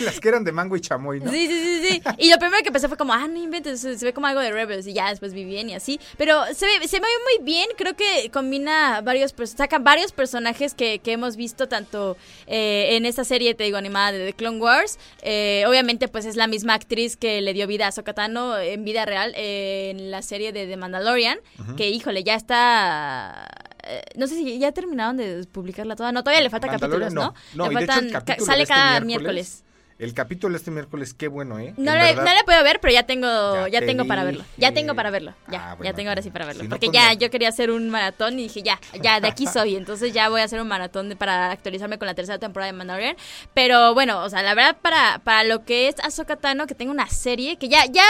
Las 0.02 0.20
que 0.22 0.30
eran 0.30 0.44
de 0.46 0.52
mango 0.54 0.76
y 0.78 0.82
chamoy, 0.82 1.20
¿no? 1.20 1.30
Sí, 1.30 1.48
sí, 1.48 1.82
sí, 1.82 1.82
sí. 1.88 2.02
Y 2.20 2.30
lo 2.32 2.38
primero 2.40 2.64
que 2.64 2.72
pensé 2.72 2.88
fue 2.88 2.98
como, 2.98 3.14
ah, 3.14 3.28
no 3.28 3.38
inventes, 3.38 3.82
se, 3.82 3.98
se 3.98 4.06
ve 4.06 4.14
como 4.14 4.28
algo 4.28 4.40
de 4.40 4.52
Rebels 4.52 4.88
y 4.88 4.94
ya 4.94 5.10
después 5.10 5.34
vi 5.34 5.44
bien 5.44 5.70
y 5.70 5.74
así. 5.76 6.00
Pero 6.18 6.44
se 6.54 6.66
ve, 6.66 6.88
se 6.88 7.00
ve 7.00 7.08
muy 7.38 7.46
bien, 7.46 7.68
creo 7.78 7.96
que 7.96 8.30
combina 8.32 9.02
varios, 9.02 9.36
pers- 9.36 9.56
saca 9.58 9.80
varios 9.80 10.12
personajes 10.14 10.74
que, 10.74 11.00
que 11.00 11.12
hemos 11.12 11.36
visto 11.36 11.68
tanto 11.68 12.16
eh, 12.48 12.96
en 12.96 13.06
esta 13.06 13.24
serie, 13.24 13.33
te 13.56 13.64
digo, 13.64 13.78
animada 13.78 14.12
de 14.12 14.26
The 14.26 14.34
Clone 14.34 14.60
Wars. 14.60 15.00
Eh, 15.22 15.64
obviamente, 15.68 16.08
pues 16.08 16.26
es 16.26 16.36
la 16.36 16.48
misma 16.48 16.74
actriz 16.74 17.18
que 17.18 17.42
le 17.42 17.54
dio 17.54 17.68
vida 17.68 17.88
a 17.88 17.92
Sokatano 17.92 18.58
en 18.60 18.84
vida 18.86 19.06
real 19.06 19.34
eh, 19.36 19.90
en 19.92 20.12
la 20.12 20.22
serie 20.22 20.52
de 20.52 20.68
The 20.68 20.78
Mandalorian, 20.78 21.38
que 21.78 21.90
híjole, 21.90 22.24
ya 22.24 22.36
está... 22.36 23.48
eh, 23.86 24.02
no 24.16 24.28
sé 24.28 24.36
si 24.36 24.60
ya 24.60 24.72
terminaron 24.72 25.18
de 25.18 25.46
publicarla 25.52 25.96
toda. 25.96 26.12
No, 26.12 26.24
todavía 26.24 26.42
le 26.44 26.50
faltan 26.50 26.72
Mandalorian, 26.72 27.10
capítulos, 27.10 27.34
¿no? 27.34 27.36
no. 27.56 27.66
No, 27.66 27.72
le 27.72 27.74
y 27.74 27.78
de 27.78 27.84
hecho 27.86 27.94
el 28.00 28.00
faltan, 28.12 28.12
ca- 28.12 28.26
capítulo 28.26 28.46
sale 28.46 28.64
este 28.64 28.74
cada 28.74 29.00
miércoles 29.02 29.06
miércoles. 29.06 29.63
El 30.04 30.14
capítulo 30.14 30.56
este 30.58 30.70
miércoles, 30.70 31.14
qué 31.14 31.28
bueno, 31.30 31.60
¿eh? 31.60 31.74
No 31.78 31.96
le, 31.96 32.14
no 32.16 32.24
le 32.24 32.44
puedo 32.46 32.62
ver, 32.64 32.80
pero 32.82 32.94
ya 32.94 33.04
tengo, 33.04 33.28
Ya 33.28 33.68
ya, 33.70 33.80
te 33.80 33.86
tengo 33.88 34.06
para 34.06 34.24
verlo. 34.24 34.44
Ya 34.58 34.74
tengo 34.74 34.96
para 34.96 35.10
verlo. 35.12 35.34
Ya, 35.50 35.72
Ah, 35.72 35.76
bueno, 35.76 35.90
ya 35.92 35.96
tengo 35.96 36.10
ahora 36.10 36.22
sí 36.22 36.30
para 36.30 36.46
verlo. 36.46 36.62
si 36.64 36.68
porque 36.68 36.88
pues 36.88 36.94
ya 36.98 37.14
yo 37.14 37.30
quería 37.32 37.48
hacer 37.50 37.72
un 37.72 37.90
maratón 37.90 38.38
y 38.38 38.44
dije, 38.44 38.62
ya, 38.64 38.80
ya, 39.02 39.22
de 39.22 39.28
aquí 39.30 39.48
soy. 39.48 39.76
Entonces 39.78 40.14
ya 40.14 40.28
voy 40.30 40.42
a 40.42 40.44
hacer 40.44 40.60
un 40.62 40.68
maratón 40.68 41.08
de- 41.10 41.16
para 41.16 41.52
actualizarme 41.52 41.98
con 41.98 42.06
la 42.08 42.14
tercera 42.16 42.38
temporada 42.38 42.72
de 42.72 42.78
Mandalorian. 42.78 43.16
Pero 43.54 43.94
bueno, 43.94 44.22
o 44.24 44.30
sea, 44.30 44.44
la 44.44 44.54
verdad, 44.56 44.76
para, 44.82 45.20
para 45.24 45.44
lo 45.46 45.64
que 45.64 45.88
es 45.88 45.96
Ahsoka 46.04 46.36
Tano, 46.36 46.68
que 46.68 46.76
tenga 46.76 46.92
una 46.92 47.08
serie, 47.08 47.56
que 47.58 47.70
ya, 47.70 47.86
ya 47.86 48.04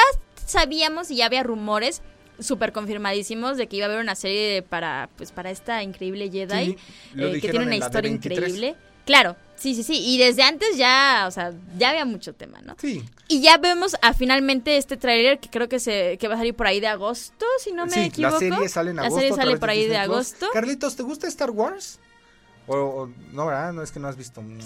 sabíamos 0.45 1.11
y 1.11 1.17
ya 1.17 1.27
había 1.27 1.43
rumores 1.43 2.01
súper 2.39 2.71
confirmadísimos 2.71 3.57
de 3.57 3.67
que 3.67 3.77
iba 3.77 3.85
a 3.85 3.89
haber 3.89 3.99
una 4.01 4.15
serie 4.15 4.63
para 4.63 5.09
pues 5.15 5.31
para 5.31 5.51
esta 5.51 5.83
increíble 5.83 6.29
Jedi 6.31 6.65
Sí, 6.65 6.77
eh, 7.17 7.39
que 7.39 7.49
tiene 7.49 7.65
una 7.67 7.75
historia 7.75 8.09
D23. 8.11 8.15
increíble. 8.15 8.75
Claro, 9.05 9.35
sí, 9.63 9.73
sí, 9.75 9.83
sí. 9.83 9.97
Y 10.05 10.17
desde 10.17 10.43
antes 10.43 10.75
ya, 10.77 11.25
o 11.27 11.31
sea, 11.31 11.53
ya 11.77 11.89
había 11.91 12.05
mucho 12.05 12.33
tema, 12.33 12.59
¿no? 12.61 12.75
Sí. 12.79 13.03
Y 13.29 13.41
ya 13.41 13.57
vemos 13.57 13.95
a 14.01 14.13
finalmente 14.13 14.75
este 14.77 14.97
tráiler 14.97 15.39
que 15.39 15.49
creo 15.49 15.69
que 15.69 15.79
se 15.79 16.17
que 16.19 16.27
va 16.27 16.35
a 16.35 16.37
salir 16.37 16.53
por 16.53 16.67
ahí 16.67 16.79
de 16.81 16.87
agosto, 16.87 17.45
si 17.63 17.71
no 17.71 17.85
me 17.85 17.91
sí, 17.93 17.99
equivoco. 18.01 18.33
la 18.33 18.39
serie 18.39 18.69
sale 18.69 18.91
en 18.91 18.99
agosto. 18.99 19.15
La 19.15 19.21
serie 19.21 19.35
sale 19.35 19.57
por 19.57 19.69
de 19.69 19.73
ahí 19.73 19.87
de 19.87 19.97
agosto. 19.97 20.47
Carlitos, 20.53 20.95
¿te 20.95 21.03
gusta 21.03 21.27
Star 21.27 21.49
Wars? 21.51 21.99
O, 22.67 22.75
o- 22.75 23.09
no, 23.31 23.45
¿verdad? 23.47 23.73
No 23.73 23.81
es 23.81 23.91
que 23.91 23.99
no 23.99 24.07
has 24.07 24.17
visto. 24.17 24.41
No. 24.41 24.59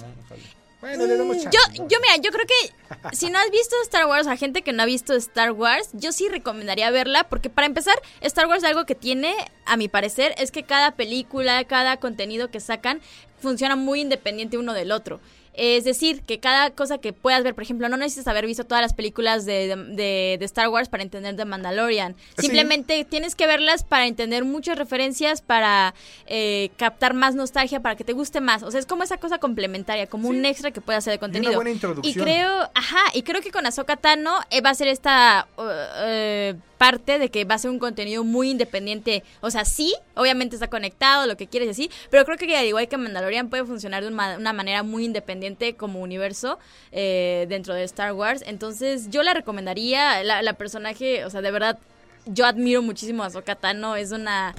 Bueno, 0.80 1.06
le 1.06 1.18
damos 1.18 1.38
chance, 1.42 1.58
Yo, 1.58 1.84
¿no? 1.84 1.90
yo 1.90 1.98
mira, 2.00 2.18
yo 2.22 2.32
creo 2.32 2.46
que 2.46 3.16
si 3.16 3.30
no 3.32 3.40
has 3.40 3.50
visto 3.50 3.76
Star 3.84 4.06
Wars, 4.06 4.28
a 4.28 4.38
gente 4.38 4.62
que 4.62 4.74
no 4.74 4.84
ha 4.84 4.86
visto 4.86 5.14
Star 5.16 5.52
Wars, 5.52 5.90
yo 5.94 6.12
sí 6.12 6.30
recomendaría 6.30 6.92
verla, 6.92 7.24
porque 7.30 7.50
para 7.50 7.66
empezar, 7.66 7.96
Star 8.22 8.48
Wars 8.48 8.64
algo 8.64 8.86
que 8.86 8.94
tiene, 8.94 9.34
a 9.66 9.76
mi 9.76 9.88
parecer, 9.88 10.36
es 10.38 10.52
que 10.52 10.64
cada 10.64 10.92
película, 10.92 11.64
cada 11.64 11.98
contenido 11.98 12.52
que 12.52 12.60
sacan, 12.60 13.02
funciona 13.40 13.76
muy 13.76 14.02
independiente 14.02 14.58
uno 14.58 14.74
del 14.74 14.92
otro. 14.92 15.20
Es 15.58 15.84
decir, 15.84 16.22
que 16.22 16.40
cada 16.40 16.70
cosa 16.70 17.00
que 17.00 17.14
puedas 17.14 17.44
ver, 17.44 17.56
por 17.56 17.64
ejemplo, 17.64 17.90
no 17.90 17.98
necesitas 17.98 18.28
haber 18.28 18.46
visto 18.46 18.64
todas 18.64 18.82
las 18.82 18.94
películas 18.94 19.46
de, 19.46 19.76
de- 19.76 20.38
de 20.40 20.46
Star 20.46 20.70
Wars 20.70 20.88
para 20.88 21.04
entender 21.04 21.36
The 21.36 21.46
Mandalorian. 21.46 22.16
Sí. 22.38 22.44
Simplemente 22.44 23.04
tienes 23.06 23.34
que 23.36 23.48
verlas 23.48 23.84
para 23.84 24.06
entender 24.08 24.46
muchas 24.46 24.78
referencias, 24.78 25.42
para 25.42 25.94
eh, 26.28 26.70
captar 26.78 27.14
más 27.14 27.36
nostalgia, 27.36 27.80
para 27.82 27.96
que 27.96 28.04
te 28.04 28.14
guste 28.14 28.40
más. 28.40 28.62
O 28.64 28.70
sea, 28.72 28.80
es 28.80 28.86
como 28.86 29.04
esa 29.04 29.18
cosa 29.18 29.40
complementaria, 29.40 30.08
como 30.08 30.30
un 30.30 30.46
extra 30.46 30.72
que 30.72 30.80
puede 30.80 30.98
hacer 31.00 31.12
de 31.14 31.20
contenido. 31.20 31.54
buena 31.56 31.72
Y 31.72 31.74
introducción. 31.74 32.24
creo, 32.24 32.70
ajá, 32.76 33.00
y 33.14 33.24
creo 33.24 33.42
que 33.42 33.52
con 33.52 33.66
Ahsoka 33.66 33.98
Tano 33.98 34.40
eh, 34.52 34.62
va 34.62 34.70
a 34.70 34.76
ser 34.76 34.88
esta 34.88 35.48
uh, 35.58 35.62
eh, 36.04 36.56
parte 36.78 37.20
de 37.20 37.30
que 37.30 37.46
va 37.46 37.56
a 37.56 37.58
ser 37.58 37.72
un 37.72 37.80
contenido 37.80 38.24
muy 38.24 38.52
independiente. 38.52 39.24
O 39.42 39.52
sea, 39.52 39.66
sí, 39.66 39.94
obviamente 40.16 40.56
está 40.56 40.68
conectado, 40.68 41.28
lo 41.28 41.38
que 41.38 41.48
quieres 41.48 41.68
y 41.68 41.72
así, 41.72 41.92
pero 42.10 42.26
creo 42.26 42.38
que 42.38 42.56
al 42.56 42.66
igual 42.66 42.88
que 42.88 42.98
Mandalorian 42.98 43.50
puede 43.50 43.66
funcionar 43.66 44.04
de 44.04 44.10
una, 44.10 44.38
una 44.38 44.54
manera 44.54 44.84
muy 44.84 45.06
independiente 45.06 45.76
como 45.76 46.00
universo 46.02 46.60
eh, 46.92 47.46
dentro 47.50 47.74
de 47.74 47.84
Star 47.84 48.14
Wars. 48.14 48.44
Entonces, 48.46 49.10
yo 49.10 49.24
la 49.24 49.34
recomendaría, 49.34 50.24
la, 50.24 50.42
la 50.42 50.54
personaje, 50.54 51.26
o 51.26 51.30
sea, 51.30 51.42
de 51.42 51.52
verdad, 51.52 51.80
yo 52.26 52.46
admiro 52.46 52.82
muchísimo 52.82 53.24
a 53.24 53.28
Ahsoka 53.28 53.56
Tano, 53.56 53.96
es 53.96 54.12
una... 54.12 54.54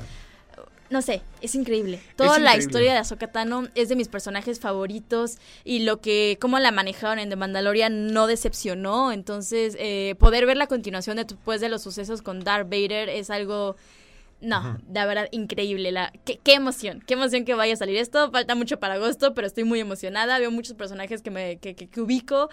No 0.90 1.02
sé, 1.02 1.20
es 1.42 1.54
increíble. 1.54 2.00
Toda 2.16 2.38
la 2.38 2.50
increíble. 2.52 2.64
historia 2.64 2.92
de 2.94 2.98
Ahsoka 3.00 3.26
Tano 3.30 3.68
es 3.74 3.90
de 3.90 3.96
mis 3.96 4.08
personajes 4.08 4.58
favoritos 4.58 5.36
y 5.62 5.80
lo 5.80 6.00
que, 6.00 6.38
cómo 6.40 6.58
la 6.58 6.72
manejaron 6.72 7.18
en 7.18 7.28
The 7.28 7.36
Mandalorian 7.36 8.12
no 8.14 8.26
decepcionó. 8.26 9.12
Entonces, 9.12 9.76
eh, 9.78 10.14
poder 10.18 10.46
ver 10.46 10.56
la 10.56 10.66
continuación 10.66 11.18
después 11.18 11.60
de 11.60 11.68
los 11.68 11.82
sucesos 11.82 12.22
con 12.22 12.40
Darth 12.42 12.70
Vader 12.70 13.10
es 13.10 13.28
algo, 13.28 13.76
no, 14.40 14.78
la 14.90 15.04
verdad, 15.04 15.28
increíble. 15.30 15.92
La, 15.92 16.10
qué, 16.24 16.40
qué 16.42 16.54
emoción, 16.54 17.04
qué 17.06 17.14
emoción 17.14 17.44
que 17.44 17.52
vaya 17.52 17.74
a 17.74 17.76
salir 17.76 17.98
esto. 17.98 18.30
Falta 18.30 18.54
mucho 18.54 18.80
para 18.80 18.94
agosto, 18.94 19.34
pero 19.34 19.46
estoy 19.46 19.64
muy 19.64 19.80
emocionada. 19.80 20.38
Veo 20.38 20.50
muchos 20.50 20.72
personajes 20.74 21.20
que, 21.20 21.30
me, 21.30 21.58
que, 21.58 21.74
que- 21.74 21.88
que 21.88 22.00
ubico. 22.00 22.48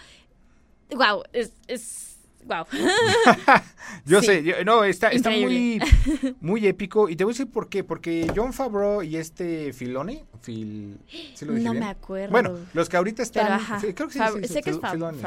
Wow, 0.91 1.23
es... 1.31 1.53
es 1.67 2.14
Wow. 2.45 2.65
Yo 4.05 4.19
Sí. 4.21 4.27
sé, 4.27 4.43
yo- 4.43 4.63
no, 4.65 4.83
está, 4.83 5.09
está 5.09 5.29
muy, 5.31 5.79
muy 6.41 6.67
épico. 6.67 7.09
Y 7.09 7.15
te 7.15 7.23
voy 7.23 7.31
a 7.31 7.33
decir 7.33 7.51
por 7.51 7.69
qué. 7.69 7.83
Porque 7.83 8.31
John 8.35 8.53
Favreau 8.53 9.01
y 9.01 9.17
este 9.17 9.73
Filoni, 9.73 10.23
Fil, 10.41 10.97
¿sí 11.33 11.43
lo 11.45 11.53
dije 11.53 11.65
No 11.65 11.71
bien? 11.71 11.83
me 11.83 11.89
acuerdo. 11.89 12.31
Bueno, 12.31 12.51
los 12.73 12.87
que 12.87 12.97
ahorita 12.97 13.23
están, 13.23 13.45
Pero 13.45 13.55
ajá. 13.55 13.79
fi- 13.79 13.93
creo 13.93 14.07
que 14.07 14.13
sí, 14.13 14.19
Fab- 14.19 14.41
sí, 14.41 14.47
sí, 14.47 14.53
sé 14.53 14.61
que 14.61 14.69
es 14.71 14.75
Fil- 14.77 14.81
Fab- 14.81 14.91
Filoni. 14.91 15.19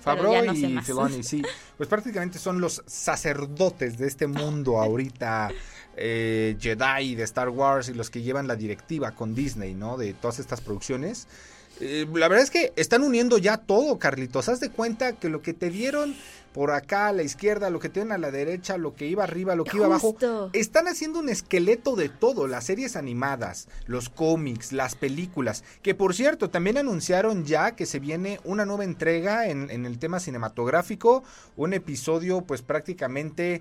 Favreau, 0.00 0.44
no 0.44 0.52
y. 0.54 0.80
Filoni, 0.82 1.22
sí. 1.22 1.42
Pues 1.76 1.88
prácticamente 1.88 2.38
son 2.40 2.60
los 2.60 2.82
sacerdotes 2.86 3.98
de 3.98 4.06
este 4.08 4.26
mundo 4.26 4.78
ahorita, 4.82 5.50
eh, 5.96 6.56
Jedi 6.60 7.14
de 7.14 7.22
Star 7.22 7.48
Wars 7.50 7.88
y 7.88 7.94
los 7.94 8.10
que 8.10 8.22
llevan 8.22 8.48
la 8.48 8.56
directiva 8.56 9.12
con 9.12 9.34
Disney, 9.34 9.74
¿no? 9.74 9.96
De 9.96 10.12
todas 10.14 10.40
estas 10.40 10.60
producciones. 10.60 11.28
Eh, 11.80 12.06
la 12.14 12.28
verdad 12.28 12.44
es 12.44 12.50
que 12.50 12.72
están 12.76 13.02
uniendo 13.02 13.36
ya 13.38 13.56
todo, 13.58 13.98
Carlitos. 13.98 14.48
Haz 14.48 14.60
de 14.60 14.70
cuenta 14.70 15.12
que 15.14 15.28
lo 15.28 15.42
que 15.42 15.54
te 15.54 15.70
dieron 15.70 16.14
por 16.54 16.70
acá 16.70 17.08
a 17.08 17.12
la 17.12 17.24
izquierda, 17.24 17.68
lo 17.68 17.80
que 17.80 17.88
te 17.88 17.94
dieron 17.94 18.12
a 18.12 18.18
la 18.18 18.30
derecha, 18.30 18.78
lo 18.78 18.94
que 18.94 19.08
iba 19.08 19.24
arriba, 19.24 19.56
lo 19.56 19.64
que 19.64 19.76
iba 19.76 19.86
abajo, 19.86 20.16
están 20.52 20.86
haciendo 20.86 21.18
un 21.18 21.28
esqueleto 21.28 21.96
de 21.96 22.08
todo, 22.08 22.46
las 22.46 22.62
series 22.62 22.94
animadas, 22.94 23.66
los 23.86 24.08
cómics, 24.08 24.70
las 24.72 24.94
películas, 24.94 25.64
que 25.82 25.96
por 25.96 26.14
cierto 26.14 26.50
también 26.50 26.78
anunciaron 26.78 27.44
ya 27.44 27.72
que 27.72 27.86
se 27.86 27.98
viene 27.98 28.38
una 28.44 28.64
nueva 28.64 28.84
entrega 28.84 29.48
en, 29.48 29.68
en 29.68 29.84
el 29.84 29.98
tema 29.98 30.20
cinematográfico, 30.20 31.24
un 31.56 31.74
episodio 31.74 32.42
pues 32.42 32.62
prácticamente 32.62 33.60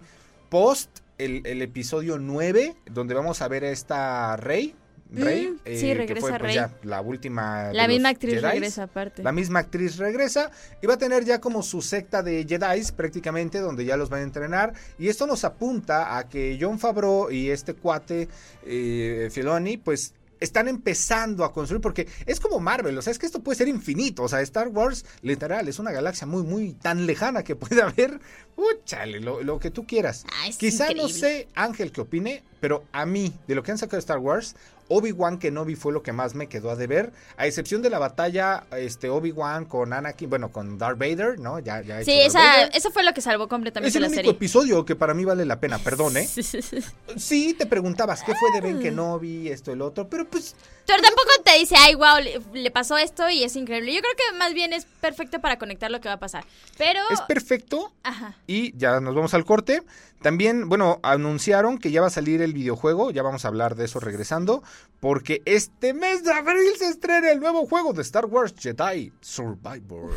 post 0.49 0.99
el, 1.17 1.41
el 1.47 1.63
episodio 1.63 2.19
9, 2.19 2.75
donde 2.91 3.15
vamos 3.15 3.41
a 3.41 3.47
ver 3.47 3.63
a 3.63 3.71
esta 3.71 4.37
Rey. 4.37 4.75
Rey, 5.13 5.47
Mm, 5.49 5.59
eh, 5.65 5.77
sí, 5.77 5.85
que 5.87 5.93
regresa 5.95 6.21
fue 6.21 6.29
pues, 6.31 6.41
Rey. 6.41 6.55
ya 6.55 6.71
la 6.83 7.01
última. 7.01 7.71
La 7.71 7.87
misma 7.87 8.09
actriz 8.09 8.33
Jedis. 8.35 8.51
regresa 8.51 8.83
aparte. 8.83 9.23
La 9.23 9.31
misma 9.31 9.59
actriz 9.59 9.97
regresa 9.97 10.49
y 10.81 10.87
va 10.87 10.95
a 10.95 10.97
tener 10.97 11.23
ya 11.23 11.39
como 11.39 11.61
su 11.63 11.81
secta 11.81 12.23
de 12.23 12.45
Jedi 12.47 12.81
prácticamente 12.95 13.59
donde 13.59 13.85
ya 13.85 13.95
los 13.97 14.09
van 14.09 14.21
a 14.21 14.23
entrenar 14.23 14.73
y 14.97 15.09
esto 15.09 15.27
nos 15.27 15.43
apunta 15.43 16.17
a 16.17 16.27
que 16.27 16.57
John 16.59 16.79
Favreau 16.79 17.29
y 17.31 17.49
este 17.51 17.73
cuate 17.75 18.27
eh, 18.65 19.29
Filoni 19.31 19.77
pues 19.77 20.13
están 20.39 20.67
empezando 20.67 21.45
a 21.45 21.53
construir 21.53 21.79
porque 21.81 22.05
es 22.25 22.41
como 22.41 22.59
Marvel, 22.59 22.97
o 22.97 23.01
sea, 23.01 23.11
es 23.11 23.17
que 23.19 23.25
esto 23.25 23.39
puede 23.41 23.55
ser 23.57 23.69
infinito, 23.69 24.23
o 24.23 24.27
sea, 24.27 24.41
Star 24.41 24.67
Wars 24.67 25.05
literal 25.21 25.69
es 25.69 25.79
una 25.79 25.91
galaxia 25.91 26.27
muy 26.27 26.43
muy 26.43 26.73
tan 26.73 27.05
lejana 27.05 27.43
que 27.45 27.55
puede 27.55 27.81
haber, 27.83 28.19
úchale, 28.57 29.21
lo, 29.21 29.41
lo 29.41 29.57
que 29.59 29.71
tú 29.71 29.85
quieras. 29.85 30.25
Ah, 30.27 30.49
Quizá 30.57 30.93
no 30.93 31.07
sé 31.07 31.47
Ángel 31.55 31.93
qué 31.93 32.01
opine, 32.01 32.43
pero 32.59 32.83
a 32.91 33.05
mí 33.05 33.33
de 33.47 33.55
lo 33.55 33.63
que 33.63 33.71
han 33.71 33.77
sacado 33.77 33.95
de 33.97 34.01
Star 34.01 34.17
Wars 34.17 34.55
Obi-Wan 34.97 35.37
Kenobi 35.39 35.75
fue 35.75 35.91
lo 35.91 36.03
que 36.03 36.11
más 36.13 36.35
me 36.35 36.47
quedó 36.47 36.69
a 36.69 36.75
deber, 36.75 37.11
a 37.37 37.47
excepción 37.47 37.81
de 37.81 37.89
la 37.89 37.99
batalla 37.99 38.63
este 38.77 39.09
Obi-Wan 39.09 39.65
con 39.65 39.91
Anakin, 39.93 40.29
bueno, 40.29 40.51
con 40.51 40.77
Darth 40.77 40.97
Vader, 40.99 41.39
¿no? 41.39 41.59
Ya, 41.59 41.81
ya 41.81 42.03
Sí, 42.03 42.19
esa, 42.19 42.63
eso 42.65 42.91
fue 42.91 43.03
lo 43.03 43.13
que 43.13 43.21
salvó 43.21 43.43
es 43.45 43.49
completamente 43.49 43.97
el 43.97 44.01
la 44.01 44.07
único 44.07 44.15
serie. 44.17 44.31
episodio 44.31 44.85
que 44.85 44.95
para 44.95 45.13
mí 45.13 45.25
vale 45.25 45.45
la 45.45 45.59
pena, 45.59 45.79
perdón, 45.79 46.17
¿eh? 46.17 46.27
Sí, 46.27 46.43
sí, 46.43 46.61
sí. 46.61 46.77
Sí, 47.17 47.53
te 47.57 47.65
preguntabas 47.65 48.21
qué 48.23 48.33
fue 48.35 48.51
de 48.51 48.57
Ah. 48.59 48.61
Ben 48.61 48.79
Kenobi, 48.79 49.49
esto, 49.49 49.71
el 49.71 49.81
otro, 49.81 50.07
pero 50.07 50.25
pues 50.27 50.55
Pero 50.85 51.01
tampoco 51.01 51.29
te 51.45 51.57
dice, 51.59 51.75
ay, 51.77 51.95
wow, 51.95 52.17
le, 52.21 52.41
le 52.61 52.71
pasó 52.71 52.97
esto 52.97 53.29
y 53.29 53.43
es 53.43 53.55
increíble. 53.55 53.93
Yo 53.93 54.01
creo 54.01 54.13
que 54.15 54.37
más 54.37 54.53
bien 54.53 54.73
es 54.73 54.85
perfecto 54.85 55.39
para 55.39 55.57
conectar 55.57 55.89
lo 55.89 56.01
que 56.01 56.09
va 56.09 56.15
a 56.15 56.19
pasar. 56.19 56.45
Pero, 56.77 56.99
es 57.11 57.21
perfecto 57.21 57.93
ajá. 58.03 58.35
Y 58.47 58.77
ya 58.77 58.99
nos 58.99 59.15
vamos 59.15 59.33
al 59.33 59.45
corte. 59.45 59.83
También, 60.21 60.69
bueno, 60.69 60.99
anunciaron 61.03 61.77
que 61.77 61.91
ya 61.91 61.99
va 61.99 62.07
a 62.07 62.09
salir 62.09 62.41
el 62.41 62.53
videojuego, 62.53 63.11
ya 63.11 63.23
vamos 63.23 63.43
a 63.43 63.49
hablar 63.49 63.75
de 63.75 63.85
eso 63.85 63.99
regresando, 63.99 64.63
porque 65.01 65.41
este 65.43 65.93
mes 65.93 66.23
de 66.23 66.31
abril 66.31 66.71
se 66.77 66.87
estrena 66.87 67.29
el 67.29 67.41
nuevo 67.41 67.67
juego 67.67 67.91
de 67.91 68.01
Star 68.03 68.25
Wars 68.25 68.53
Jedi 68.57 69.11
Survivor. 69.19 70.11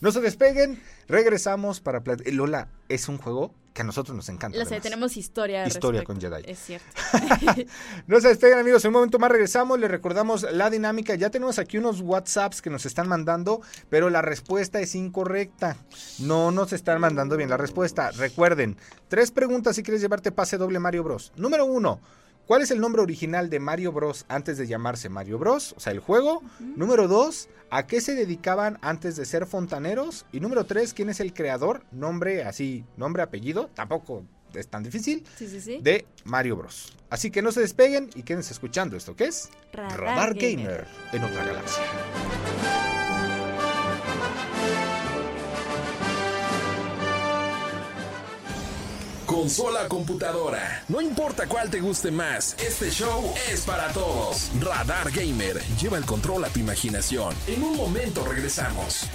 No 0.00 0.10
se 0.10 0.20
despeguen, 0.20 0.82
regresamos 1.06 1.80
para... 1.80 1.98
eh, 1.98 2.32
Lola, 2.32 2.68
es 2.88 3.08
un 3.08 3.18
juego 3.18 3.54
que 3.72 3.82
a 3.82 3.84
nosotros 3.84 4.16
nos 4.16 4.28
encanta. 4.28 4.58
Tenemos 4.80 5.16
historia. 5.16 5.66
Historia 5.66 6.00
respecto. 6.00 6.28
con 6.28 6.40
Jedi. 6.42 6.50
Es 6.50 6.58
cierto. 6.58 6.86
No 8.06 8.20
se 8.20 8.28
despeguen 8.28 8.58
amigos, 8.58 8.84
en 8.84 8.88
un 8.88 8.94
momento 8.94 9.18
más 9.18 9.30
regresamos, 9.30 9.78
les 9.78 9.90
recordamos 9.90 10.42
la 10.52 10.70
dinámica, 10.70 11.14
ya 11.14 11.30
tenemos 11.30 11.58
aquí 11.58 11.78
unos 11.78 12.00
WhatsApps 12.00 12.60
que 12.60 12.70
nos 12.70 12.84
están 12.86 13.08
mandando, 13.08 13.62
pero 13.88 14.10
la 14.10 14.22
respuesta 14.22 14.80
es 14.80 14.94
incorrecta, 14.94 15.76
no 16.18 16.50
nos 16.50 16.72
están 16.72 17.00
mandando 17.00 17.36
bien 17.36 17.48
la 17.48 17.56
respuesta. 17.56 18.10
Recuerden, 18.12 18.76
tres 19.08 19.30
preguntas 19.30 19.76
si 19.76 19.82
quieres 19.82 20.00
llevarte 20.00 20.32
pase 20.32 20.58
doble 20.58 20.78
Mario 20.78 21.04
Bros. 21.04 21.32
Número 21.36 21.64
uno, 21.64 22.00
¿cuál 22.46 22.62
es 22.62 22.70
el 22.70 22.80
nombre 22.80 23.02
original 23.02 23.50
de 23.50 23.60
Mario 23.60 23.92
Bros 23.92 24.24
antes 24.28 24.58
de 24.58 24.66
llamarse 24.66 25.08
Mario 25.08 25.38
Bros? 25.38 25.74
O 25.76 25.80
sea, 25.80 25.92
el 25.92 26.00
juego. 26.00 26.42
Número 26.60 27.08
dos, 27.08 27.48
¿a 27.70 27.86
qué 27.86 28.00
se 28.00 28.14
dedicaban 28.14 28.78
antes 28.82 29.16
de 29.16 29.24
ser 29.24 29.46
fontaneros? 29.46 30.26
Y 30.32 30.40
número 30.40 30.64
tres, 30.64 30.94
¿quién 30.94 31.08
es 31.10 31.20
el 31.20 31.32
creador? 31.34 31.84
Nombre 31.92 32.44
así, 32.44 32.84
nombre, 32.96 33.22
apellido, 33.22 33.70
tampoco 33.74 34.24
es 34.54 34.68
tan 34.68 34.82
difícil 34.82 35.24
Sí, 35.36 35.48
sí, 35.48 35.60
sí. 35.60 35.78
de 35.82 36.04
Mario 36.24 36.56
Bros. 36.56 36.96
Así 37.08 37.30
que 37.30 37.42
no 37.42 37.52
se 37.52 37.60
despeguen 37.60 38.10
y 38.14 38.22
quédense 38.22 38.52
escuchando 38.52 38.96
esto 38.96 39.16
que 39.16 39.24
es 39.24 39.48
Radar 39.72 40.34
Gamer. 40.34 40.56
Gamer. 40.56 40.86
en 41.12 41.24
otra 41.24 41.44
galaxia. 41.44 42.91
Consola 49.32 49.88
computadora. 49.88 50.84
No 50.88 51.00
importa 51.00 51.46
cuál 51.46 51.70
te 51.70 51.80
guste 51.80 52.10
más, 52.10 52.54
este 52.58 52.90
show 52.90 53.32
es 53.50 53.62
para 53.62 53.90
todos. 53.94 54.50
Radar 54.60 55.10
Gamer. 55.10 55.58
Lleva 55.80 55.96
el 55.96 56.04
control 56.04 56.44
a 56.44 56.48
tu 56.48 56.60
imaginación. 56.60 57.34
En 57.46 57.62
un 57.62 57.74
momento 57.74 58.26
regresamos. 58.26 59.06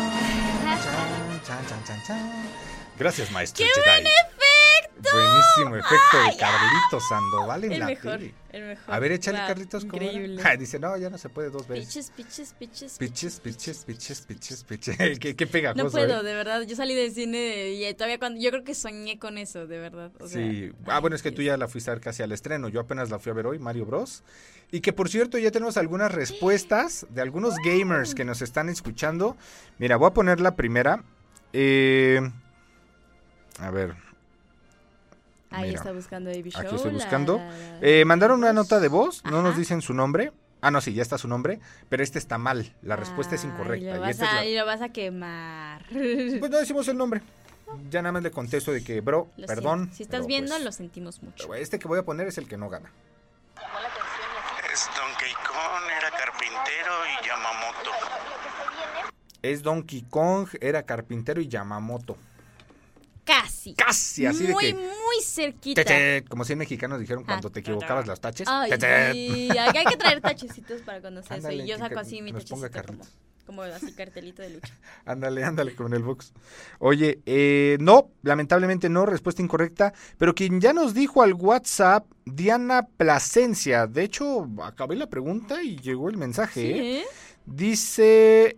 Gracias, 2.98 3.30
maestro 3.30 3.64
¡Qué 3.64 3.72
Jedi. 3.80 4.37
Buenísimo 5.02 5.76
efecto 5.76 6.18
de 6.18 6.38
Carlitos 6.38 7.08
Sandoval 7.08 7.64
en 7.66 7.72
El 7.74 7.80
la 7.80 7.86
mejor, 7.86 8.18
tele. 8.18 8.34
el 8.52 8.64
mejor. 8.66 8.94
A 8.94 9.00
ver, 9.00 9.12
échale, 9.12 9.38
Wow, 9.40 9.48
Carlitos. 9.48 9.88
Ah, 10.44 10.56
dice, 10.56 10.80
no, 10.80 10.98
ya 10.98 11.10
no 11.10 11.18
se 11.18 11.30
puede 11.30 11.50
dos 11.50 11.68
veces. 11.68 11.88
Piches, 11.88 12.12
piches, 12.12 12.54
piches. 12.54 12.98
Piches, 12.98 13.40
piches, 13.40 13.86
piches, 13.86 14.22
piches, 14.22 14.64
piches. 14.64 14.98
qué, 15.20 15.36
qué 15.36 15.48
pegajoso, 15.48 15.84
No 15.86 15.92
puedo, 15.92 16.22
¿eh? 16.22 16.24
de 16.24 16.34
verdad. 16.34 16.62
Yo 16.64 16.76
salí 16.76 16.96
del 16.96 17.12
cine 17.12 17.70
y 17.72 17.94
todavía 17.94 18.18
cuando. 18.20 18.40
Yo 18.42 18.50
creo 18.50 18.64
que 18.64 18.74
soñé 18.74 19.20
con 19.20 19.38
eso, 19.38 19.68
de 19.68 19.80
verdad. 19.80 20.12
O 20.20 20.28
sea, 20.28 20.42
Sí, 20.42 20.72
ah, 20.88 21.00
bueno, 21.00 21.16
es 21.16 21.22
que 21.22 21.32
tú 21.32 21.42
ya 21.42 21.58
la 21.58 21.68
fuiste 21.68 21.92
a 21.92 21.94
ver 21.96 22.02
casi 22.02 22.24
al 22.24 22.32
estreno. 22.32 22.68
Yo 22.70 22.80
apenas 22.80 23.10
la 23.10 23.20
fui 23.20 23.32
a 23.32 23.34
ver 23.36 23.48
hoy, 23.48 23.60
Mario 23.60 23.86
Bros. 23.86 24.24
Y 24.72 24.82
que 24.82 24.94
por 24.94 25.10
cierto, 25.10 25.38
ya 25.38 25.52
tenemos 25.52 25.78
algunas 25.78 26.12
respuestas 26.12 27.06
de 27.10 27.22
algunos 27.22 27.56
gamers 27.64 28.16
que 28.16 28.26
nos 28.26 28.42
están 28.42 28.68
escuchando. 28.70 29.38
Mira, 29.78 29.96
voy 29.98 30.08
a 30.10 30.14
poner 30.14 30.42
la 30.42 30.56
primera. 30.56 31.04
Eh, 31.54 32.20
a 33.60 33.72
ver, 33.72 33.96
Ahí 35.50 35.68
Mira, 35.70 35.78
está 35.80 35.92
buscando 35.94 36.30
Baby 36.30 36.50
Show. 36.52 36.62
aquí 36.62 36.76
estoy 36.76 36.92
la- 36.92 36.98
buscando. 36.98 37.38
la- 37.38 37.46
la- 37.46 37.80
Eh, 37.82 38.04
mandaron 38.06 38.40
una 38.40 38.54
nota 38.54 38.80
de 38.80 38.88
voz, 38.90 39.24
no 39.26 39.42
nos 39.42 39.56
dicen 39.58 39.82
su 39.82 39.94
nombre. 39.94 40.32
Ah, 40.60 40.72
no, 40.72 40.82
sí, 40.82 40.94
ya 40.94 41.04
está 41.04 41.18
su 41.18 41.28
nombre, 41.28 41.60
pero 41.88 42.04
este 42.04 42.18
está 42.20 42.38
mal. 42.38 42.74
La 42.82 42.96
respuesta 42.96 43.36
es 43.36 43.44
incorrecta. 43.44 43.92
Lo 43.92 43.96
y 43.98 44.00
vas, 44.00 44.20
a, 44.22 44.44
lo 44.44 44.66
vas 44.66 44.82
a 44.82 44.90
quemar. 44.90 45.86
Pues 46.40 46.52
no 46.52 46.58
decimos 46.58 46.88
el 46.88 46.98
nombre. 46.98 47.22
Ya 47.90 48.02
nada 48.02 48.14
más 48.14 48.24
le 48.24 48.32
contesto 48.32 48.72
de 48.72 48.84
que, 48.84 49.02
bro, 49.02 49.30
Lo 49.38 49.46
perdón. 49.46 49.80
siento. 49.80 49.96
Si 49.96 50.04
estás 50.04 50.18
pero, 50.20 50.28
viendo, 50.28 50.52
pues, 50.54 50.64
lo 50.64 50.72
sentimos 50.72 51.22
mucho. 51.22 51.54
Este 51.54 51.78
que 51.80 51.88
voy 51.88 52.00
a 52.00 52.04
poner 52.04 52.28
es 52.28 52.38
el 52.38 52.48
que 52.48 52.58
no 52.58 52.70
gana. 52.70 52.92
Es 54.74 54.88
Donkey 54.96 55.34
Kong, 55.34 55.84
era 55.98 56.12
carpintero 56.12 56.92
y 57.06 57.28
Yamamoto. 57.28 57.92
Es 59.42 59.64
Donkey 59.64 60.02
Kong, 60.10 60.48
era 60.62 60.84
carpintero 60.84 61.42
y 61.42 61.48
Yamamoto. 61.48 62.18
Casi. 63.26 63.74
Casi, 63.76 64.26
así 64.26 64.48
de 64.48 64.54
muy, 64.54 64.74
que- 64.74 64.90
muy 65.08 65.24
cerquita. 65.24 65.84
Como 66.30 66.44
100 66.44 66.60
mexicanos 66.60 67.00
dijeron 67.00 67.24
cuando 67.24 67.48
Ah, 67.48 67.52
te 67.52 67.60
equivocabas 67.62 68.08
las 68.08 68.20
taches. 68.20 68.48
Ay, 68.50 68.72
hay 68.72 69.86
que 69.86 69.98
traer 69.98 70.22
tachecitos 70.22 70.82
para 70.82 71.02
cuando 71.02 71.24
sea 71.24 71.38
eso. 71.38 71.52
Y 71.52 71.68
yo 71.68 71.78
saco 71.78 72.00
así 72.00 72.22
mi 72.22 72.34
tachecito 72.34 72.84
como, 72.86 73.04
como 73.46 73.62
así 73.62 73.94
cartelito 73.94 74.42
de 74.42 74.50
lucha. 74.50 74.74
Ándale, 75.06 75.44
ándale 75.44 75.76
con 75.76 75.94
el 75.94 76.04
box. 76.04 76.34
Oye, 76.80 77.22
eh, 77.26 77.78
no, 77.80 78.12
lamentablemente 78.24 78.90
no, 78.90 79.06
respuesta 79.06 79.42
incorrecta. 79.42 79.94
Pero 80.18 80.36
quien 80.36 80.60
ya 80.60 80.74
nos 80.74 80.94
dijo 80.94 81.22
al 81.22 81.34
WhatsApp, 81.34 82.06
Diana 82.26 82.88
Plasencia. 82.98 83.88
De 83.88 84.04
hecho, 84.04 84.50
acabé 84.62 84.96
la 84.96 85.08
pregunta 85.08 85.64
y 85.64 85.78
llegó 85.78 86.10
el 86.10 86.18
mensaje. 86.18 86.62
Sí, 86.62 86.68
¿eh? 86.68 87.00
¿eh? 87.02 87.06
Dice. 87.46 88.58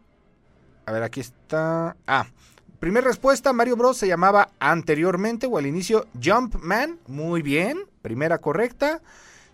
A 0.86 0.92
ver, 0.92 1.04
aquí 1.04 1.20
está. 1.20 1.96
Ah. 2.08 2.26
Primera 2.80 3.08
respuesta, 3.08 3.52
Mario 3.52 3.76
Bros. 3.76 3.98
se 3.98 4.08
llamaba 4.08 4.50
anteriormente 4.60 5.48
o 5.48 5.58
al 5.58 5.66
inicio 5.66 6.08
Jumpman. 6.24 6.98
Muy 7.08 7.42
bien. 7.42 7.80
Primera 8.02 8.38
correcta. 8.38 9.02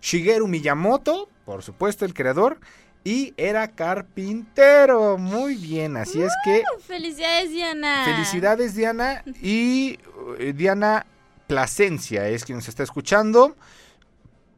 Shigeru 0.00 0.46
Miyamoto, 0.46 1.28
por 1.44 1.62
supuesto, 1.62 2.04
el 2.04 2.14
creador. 2.14 2.60
Y 3.02 3.34
era 3.36 3.68
carpintero. 3.68 5.18
Muy 5.18 5.56
bien. 5.56 5.96
Así 5.96 6.22
es 6.22 6.32
que 6.44 6.62
Felicidades, 6.86 7.50
Diana. 7.50 8.04
felicidades, 8.04 8.74
Diana. 8.74 9.22
Y 9.42 9.98
eh, 10.38 10.52
Diana 10.56 11.06
Plasencia 11.48 12.28
es 12.28 12.44
quien 12.44 12.58
nos 12.58 12.68
está 12.68 12.82
escuchando. 12.82 13.56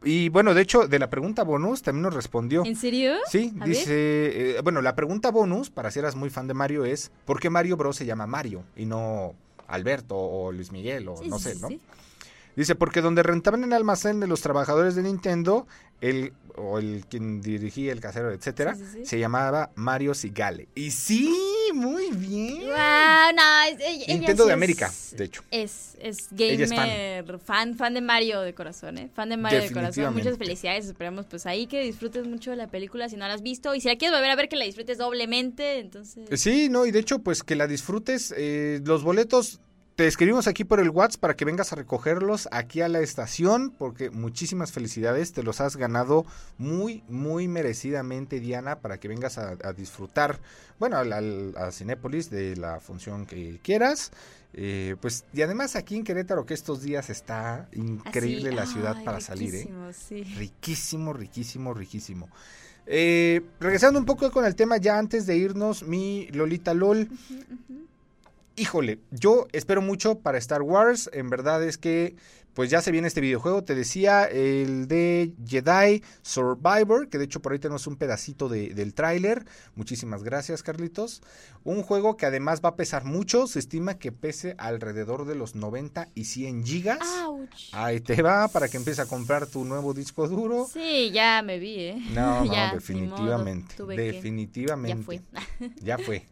Y 0.05 0.28
bueno, 0.28 0.55
de 0.55 0.62
hecho, 0.62 0.86
de 0.86 0.99
la 0.99 1.11
pregunta 1.11 1.42
bonus 1.42 1.82
también 1.82 2.03
nos 2.03 2.14
respondió. 2.14 2.64
¿En 2.64 2.76
serio? 2.76 3.14
Sí, 3.28 3.53
A 3.61 3.64
dice, 3.64 4.57
eh, 4.57 4.61
bueno, 4.62 4.80
la 4.80 4.94
pregunta 4.94 5.30
bonus, 5.30 5.70
para 5.70 5.90
si 5.90 5.99
eras 5.99 6.14
muy 6.14 6.30
fan 6.30 6.46
de 6.46 6.55
Mario, 6.55 6.84
es 6.84 7.11
¿por 7.24 7.40
qué 7.40 7.51
Mario 7.51 7.76
Bros 7.76 7.96
se 7.96 8.07
llama 8.07 8.26
Mario 8.26 8.62
y 8.76 8.86
no 8.86 9.34
Alberto 9.66 10.16
o 10.16 10.53
Luis 10.53 10.70
Miguel 10.72 11.09
o 11.09 11.16
Sí, 11.16 11.28
no 11.28 11.38
sé, 11.38 11.55
sí, 11.55 11.61
¿no? 11.61 11.68
sí. 11.68 11.80
Dice, 12.55 12.74
porque 12.74 13.01
donde 13.01 13.22
rentaban 13.22 13.62
el 13.62 13.72
almacén 13.72 14.18
de 14.18 14.26
los 14.26 14.40
trabajadores 14.40 14.96
de 14.96 15.05
Nintendo, 15.05 15.68
el, 16.01 16.32
o 16.57 16.80
el 16.80 17.05
quien 17.09 17.40
dirigía 17.40 17.92
el 17.92 18.01
casero, 18.01 18.32
etcétera, 18.32 18.76
se 19.05 19.18
llamaba 19.20 19.70
Mario 19.76 20.12
Sigale. 20.12 20.66
Y 20.74 20.90
sí, 20.90 21.32
muy 21.79 22.11
bien. 22.11 22.59
Wow, 22.61 23.35
no, 23.35 23.62
es- 23.68 23.81
ella- 23.81 24.05
ella 24.05 24.14
Nintendo 24.14 24.43
sí 24.45 24.49
de 24.49 24.53
es- 24.53 24.55
América, 24.55 24.93
de 25.12 25.24
hecho. 25.24 25.43
Es, 25.51 25.97
es 26.01 26.29
gamer, 26.33 27.39
fan. 27.39 27.74
fan, 27.76 27.95
de 27.95 28.01
Mario 28.01 28.41
de 28.41 28.55
corazón, 28.55 28.99
¿eh? 28.99 29.09
Fan 29.14 29.31
de 29.31 29.37
Mario 29.37 29.61
de 29.62 29.70
corazón. 29.72 30.12
Muchas 30.14 30.37
felicidades, 30.39 30.87
esperamos 30.87 31.26
pues 31.26 31.47
ahí 31.47 31.66
que 31.66 31.81
disfrutes 31.83 32.26
mucho 32.26 32.51
de 32.51 32.57
la 32.57 32.66
película 32.68 33.09
si 33.09 33.16
no 33.16 33.26
la 33.26 33.35
has 33.35 33.43
visto. 33.43 33.74
Y 33.74 33.81
si 33.81 33.89
la 33.89 33.97
quieres 33.97 34.16
volver 34.16 34.31
a 34.31 34.37
ver, 34.37 34.49
que 34.49 34.57
la 34.57 34.64
disfrutes 34.64 34.99
doblemente, 34.99 35.79
entonces... 35.79 36.29
Sí, 36.41 36.68
no, 36.68 36.85
y 36.87 36.91
de 36.91 36.99
hecho, 36.99 37.20
pues 37.20 37.43
que 37.43 37.57
la 37.57 37.66
disfrutes. 37.66 38.35
eh, 38.37 38.81
los 38.85 39.03
boletos 39.03 39.61
te 39.99 40.07
escribimos 40.07 40.46
aquí 40.46 40.62
por 40.62 40.78
el 40.78 40.90
WhatsApp 40.90 41.20
para 41.20 41.34
que 41.34 41.44
vengas 41.44 41.72
a 41.72 41.74
recogerlos 41.74 42.49
aquí 42.53 42.82
a 42.82 42.88
la 42.88 43.01
estación, 43.01 43.72
porque 43.76 44.11
muchísimas 44.11 44.70
felicidades, 44.70 45.32
te 45.32 45.42
los 45.42 45.61
has 45.61 45.74
ganado 45.76 46.24
muy, 46.57 47.03
muy 47.09 47.49
merecidamente, 47.49 48.38
Diana, 48.38 48.78
para 48.78 49.01
que 49.01 49.09
vengas 49.09 49.38
a, 49.38 49.57
a 49.61 49.72
disfrutar, 49.72 50.38
bueno, 50.78 50.99
al, 50.99 51.12
al- 51.12 51.55
a 51.57 51.72
Cinépolis 51.72 52.30
de 52.30 52.55
la 52.55 52.78
función 52.78 53.26
que 53.26 53.59
quieras. 53.61 54.12
Eh, 54.55 54.94
pues, 55.01 55.24
y 55.34 55.42
además 55.42 55.74
aquí 55.74 55.96
en 55.96 56.05
Querétaro, 56.05 56.46
que 56.46 56.55
estos 56.55 56.80
días 56.80 57.11
está 57.11 57.68
increíble 57.72 58.51
Así, 58.51 58.57
la 58.57 58.66
ciudad 58.66 58.94
ay, 58.99 59.05
para 59.05 59.20
salir, 59.20 59.53
¿eh? 59.53 59.59
riquísimo, 59.59 59.92
sí. 59.92 60.22
Riquísimo, 60.36 61.12
riquísimo, 61.12 61.74
riquísimo. 61.74 62.28
Eh, 62.86 63.42
regresando 63.59 63.99
un 63.99 64.07
poco 64.07 64.30
con 64.30 64.44
el 64.44 64.55
tema 64.55 64.76
ya 64.76 64.96
antes 64.96 65.26
de 65.26 65.36
irnos, 65.36 65.82
mi 65.82 66.28
Lolita 66.28 66.72
LOL. 66.72 67.09
Híjole, 68.59 68.98
yo 69.11 69.46
espero 69.52 69.80
mucho 69.82 70.18
para 70.18 70.38
Star 70.38 70.62
Wars. 70.62 71.09
En 71.12 71.30
verdad 71.30 71.62
es 71.62 71.78
que, 71.78 72.16
pues 72.54 72.70
ya 72.70 72.82
se 72.82 72.90
viene 72.90 73.06
este 73.06 73.20
videojuego. 73.20 73.62
Te 73.62 73.76
decía, 73.76 74.24
el 74.24 74.88
de 74.88 75.32
Jedi 75.46 76.02
Survivor, 76.22 77.09
que 77.09 77.18
de 77.18 77.24
hecho 77.26 77.40
por 77.40 77.52
ahí 77.52 77.61
tenemos 77.61 77.86
un 77.86 77.94
pedacito 77.96 78.48
de- 78.48 78.74
del 78.74 78.94
tráiler. 78.94 79.44
Muchísimas 79.76 80.24
gracias, 80.24 80.64
Carlitos. 80.64 81.22
Un 81.62 81.82
juego 81.84 82.16
que 82.16 82.26
además 82.26 82.61
va 82.64 82.70
a 82.70 82.76
pesar 82.76 83.04
mucho. 83.04 83.46
Se 83.46 83.61
estima 83.61 83.94
que 83.98 84.11
pese 84.11 84.56
alrededor 84.59 85.24
de 85.24 85.36
los 85.36 85.54
90 85.54 86.09
y 86.16 86.24
100 86.24 86.64
gigas. 86.66 86.98
Ouch. 87.26 87.68
Ahí 87.72 88.00
te 88.00 88.22
va 88.22 88.48
para 88.48 88.68
que 88.68 88.76
empieces 88.76 89.04
a 89.04 89.09
comprar 89.09 89.46
tu 89.46 89.64
nuevo 89.64 89.94
disco 89.94 90.26
duro. 90.26 90.66
Sí, 90.72 91.12
ya 91.12 91.42
me 91.42 91.61
vi, 91.61 91.74
¿eh? 91.78 92.02
No, 92.12 92.40
no, 92.44 92.52
Ya, 92.52 92.68
ni 92.70 92.74
definitivamente. 92.74 93.74
modo, 93.78 93.88
que- 93.90 93.96
definitivamente. 94.02 94.98
Ya 94.98 95.04
fue. 95.04 95.20
Ya 95.80 95.98
fue. 95.98 96.26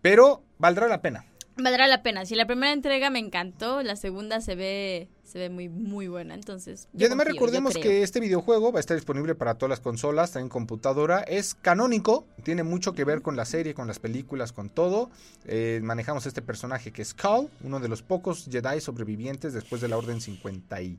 Pero 0.00 0.44
valdrá 0.58 0.86
la 0.86 1.02
pena. 1.02 1.24
Valdrá 1.60 1.86
la 1.88 2.02
pena. 2.02 2.24
Si 2.24 2.34
la 2.34 2.46
primera 2.46 2.72
entrega 2.72 3.10
me 3.10 3.18
encantó, 3.18 3.82
la 3.82 3.96
segunda 3.96 4.40
se 4.40 4.54
ve 4.54 5.08
se 5.24 5.38
ve 5.38 5.50
muy 5.50 5.68
muy 5.68 6.08
buena, 6.08 6.34
entonces. 6.34 6.88
Y 6.96 7.04
además 7.04 7.26
confío, 7.26 7.40
recordemos 7.40 7.76
que 7.76 8.02
este 8.02 8.18
videojuego 8.18 8.72
va 8.72 8.78
a 8.78 8.80
estar 8.80 8.96
disponible 8.96 9.34
para 9.34 9.54
todas 9.54 9.68
las 9.68 9.80
consolas, 9.80 10.32
también 10.32 10.48
computadora. 10.48 11.20
Es 11.20 11.54
canónico, 11.54 12.26
tiene 12.44 12.62
mucho 12.62 12.94
que 12.94 13.04
ver 13.04 13.20
con 13.20 13.36
la 13.36 13.44
serie, 13.44 13.74
con 13.74 13.86
las 13.86 13.98
películas, 13.98 14.52
con 14.52 14.70
todo. 14.70 15.10
Eh, 15.44 15.80
manejamos 15.82 16.24
este 16.26 16.40
personaje 16.40 16.92
que 16.92 17.02
es 17.02 17.12
Cal, 17.12 17.50
uno 17.62 17.78
de 17.78 17.88
los 17.88 18.02
pocos 18.02 18.48
Jedi 18.50 18.80
sobrevivientes 18.80 19.52
después 19.52 19.82
de 19.82 19.88
la 19.88 19.98
Orden 19.98 20.20
50 20.20 20.80
y... 20.80 20.98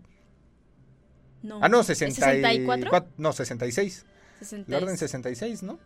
No. 1.41 1.59
Ah, 1.63 1.69
no, 1.69 1.81
¿Es 1.81 1.87
64. 1.87 2.51
64? 2.51 3.09
No, 3.17 3.33
66. 3.33 4.05
60 4.39 4.71
La 4.71 4.77
Orden 4.77 4.97
66, 4.97 5.63
¿no? 5.63 5.79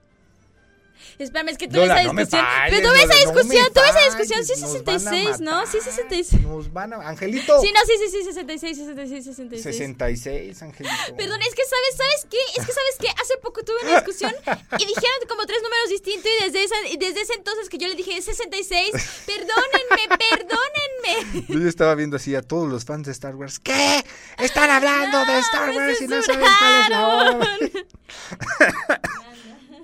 Espérame, 1.20 1.50
es 1.50 1.58
que 1.58 1.68
tuve 1.68 1.82
Lola, 1.82 2.02
esa 2.02 2.14
no 2.14 2.20
discusión. 2.20 2.46
falles, 2.46 2.70
pero 2.70 2.90
tuve 2.90 3.04
esa 3.04 3.08
no 3.08 3.20
discusión, 3.20 3.74
tuve 3.74 3.90
esa 3.90 4.06
discusión. 4.06 4.46
Sí, 4.46 4.54
nos 4.62 4.84
van 4.84 4.96
a 4.96 5.02
66, 5.04 5.40
¿no? 5.42 5.66
Sí, 5.68 5.78
matar, 5.78 5.94
66. 5.94 6.42
Nos 6.44 6.74
van 6.74 6.94
a... 6.94 6.96
Angelito. 7.10 7.62
Sí, 7.62 7.72
no, 7.74 7.80
sí, 7.86 7.94
sí, 8.00 8.10
sí, 8.12 8.24
66, 8.24 8.78
66, 8.78 9.26
66. 9.26 9.78
66, 9.78 10.62
Angelito. 10.64 11.16
Perdón, 11.18 11.42
es 11.42 11.56
que 11.56 11.64
sabes, 11.66 11.96
¿sabes 11.98 12.28
qué? 12.30 12.38
Es 12.60 12.66
que 12.66 12.74
sabes 12.74 12.96
qué, 13.00 13.10
hace 13.10 13.38
poco 13.42 13.64
tuve 13.64 13.76
una 13.84 13.96
discusión 13.96 14.34
y 14.80 14.86
dijeron 14.86 15.20
como 15.28 15.46
tres 15.46 15.62
números 15.62 15.90
distintos 15.90 16.30
y 16.40 16.44
desde 16.46 16.64
esa, 16.64 16.76
y 16.92 16.98
desde 16.98 17.22
ese 17.22 17.34
entonces 17.34 17.70
que 17.70 17.78
yo 17.78 17.88
le 17.88 17.96
dije 17.96 18.22
66, 18.22 18.92
perdónenme, 19.26 20.18
perdónenme. 20.30 21.46
Yo 21.48 21.60
ya 21.60 21.70
estaba 21.70 21.96
viendo 21.96 22.18
así 22.18 22.36
a 22.36 22.42
todos 22.42 22.70
los 22.70 22.86
fans 22.86 23.06
de 23.06 23.12
Star 23.12 23.36
Wars. 23.36 23.60
¿Qué? 23.60 24.04
Están 24.40 24.70
hablando 24.70 25.26
de 25.26 25.40
Star 25.40 25.76
Wars 25.76 26.02
y 26.02 26.08
no 26.08 26.22
saben 26.24 26.46
cuál 26.60 26.82
es 26.82 26.90
la 26.90 27.08
hora. 27.08 27.40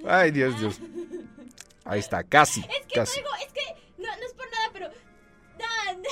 Ay, 0.07 0.31
Dios, 0.31 0.59
Dios. 0.59 0.79
Ahí 1.89 1.99
está, 1.99 2.23
casi, 2.23 2.61
Es 2.61 2.85
que 2.87 2.95
casi. 2.95 3.19
traigo, 3.19 3.29
es 3.45 3.53
que 3.53 4.01
no, 4.01 4.07
no 4.07 4.25
es 4.25 4.33
por 4.33 4.45
nada, 4.51 4.69
pero 4.71 4.87
no, 5.59 6.09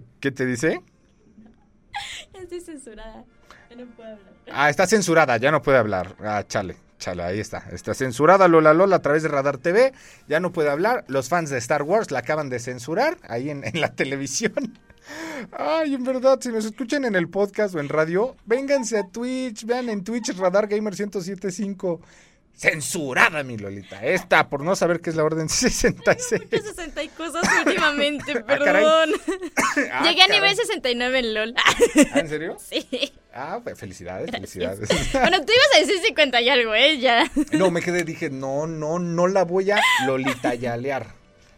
¿Qué 0.20 0.30
te 0.30 0.46
dice? 0.46 0.80
estoy 2.34 2.60
censurada. 2.60 3.24
Ya 3.70 3.76
no 3.76 3.86
puedo 3.94 4.08
hablar. 4.10 4.32
Ah, 4.50 4.70
está 4.70 4.86
censurada, 4.86 5.36
ya 5.38 5.50
no 5.50 5.62
puede 5.62 5.78
hablar. 5.78 6.16
Ah, 6.20 6.44
chale, 6.46 6.76
Chala, 6.98 7.26
ahí 7.26 7.40
está. 7.40 7.64
Está 7.72 7.94
censurada 7.94 8.48
Lola 8.48 8.72
Lola 8.72 8.96
a 8.96 9.02
través 9.02 9.22
de 9.22 9.28
Radar 9.28 9.58
TV. 9.58 9.92
Ya 10.28 10.40
no 10.40 10.52
puede 10.52 10.70
hablar. 10.70 11.04
Los 11.08 11.28
fans 11.28 11.50
de 11.50 11.58
Star 11.58 11.82
Wars 11.82 12.10
la 12.10 12.20
acaban 12.20 12.48
de 12.48 12.58
censurar 12.58 13.18
ahí 13.28 13.50
en, 13.50 13.64
en 13.64 13.80
la 13.80 13.88
televisión. 13.94 14.78
Ay, 15.52 15.94
en 15.94 16.04
verdad, 16.04 16.38
si 16.40 16.48
nos 16.48 16.64
escuchan 16.64 17.04
en 17.04 17.14
el 17.14 17.28
podcast 17.28 17.74
o 17.74 17.80
en 17.80 17.88
radio, 17.88 18.36
vénganse 18.46 18.98
a 18.98 19.08
Twitch, 19.08 19.64
vean 19.66 19.88
en 19.88 20.04
Twitch 20.04 20.34
Radar 20.36 20.66
Gamer 20.68 20.92
1075. 20.94 22.00
Censurada, 22.56 23.42
mi 23.42 23.58
Lolita. 23.58 24.02
Esta, 24.02 24.48
por 24.48 24.62
no 24.62 24.74
saber 24.76 25.00
qué 25.00 25.10
es 25.10 25.16
la 25.16 25.24
orden 25.24 25.48
66. 25.50 26.42
Muchas 26.50 26.64
60 26.76 27.02
y 27.02 27.08
cosas 27.08 27.42
últimamente, 27.64 28.32
Ah, 28.38 28.42
perdón. 28.46 29.10
Ah, 29.92 30.02
Llegué 30.04 30.22
a 30.22 30.28
nivel 30.28 30.56
69 30.56 31.18
en 31.18 31.34
LOL. 31.34 31.54
¿Ah, 31.58 32.18
¿En 32.20 32.28
serio? 32.28 32.56
sí. 32.58 33.12
Ah, 33.34 33.60
pues 33.62 33.78
felicidades, 33.78 34.30
felicidades. 34.30 34.88
Bueno, 35.12 35.44
tú 35.44 35.52
ibas 35.52 35.76
a 35.76 35.78
decir 35.80 35.98
50 36.06 36.40
y 36.40 36.48
algo, 36.48 36.74
¿eh? 36.74 36.98
Ya. 36.98 37.30
No, 37.52 37.70
me 37.70 37.82
quedé, 37.82 38.02
dije, 38.04 38.30
no, 38.30 38.66
no, 38.66 38.98
no 38.98 39.26
la 39.26 39.44
voy 39.44 39.70
a 39.70 39.78
Lolita 40.06 40.54
yalear. 40.54 41.02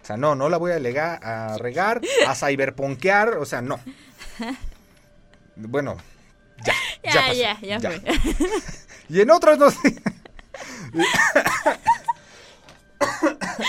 O 0.02 0.06
sea, 0.08 0.16
no, 0.16 0.34
no 0.34 0.48
la 0.48 0.56
voy 0.56 0.72
a, 0.72 0.80
lega- 0.80 1.20
a 1.22 1.56
regar, 1.58 2.00
a 2.26 2.34
cyberponkear, 2.34 3.34
o 3.38 3.44
sea, 3.46 3.62
no. 3.62 3.78
Bueno, 5.54 5.96
ya. 6.64 6.72
Ya, 7.04 7.12
Ya, 7.12 7.20
pasó, 7.28 7.34
ya, 7.34 7.78
ya, 7.78 7.80
fue. 7.80 8.02
Y 9.08 9.20
en 9.20 9.30
otras 9.30 9.58
dos. 9.58 9.74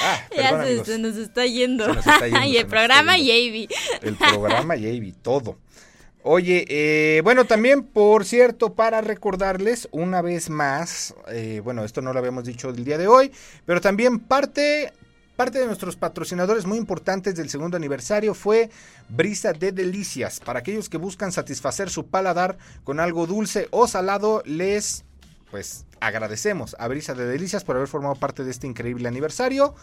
Ah, 0.02 0.20
Ya 0.36 0.84
se, 0.86 0.98
nos 1.00 1.18
está 1.18 1.46
yendo. 1.46 1.86
Se 1.86 1.94
nos 1.94 2.08
está 2.08 2.28
yendo, 2.28 2.46
y 2.46 2.54
se 2.54 2.60
el 2.60 2.68
programa 2.68 3.18
está 3.18 3.24
y 3.24 3.50
Avi. 3.50 3.70
El 4.02 4.16
programa 4.16 4.74
Javi, 4.76 5.14
todo. 5.22 5.58
Oye, 6.22 6.66
eh, 6.68 7.22
bueno, 7.24 7.46
también, 7.46 7.84
por 7.84 8.26
cierto, 8.26 8.74
para 8.74 9.00
recordarles 9.00 9.88
una 9.92 10.22
vez 10.22 10.50
más, 10.50 11.16
eh, 11.30 11.62
bueno, 11.64 11.86
esto 11.86 12.02
no 12.02 12.12
lo 12.12 12.20
habíamos 12.20 12.44
dicho 12.44 12.70
el 12.70 12.84
día 12.84 12.98
de 12.98 13.08
hoy, 13.08 13.32
pero 13.66 13.80
también 13.80 14.20
parte, 14.20 14.92
parte 15.38 15.60
de 15.60 15.66
nuestros 15.66 15.96
patrocinadores 15.96 16.66
muy 16.66 16.78
importantes 16.78 17.36
del 17.36 17.50
segundo 17.50 17.78
aniversario 17.78 18.34
fue 18.34 18.70
Brisa 19.08 19.54
de 19.54 19.72
Delicias. 19.72 20.42
Para 20.42 20.60
aquellos 20.60 20.90
que 20.90 20.98
buscan 20.98 21.32
satisfacer 21.32 21.90
su 21.90 22.08
paladar 22.08 22.58
con 22.84 23.00
algo 23.00 23.26
dulce 23.26 23.70
o 23.72 23.88
salado, 23.88 24.44
les, 24.46 25.06
pues, 25.52 25.86
agradecemos 26.00 26.76
a 26.80 26.88
Brisa 26.88 27.14
de 27.14 27.26
Delicias 27.26 27.64
por 27.64 27.76
haber 27.76 27.88
formado 27.88 28.16
parte 28.16 28.44
de 28.44 28.52
este 28.52 28.68
increíble 28.68 29.08
aniversario. 29.08 29.76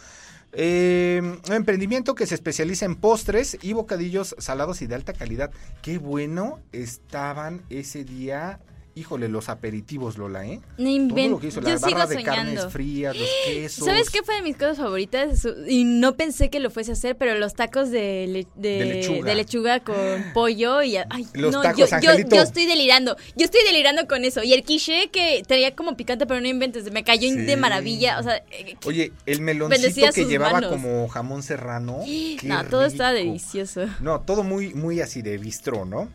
Eh, 0.53 1.21
un 1.47 1.53
emprendimiento 1.53 2.15
que 2.15 2.27
se 2.27 2.35
especializa 2.35 2.87
en 2.87 2.97
postres 2.97 3.59
y 3.63 3.73
bocadillos 3.73 4.35
salados 4.39 4.81
y 4.83 4.87
de 4.87 4.95
alta 4.95 5.13
calidad. 5.13 5.51
Qué 5.83 5.99
bueno 5.99 6.61
estaban 6.73 7.63
ese 7.69 8.05
día. 8.05 8.61
Híjole, 8.99 9.29
los 9.29 9.51
aperitivos, 9.51 10.17
Lola, 10.17 10.47
¿eh? 10.47 10.59
No 10.79 11.15
Todo 11.15 11.29
lo 11.29 11.39
que 11.39 11.49
hizo, 11.49 11.61
Yo 11.61 11.69
la 11.69 11.77
sigo 11.77 11.91
barra 11.99 12.07
de 12.07 12.23
carnes 12.23 12.67
frías, 12.71 13.15
los 13.15 13.29
quesos. 13.45 13.85
¿Sabes 13.85 14.09
qué 14.09 14.23
fue 14.23 14.37
de 14.37 14.41
mis 14.41 14.57
cosas 14.57 14.79
favoritas? 14.79 15.47
Y 15.69 15.85
no 15.85 16.17
pensé 16.17 16.49
que 16.49 16.61
lo 16.61 16.71
fuese 16.71 16.93
a 16.93 16.95
hacer, 16.95 17.15
pero 17.15 17.39
los 17.39 17.53
tacos 17.53 17.91
de, 17.91 18.27
le- 18.27 18.47
de, 18.57 18.79
De 18.79 18.85
lechuga. 18.87 19.25
de 19.29 19.35
lechuga 19.35 19.81
con 19.81 19.95
pollo 20.33 20.83
y... 20.83 20.97
Ay, 20.97 21.27
Los 21.35 21.53
no, 21.53 21.61
tacos, 21.61 21.91
yo, 21.91 21.99
yo, 22.01 22.27
yo 22.27 22.41
estoy 22.43 22.65
delirando. 22.65 23.17
Yo 23.37 23.45
estoy 23.45 23.61
delirando 23.67 24.07
con 24.09 24.25
eso. 24.25 24.43
Y 24.43 24.55
el 24.55 24.63
quiche 24.65 25.11
que 25.13 25.43
tenía 25.47 25.77
como 25.77 25.95
picante, 25.95 26.25
pero 26.27 26.41
no 26.41 26.49
inventes. 26.49 26.91
Me 26.91 27.05
cayó 27.05 27.29
Sí. 27.29 27.37
de 27.37 27.57
maravilla. 27.59 28.19
O 28.19 28.23
sea, 28.23 28.37
eh, 28.51 28.77
Oye, 28.87 29.13
el 29.27 29.43
meloncito 29.43 30.11
que 30.15 30.25
llevaba 30.25 30.53
manos. 30.55 30.71
como 30.71 31.07
jamón 31.09 31.43
serrano. 31.43 32.01
no, 32.45 32.65
todo 32.65 32.87
estaba 32.87 33.13
rico. 33.13 33.27
delicioso. 33.27 33.83
No, 34.01 34.21
todo 34.23 34.43
muy, 34.43 34.73
muy 34.73 35.03
así 35.03 35.21
de 35.21 35.37
bistró, 35.37 35.85
¿no? 35.85 36.09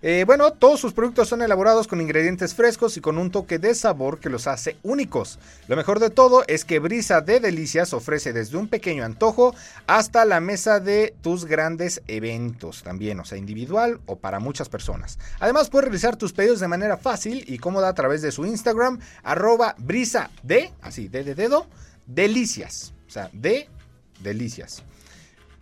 Eh, 0.00 0.22
bueno, 0.24 0.52
todos 0.52 0.78
sus 0.78 0.92
productos 0.92 1.28
son 1.28 1.42
elaborados 1.42 1.88
con 1.88 2.00
ingredientes 2.00 2.54
frescos 2.54 2.96
y 2.96 3.00
con 3.00 3.18
un 3.18 3.32
toque 3.32 3.58
de 3.58 3.74
sabor 3.74 4.20
que 4.20 4.30
los 4.30 4.46
hace 4.46 4.76
únicos. 4.84 5.40
Lo 5.66 5.74
mejor 5.74 5.98
de 5.98 6.10
todo 6.10 6.44
es 6.46 6.64
que 6.64 6.78
Brisa 6.78 7.20
de 7.20 7.40
Delicias 7.40 7.92
ofrece 7.92 8.32
desde 8.32 8.56
un 8.58 8.68
pequeño 8.68 9.04
antojo 9.04 9.56
hasta 9.88 10.24
la 10.24 10.38
mesa 10.38 10.78
de 10.78 11.16
tus 11.20 11.46
grandes 11.46 12.00
eventos 12.06 12.84
también, 12.84 13.18
o 13.18 13.24
sea, 13.24 13.38
individual 13.38 14.00
o 14.06 14.16
para 14.16 14.38
muchas 14.38 14.68
personas. 14.68 15.18
Además, 15.40 15.68
puedes 15.68 15.86
realizar 15.86 16.16
tus 16.16 16.32
pedidos 16.32 16.60
de 16.60 16.68
manera 16.68 16.96
fácil 16.96 17.44
y 17.48 17.58
cómoda 17.58 17.88
a 17.88 17.94
través 17.94 18.22
de 18.22 18.30
su 18.30 18.46
Instagram, 18.46 19.00
arroba 19.24 19.74
brisa 19.78 20.30
de, 20.44 20.70
así, 20.80 21.08
de, 21.08 21.24
de 21.24 21.34
dedo, 21.34 21.66
delicias. 22.06 22.94
O 23.08 23.10
sea, 23.10 23.30
de 23.32 23.68
delicias. 24.20 24.84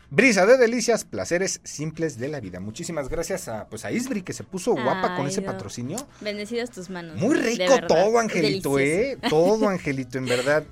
Brisa 0.08 0.46
de 0.46 0.56
delicias, 0.56 1.04
placeres 1.04 1.60
simples 1.64 2.18
de 2.18 2.28
la 2.28 2.38
vida. 2.40 2.60
Muchísimas 2.60 3.08
gracias 3.08 3.48
a 3.48 3.66
pues 3.68 3.84
a 3.84 3.90
Isbri 3.90 4.22
que 4.22 4.32
se 4.32 4.44
puso 4.44 4.72
guapa 4.74 5.16
con 5.16 5.26
ese 5.26 5.42
patrocinio. 5.42 5.96
Bendecidas 6.20 6.70
tus 6.70 6.88
manos. 6.90 7.16
Muy 7.16 7.34
rico 7.34 7.74
todo, 7.88 8.18
Angelito, 8.18 8.76
Delicioso. 8.76 9.26
eh. 9.26 9.28
Todo, 9.28 9.68
Angelito, 9.68 10.18
en 10.18 10.26
verdad. 10.26 10.64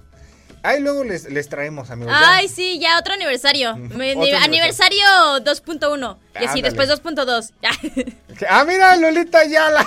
Ahí 0.63 0.81
luego 0.81 1.05
les, 1.05 1.31
les 1.31 1.49
traemos, 1.49 1.91
amigos. 1.91 2.15
ya. 2.19 2.37
Ay, 2.37 2.49
sí, 2.49 2.79
ya 2.81 2.99
otro 2.99 3.13
aniversario. 3.13 3.73
Otro 3.75 4.39
aniversario 4.43 5.05
2.1. 5.45 6.19
Y 6.41 6.45
así, 6.45 6.63
después 6.63 6.89
2.2. 6.89 7.53
Ah, 8.49 8.65
mira, 8.65 8.97
Lolita 8.97 9.45
Yala. 9.47 9.87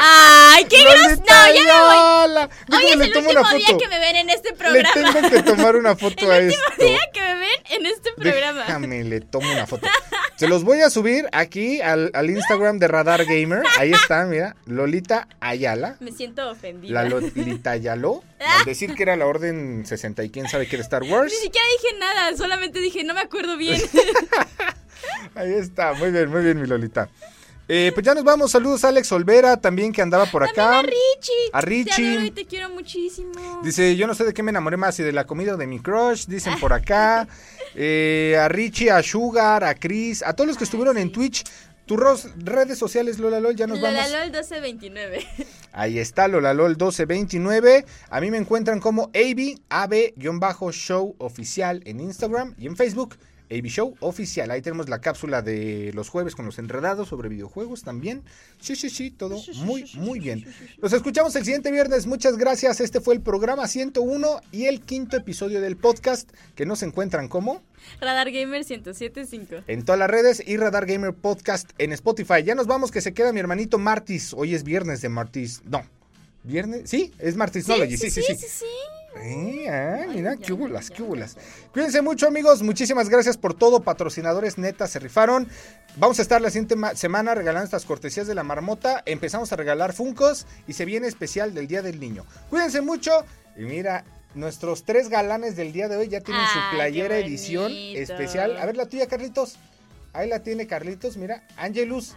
Ay, 0.00 0.64
qué 0.66 0.82
gros. 0.82 0.94
Lolita 0.96 1.48
No, 1.48 1.54
ya 1.54 1.64
me 1.64 2.38
voy. 2.38 2.48
Hoy 2.78 2.90
es 2.90 2.96
le 2.96 3.04
el 3.06 3.12
tomo 3.12 3.30
una 3.30 3.40
último 3.40 3.58
día 3.58 3.66
foto. 3.66 3.78
que 3.78 3.88
me 3.88 3.98
ven 3.98 4.16
en 4.16 4.30
este 4.30 4.50
Le 4.50 4.56
programa. 4.56 4.90
tengo 4.94 5.30
que 5.30 5.42
tomar 5.56 5.76
una 5.76 5.96
foto 5.96 6.30
a 6.30 6.38
el 6.38 6.50
esto. 6.50 6.62
último 6.70 6.88
día 6.90 7.00
que 7.12 7.20
me 7.20 7.34
ven 7.34 7.60
en 7.70 7.86
este 7.86 8.12
programa. 8.12 8.60
Déjame, 8.60 9.04
le 9.04 9.20
tomo 9.20 9.50
una 9.50 9.66
foto. 9.66 9.88
Se 10.36 10.46
los 10.46 10.62
voy 10.62 10.82
a 10.82 10.90
subir 10.90 11.28
aquí 11.32 11.80
al, 11.80 12.12
al 12.14 12.30
Instagram 12.30 12.78
de 12.78 12.86
Radar 12.86 13.24
Gamer. 13.24 13.62
Ahí 13.78 13.90
está, 13.90 14.24
mira. 14.26 14.54
Lolita 14.66 15.26
Ayala. 15.40 15.96
Me 15.98 16.12
siento 16.12 16.48
ofendida. 16.48 17.02
La 17.02 17.08
Lolita 17.08 17.72
Ayaló. 17.72 18.22
Al 18.38 18.64
decir 18.64 18.94
que 18.94 19.02
era 19.02 19.16
la 19.16 19.26
orden 19.26 19.84
60 19.84 20.22
y 20.22 20.30
quién 20.30 20.48
sabe 20.48 20.68
qué 20.68 20.76
era 20.76 20.84
Star 20.84 21.02
Wars. 21.02 21.32
Ni 21.32 21.38
siquiera 21.40 21.66
dije 21.82 21.98
nada, 21.98 22.36
solamente 22.36 22.78
dije, 22.78 23.02
no 23.02 23.14
me 23.14 23.20
acuerdo 23.22 23.56
bien. 23.56 23.82
Ahí 25.34 25.52
está, 25.54 25.92
muy 25.94 26.10
bien, 26.12 26.28
muy 26.30 26.42
bien, 26.42 26.60
mi 26.60 26.66
Lolita. 26.68 27.08
Eh, 27.70 27.92
pues 27.94 28.04
ya 28.04 28.14
nos 28.14 28.24
vamos. 28.24 28.50
Saludos 28.50 28.82
a 28.84 28.88
Alex 28.88 29.12
Olvera, 29.12 29.58
también 29.58 29.92
que 29.92 30.00
andaba 30.00 30.24
por 30.26 30.42
acá. 30.42 30.54
También 30.54 30.78
a 30.78 30.82
Richie. 30.82 31.32
A 31.52 31.60
Te 31.60 31.66
Richie. 31.66 32.10
adoro 32.12 32.24
y 32.26 32.30
te 32.30 32.46
quiero 32.46 32.70
muchísimo. 32.70 33.60
Dice, 33.62 33.94
yo 33.94 34.06
no 34.06 34.14
sé 34.14 34.24
de 34.24 34.32
qué 34.32 34.42
me 34.42 34.50
enamoré 34.50 34.76
más, 34.78 34.94
si 34.94 35.02
de 35.02 35.12
la 35.12 35.26
comida 35.26 35.54
o 35.54 35.56
de 35.58 35.66
mi 35.66 35.78
crush, 35.78 36.26
dicen 36.26 36.58
por 36.58 36.72
acá. 36.72 37.28
Eh, 37.74 38.38
a 38.40 38.48
Richie, 38.48 38.90
a 38.90 39.02
Sugar, 39.02 39.64
a 39.64 39.74
Chris, 39.74 40.22
a 40.22 40.32
todos 40.32 40.48
los 40.48 40.56
que 40.56 40.64
estuvieron 40.64 40.96
en 40.96 41.12
Twitch. 41.12 41.44
Tus 41.84 41.98
redes 42.36 42.76
sociales, 42.78 43.18
Lola 43.18 43.40
Lol, 43.40 43.56
ya 43.56 43.66
nos 43.66 43.78
Lola 43.78 43.92
vamos. 43.98 44.12
LOL 44.12 44.22
1229. 44.24 45.26
Ahí 45.72 45.98
está, 45.98 46.28
Lola 46.28 46.52
Lol 46.52 46.70
1229. 46.72 47.86
A 48.10 48.20
mí 48.20 48.30
me 48.30 48.36
encuentran 48.36 48.78
como 48.78 49.10
AB, 49.14 49.58
AB-show 49.70 51.14
oficial 51.18 51.80
en 51.86 52.00
Instagram 52.00 52.54
y 52.58 52.66
en 52.66 52.76
Facebook. 52.76 53.16
AB 53.50 53.66
Show 53.66 53.96
oficial. 54.00 54.50
Ahí 54.50 54.62
tenemos 54.62 54.88
la 54.88 55.00
cápsula 55.00 55.42
de 55.42 55.92
los 55.94 56.08
jueves 56.08 56.34
con 56.34 56.46
los 56.46 56.58
enredados 56.58 57.08
sobre 57.08 57.28
videojuegos 57.28 57.82
también. 57.82 58.22
Sí, 58.60 58.76
sí, 58.76 58.90
sí, 58.90 59.10
todo 59.10 59.40
muy, 59.56 59.84
muy 59.94 60.20
bien. 60.20 60.44
Nos 60.80 60.92
escuchamos 60.92 61.34
el 61.36 61.44
siguiente 61.44 61.70
viernes. 61.70 62.06
Muchas 62.06 62.36
gracias. 62.36 62.80
Este 62.80 63.00
fue 63.00 63.14
el 63.14 63.20
programa 63.20 63.66
101 63.66 64.40
y 64.52 64.66
el 64.66 64.80
quinto 64.80 65.16
episodio 65.16 65.60
del 65.60 65.76
podcast 65.76 66.30
que 66.54 66.66
nos 66.66 66.82
encuentran 66.82 67.28
como 67.28 67.62
Radar 68.00 68.30
Gamer 68.30 68.64
1075. 68.64 69.64
en 69.66 69.84
todas 69.84 69.98
las 69.98 70.10
redes 70.10 70.42
y 70.46 70.56
Radar 70.56 70.86
Gamer 70.86 71.14
Podcast 71.14 71.70
en 71.78 71.92
Spotify. 71.92 72.42
Ya 72.44 72.54
nos 72.54 72.66
vamos, 72.66 72.90
que 72.90 73.00
se 73.00 73.14
queda 73.14 73.32
mi 73.32 73.40
hermanito 73.40 73.78
Martis. 73.78 74.34
Hoy 74.34 74.54
es 74.54 74.64
viernes 74.64 75.00
de 75.00 75.08
Martis. 75.08 75.62
No. 75.64 75.84
¿Viernes? 76.44 76.88
Sí, 76.88 77.12
es 77.18 77.36
Martisnology. 77.36 77.96
Sí, 77.96 78.10
sí, 78.10 78.22
sí. 78.22 78.34
sí, 78.36 78.46
sí. 78.48 78.66
Eh, 79.20 79.68
ah, 79.68 80.06
mira, 80.12 80.36
qué 80.36 80.52
hubolas, 80.52 80.90
qué. 80.90 81.02
Cuídense 81.72 82.02
mucho, 82.02 82.26
amigos. 82.26 82.62
Muchísimas 82.62 83.08
gracias 83.08 83.36
por 83.36 83.54
todo. 83.54 83.80
Patrocinadores 83.80 84.58
netas 84.58 84.90
se 84.90 84.98
rifaron. 84.98 85.48
Vamos 85.96 86.18
a 86.18 86.22
estar 86.22 86.40
la 86.40 86.50
siguiente 86.50 86.76
ma- 86.76 86.94
semana 86.94 87.34
regalando 87.34 87.64
estas 87.64 87.84
cortesías 87.84 88.26
de 88.26 88.34
la 88.34 88.42
marmota. 88.44 89.02
Empezamos 89.06 89.52
a 89.52 89.56
regalar 89.56 89.92
Funcos 89.92 90.46
y 90.66 90.72
se 90.74 90.84
viene 90.84 91.06
especial 91.08 91.54
del 91.54 91.66
Día 91.66 91.82
del 91.82 91.98
Niño. 92.00 92.24
Cuídense 92.50 92.80
mucho. 92.80 93.10
Y 93.56 93.62
mira, 93.62 94.04
nuestros 94.34 94.84
tres 94.84 95.08
galanes 95.08 95.56
del 95.56 95.72
día 95.72 95.88
de 95.88 95.96
hoy 95.96 96.08
ya 96.08 96.20
tienen 96.20 96.42
Ay, 96.44 96.48
su 96.52 96.76
playera 96.76 97.18
edición 97.18 97.72
especial. 97.72 98.56
A 98.56 98.66
ver 98.66 98.76
la 98.76 98.86
tuya, 98.86 99.06
Carlitos. 99.08 99.56
Ahí 100.12 100.28
la 100.28 100.42
tiene 100.42 100.66
Carlitos, 100.66 101.16
mira. 101.16 101.42
Angelus. 101.56 102.14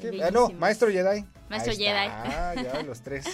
Ay. 0.00 0.20
Ah, 0.22 0.30
no. 0.32 0.48
Maestro 0.50 0.88
Jedi. 0.90 1.24
Maestro 1.48 1.72
Jedi. 1.74 2.06
está, 2.06 2.54
ya 2.54 2.82
los 2.82 3.00
tres. 3.00 3.24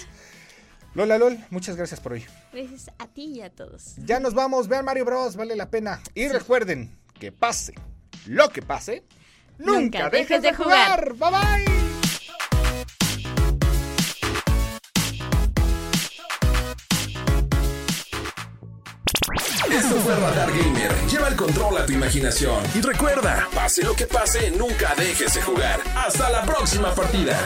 Lola 0.95 1.19
Lol, 1.19 1.39
muchas 1.51 1.77
gracias 1.77 2.01
por 2.01 2.13
hoy. 2.13 2.25
Gracias 2.55 2.89
a 2.99 3.09
ti 3.09 3.25
y 3.25 3.43
a 3.43 3.51
todos. 3.51 3.97
Ya 3.97 4.21
nos 4.21 4.33
vamos, 4.33 4.69
vean 4.69 4.85
Mario 4.85 5.05
Bros, 5.05 5.35
vale 5.35 5.57
la 5.57 5.71
pena. 5.71 6.01
Y 6.15 6.29
recuerden 6.29 6.97
que 7.19 7.33
pase 7.33 7.75
lo 8.27 8.49
que 8.51 8.63
pase, 8.63 9.03
nunca, 9.59 9.81
Nunca 9.81 10.11
dejes 10.11 10.41
dejes 10.41 10.43
de 10.43 10.51
de 10.51 10.55
jugar. 10.55 11.15
Bye 11.15 11.31
bye. 11.31 11.75
Esto 19.77 19.97
fue 19.97 20.15
Radar 20.15 20.53
Gamer. 20.53 20.93
Lleva 21.11 21.27
el 21.27 21.35
control 21.35 21.79
a 21.79 21.87
tu 21.87 21.93
imaginación. 21.93 22.63
Y 22.77 22.83
recuerda, 22.83 23.49
pase 23.53 23.83
lo 23.83 23.97
que 23.97 24.07
pase, 24.07 24.53
nunca 24.53 24.95
dejes 24.95 25.35
de 25.35 25.43
jugar. 25.43 25.81
Hasta 25.97 26.31
la 26.31 26.45
próxima 26.45 26.95
partida. 26.95 27.37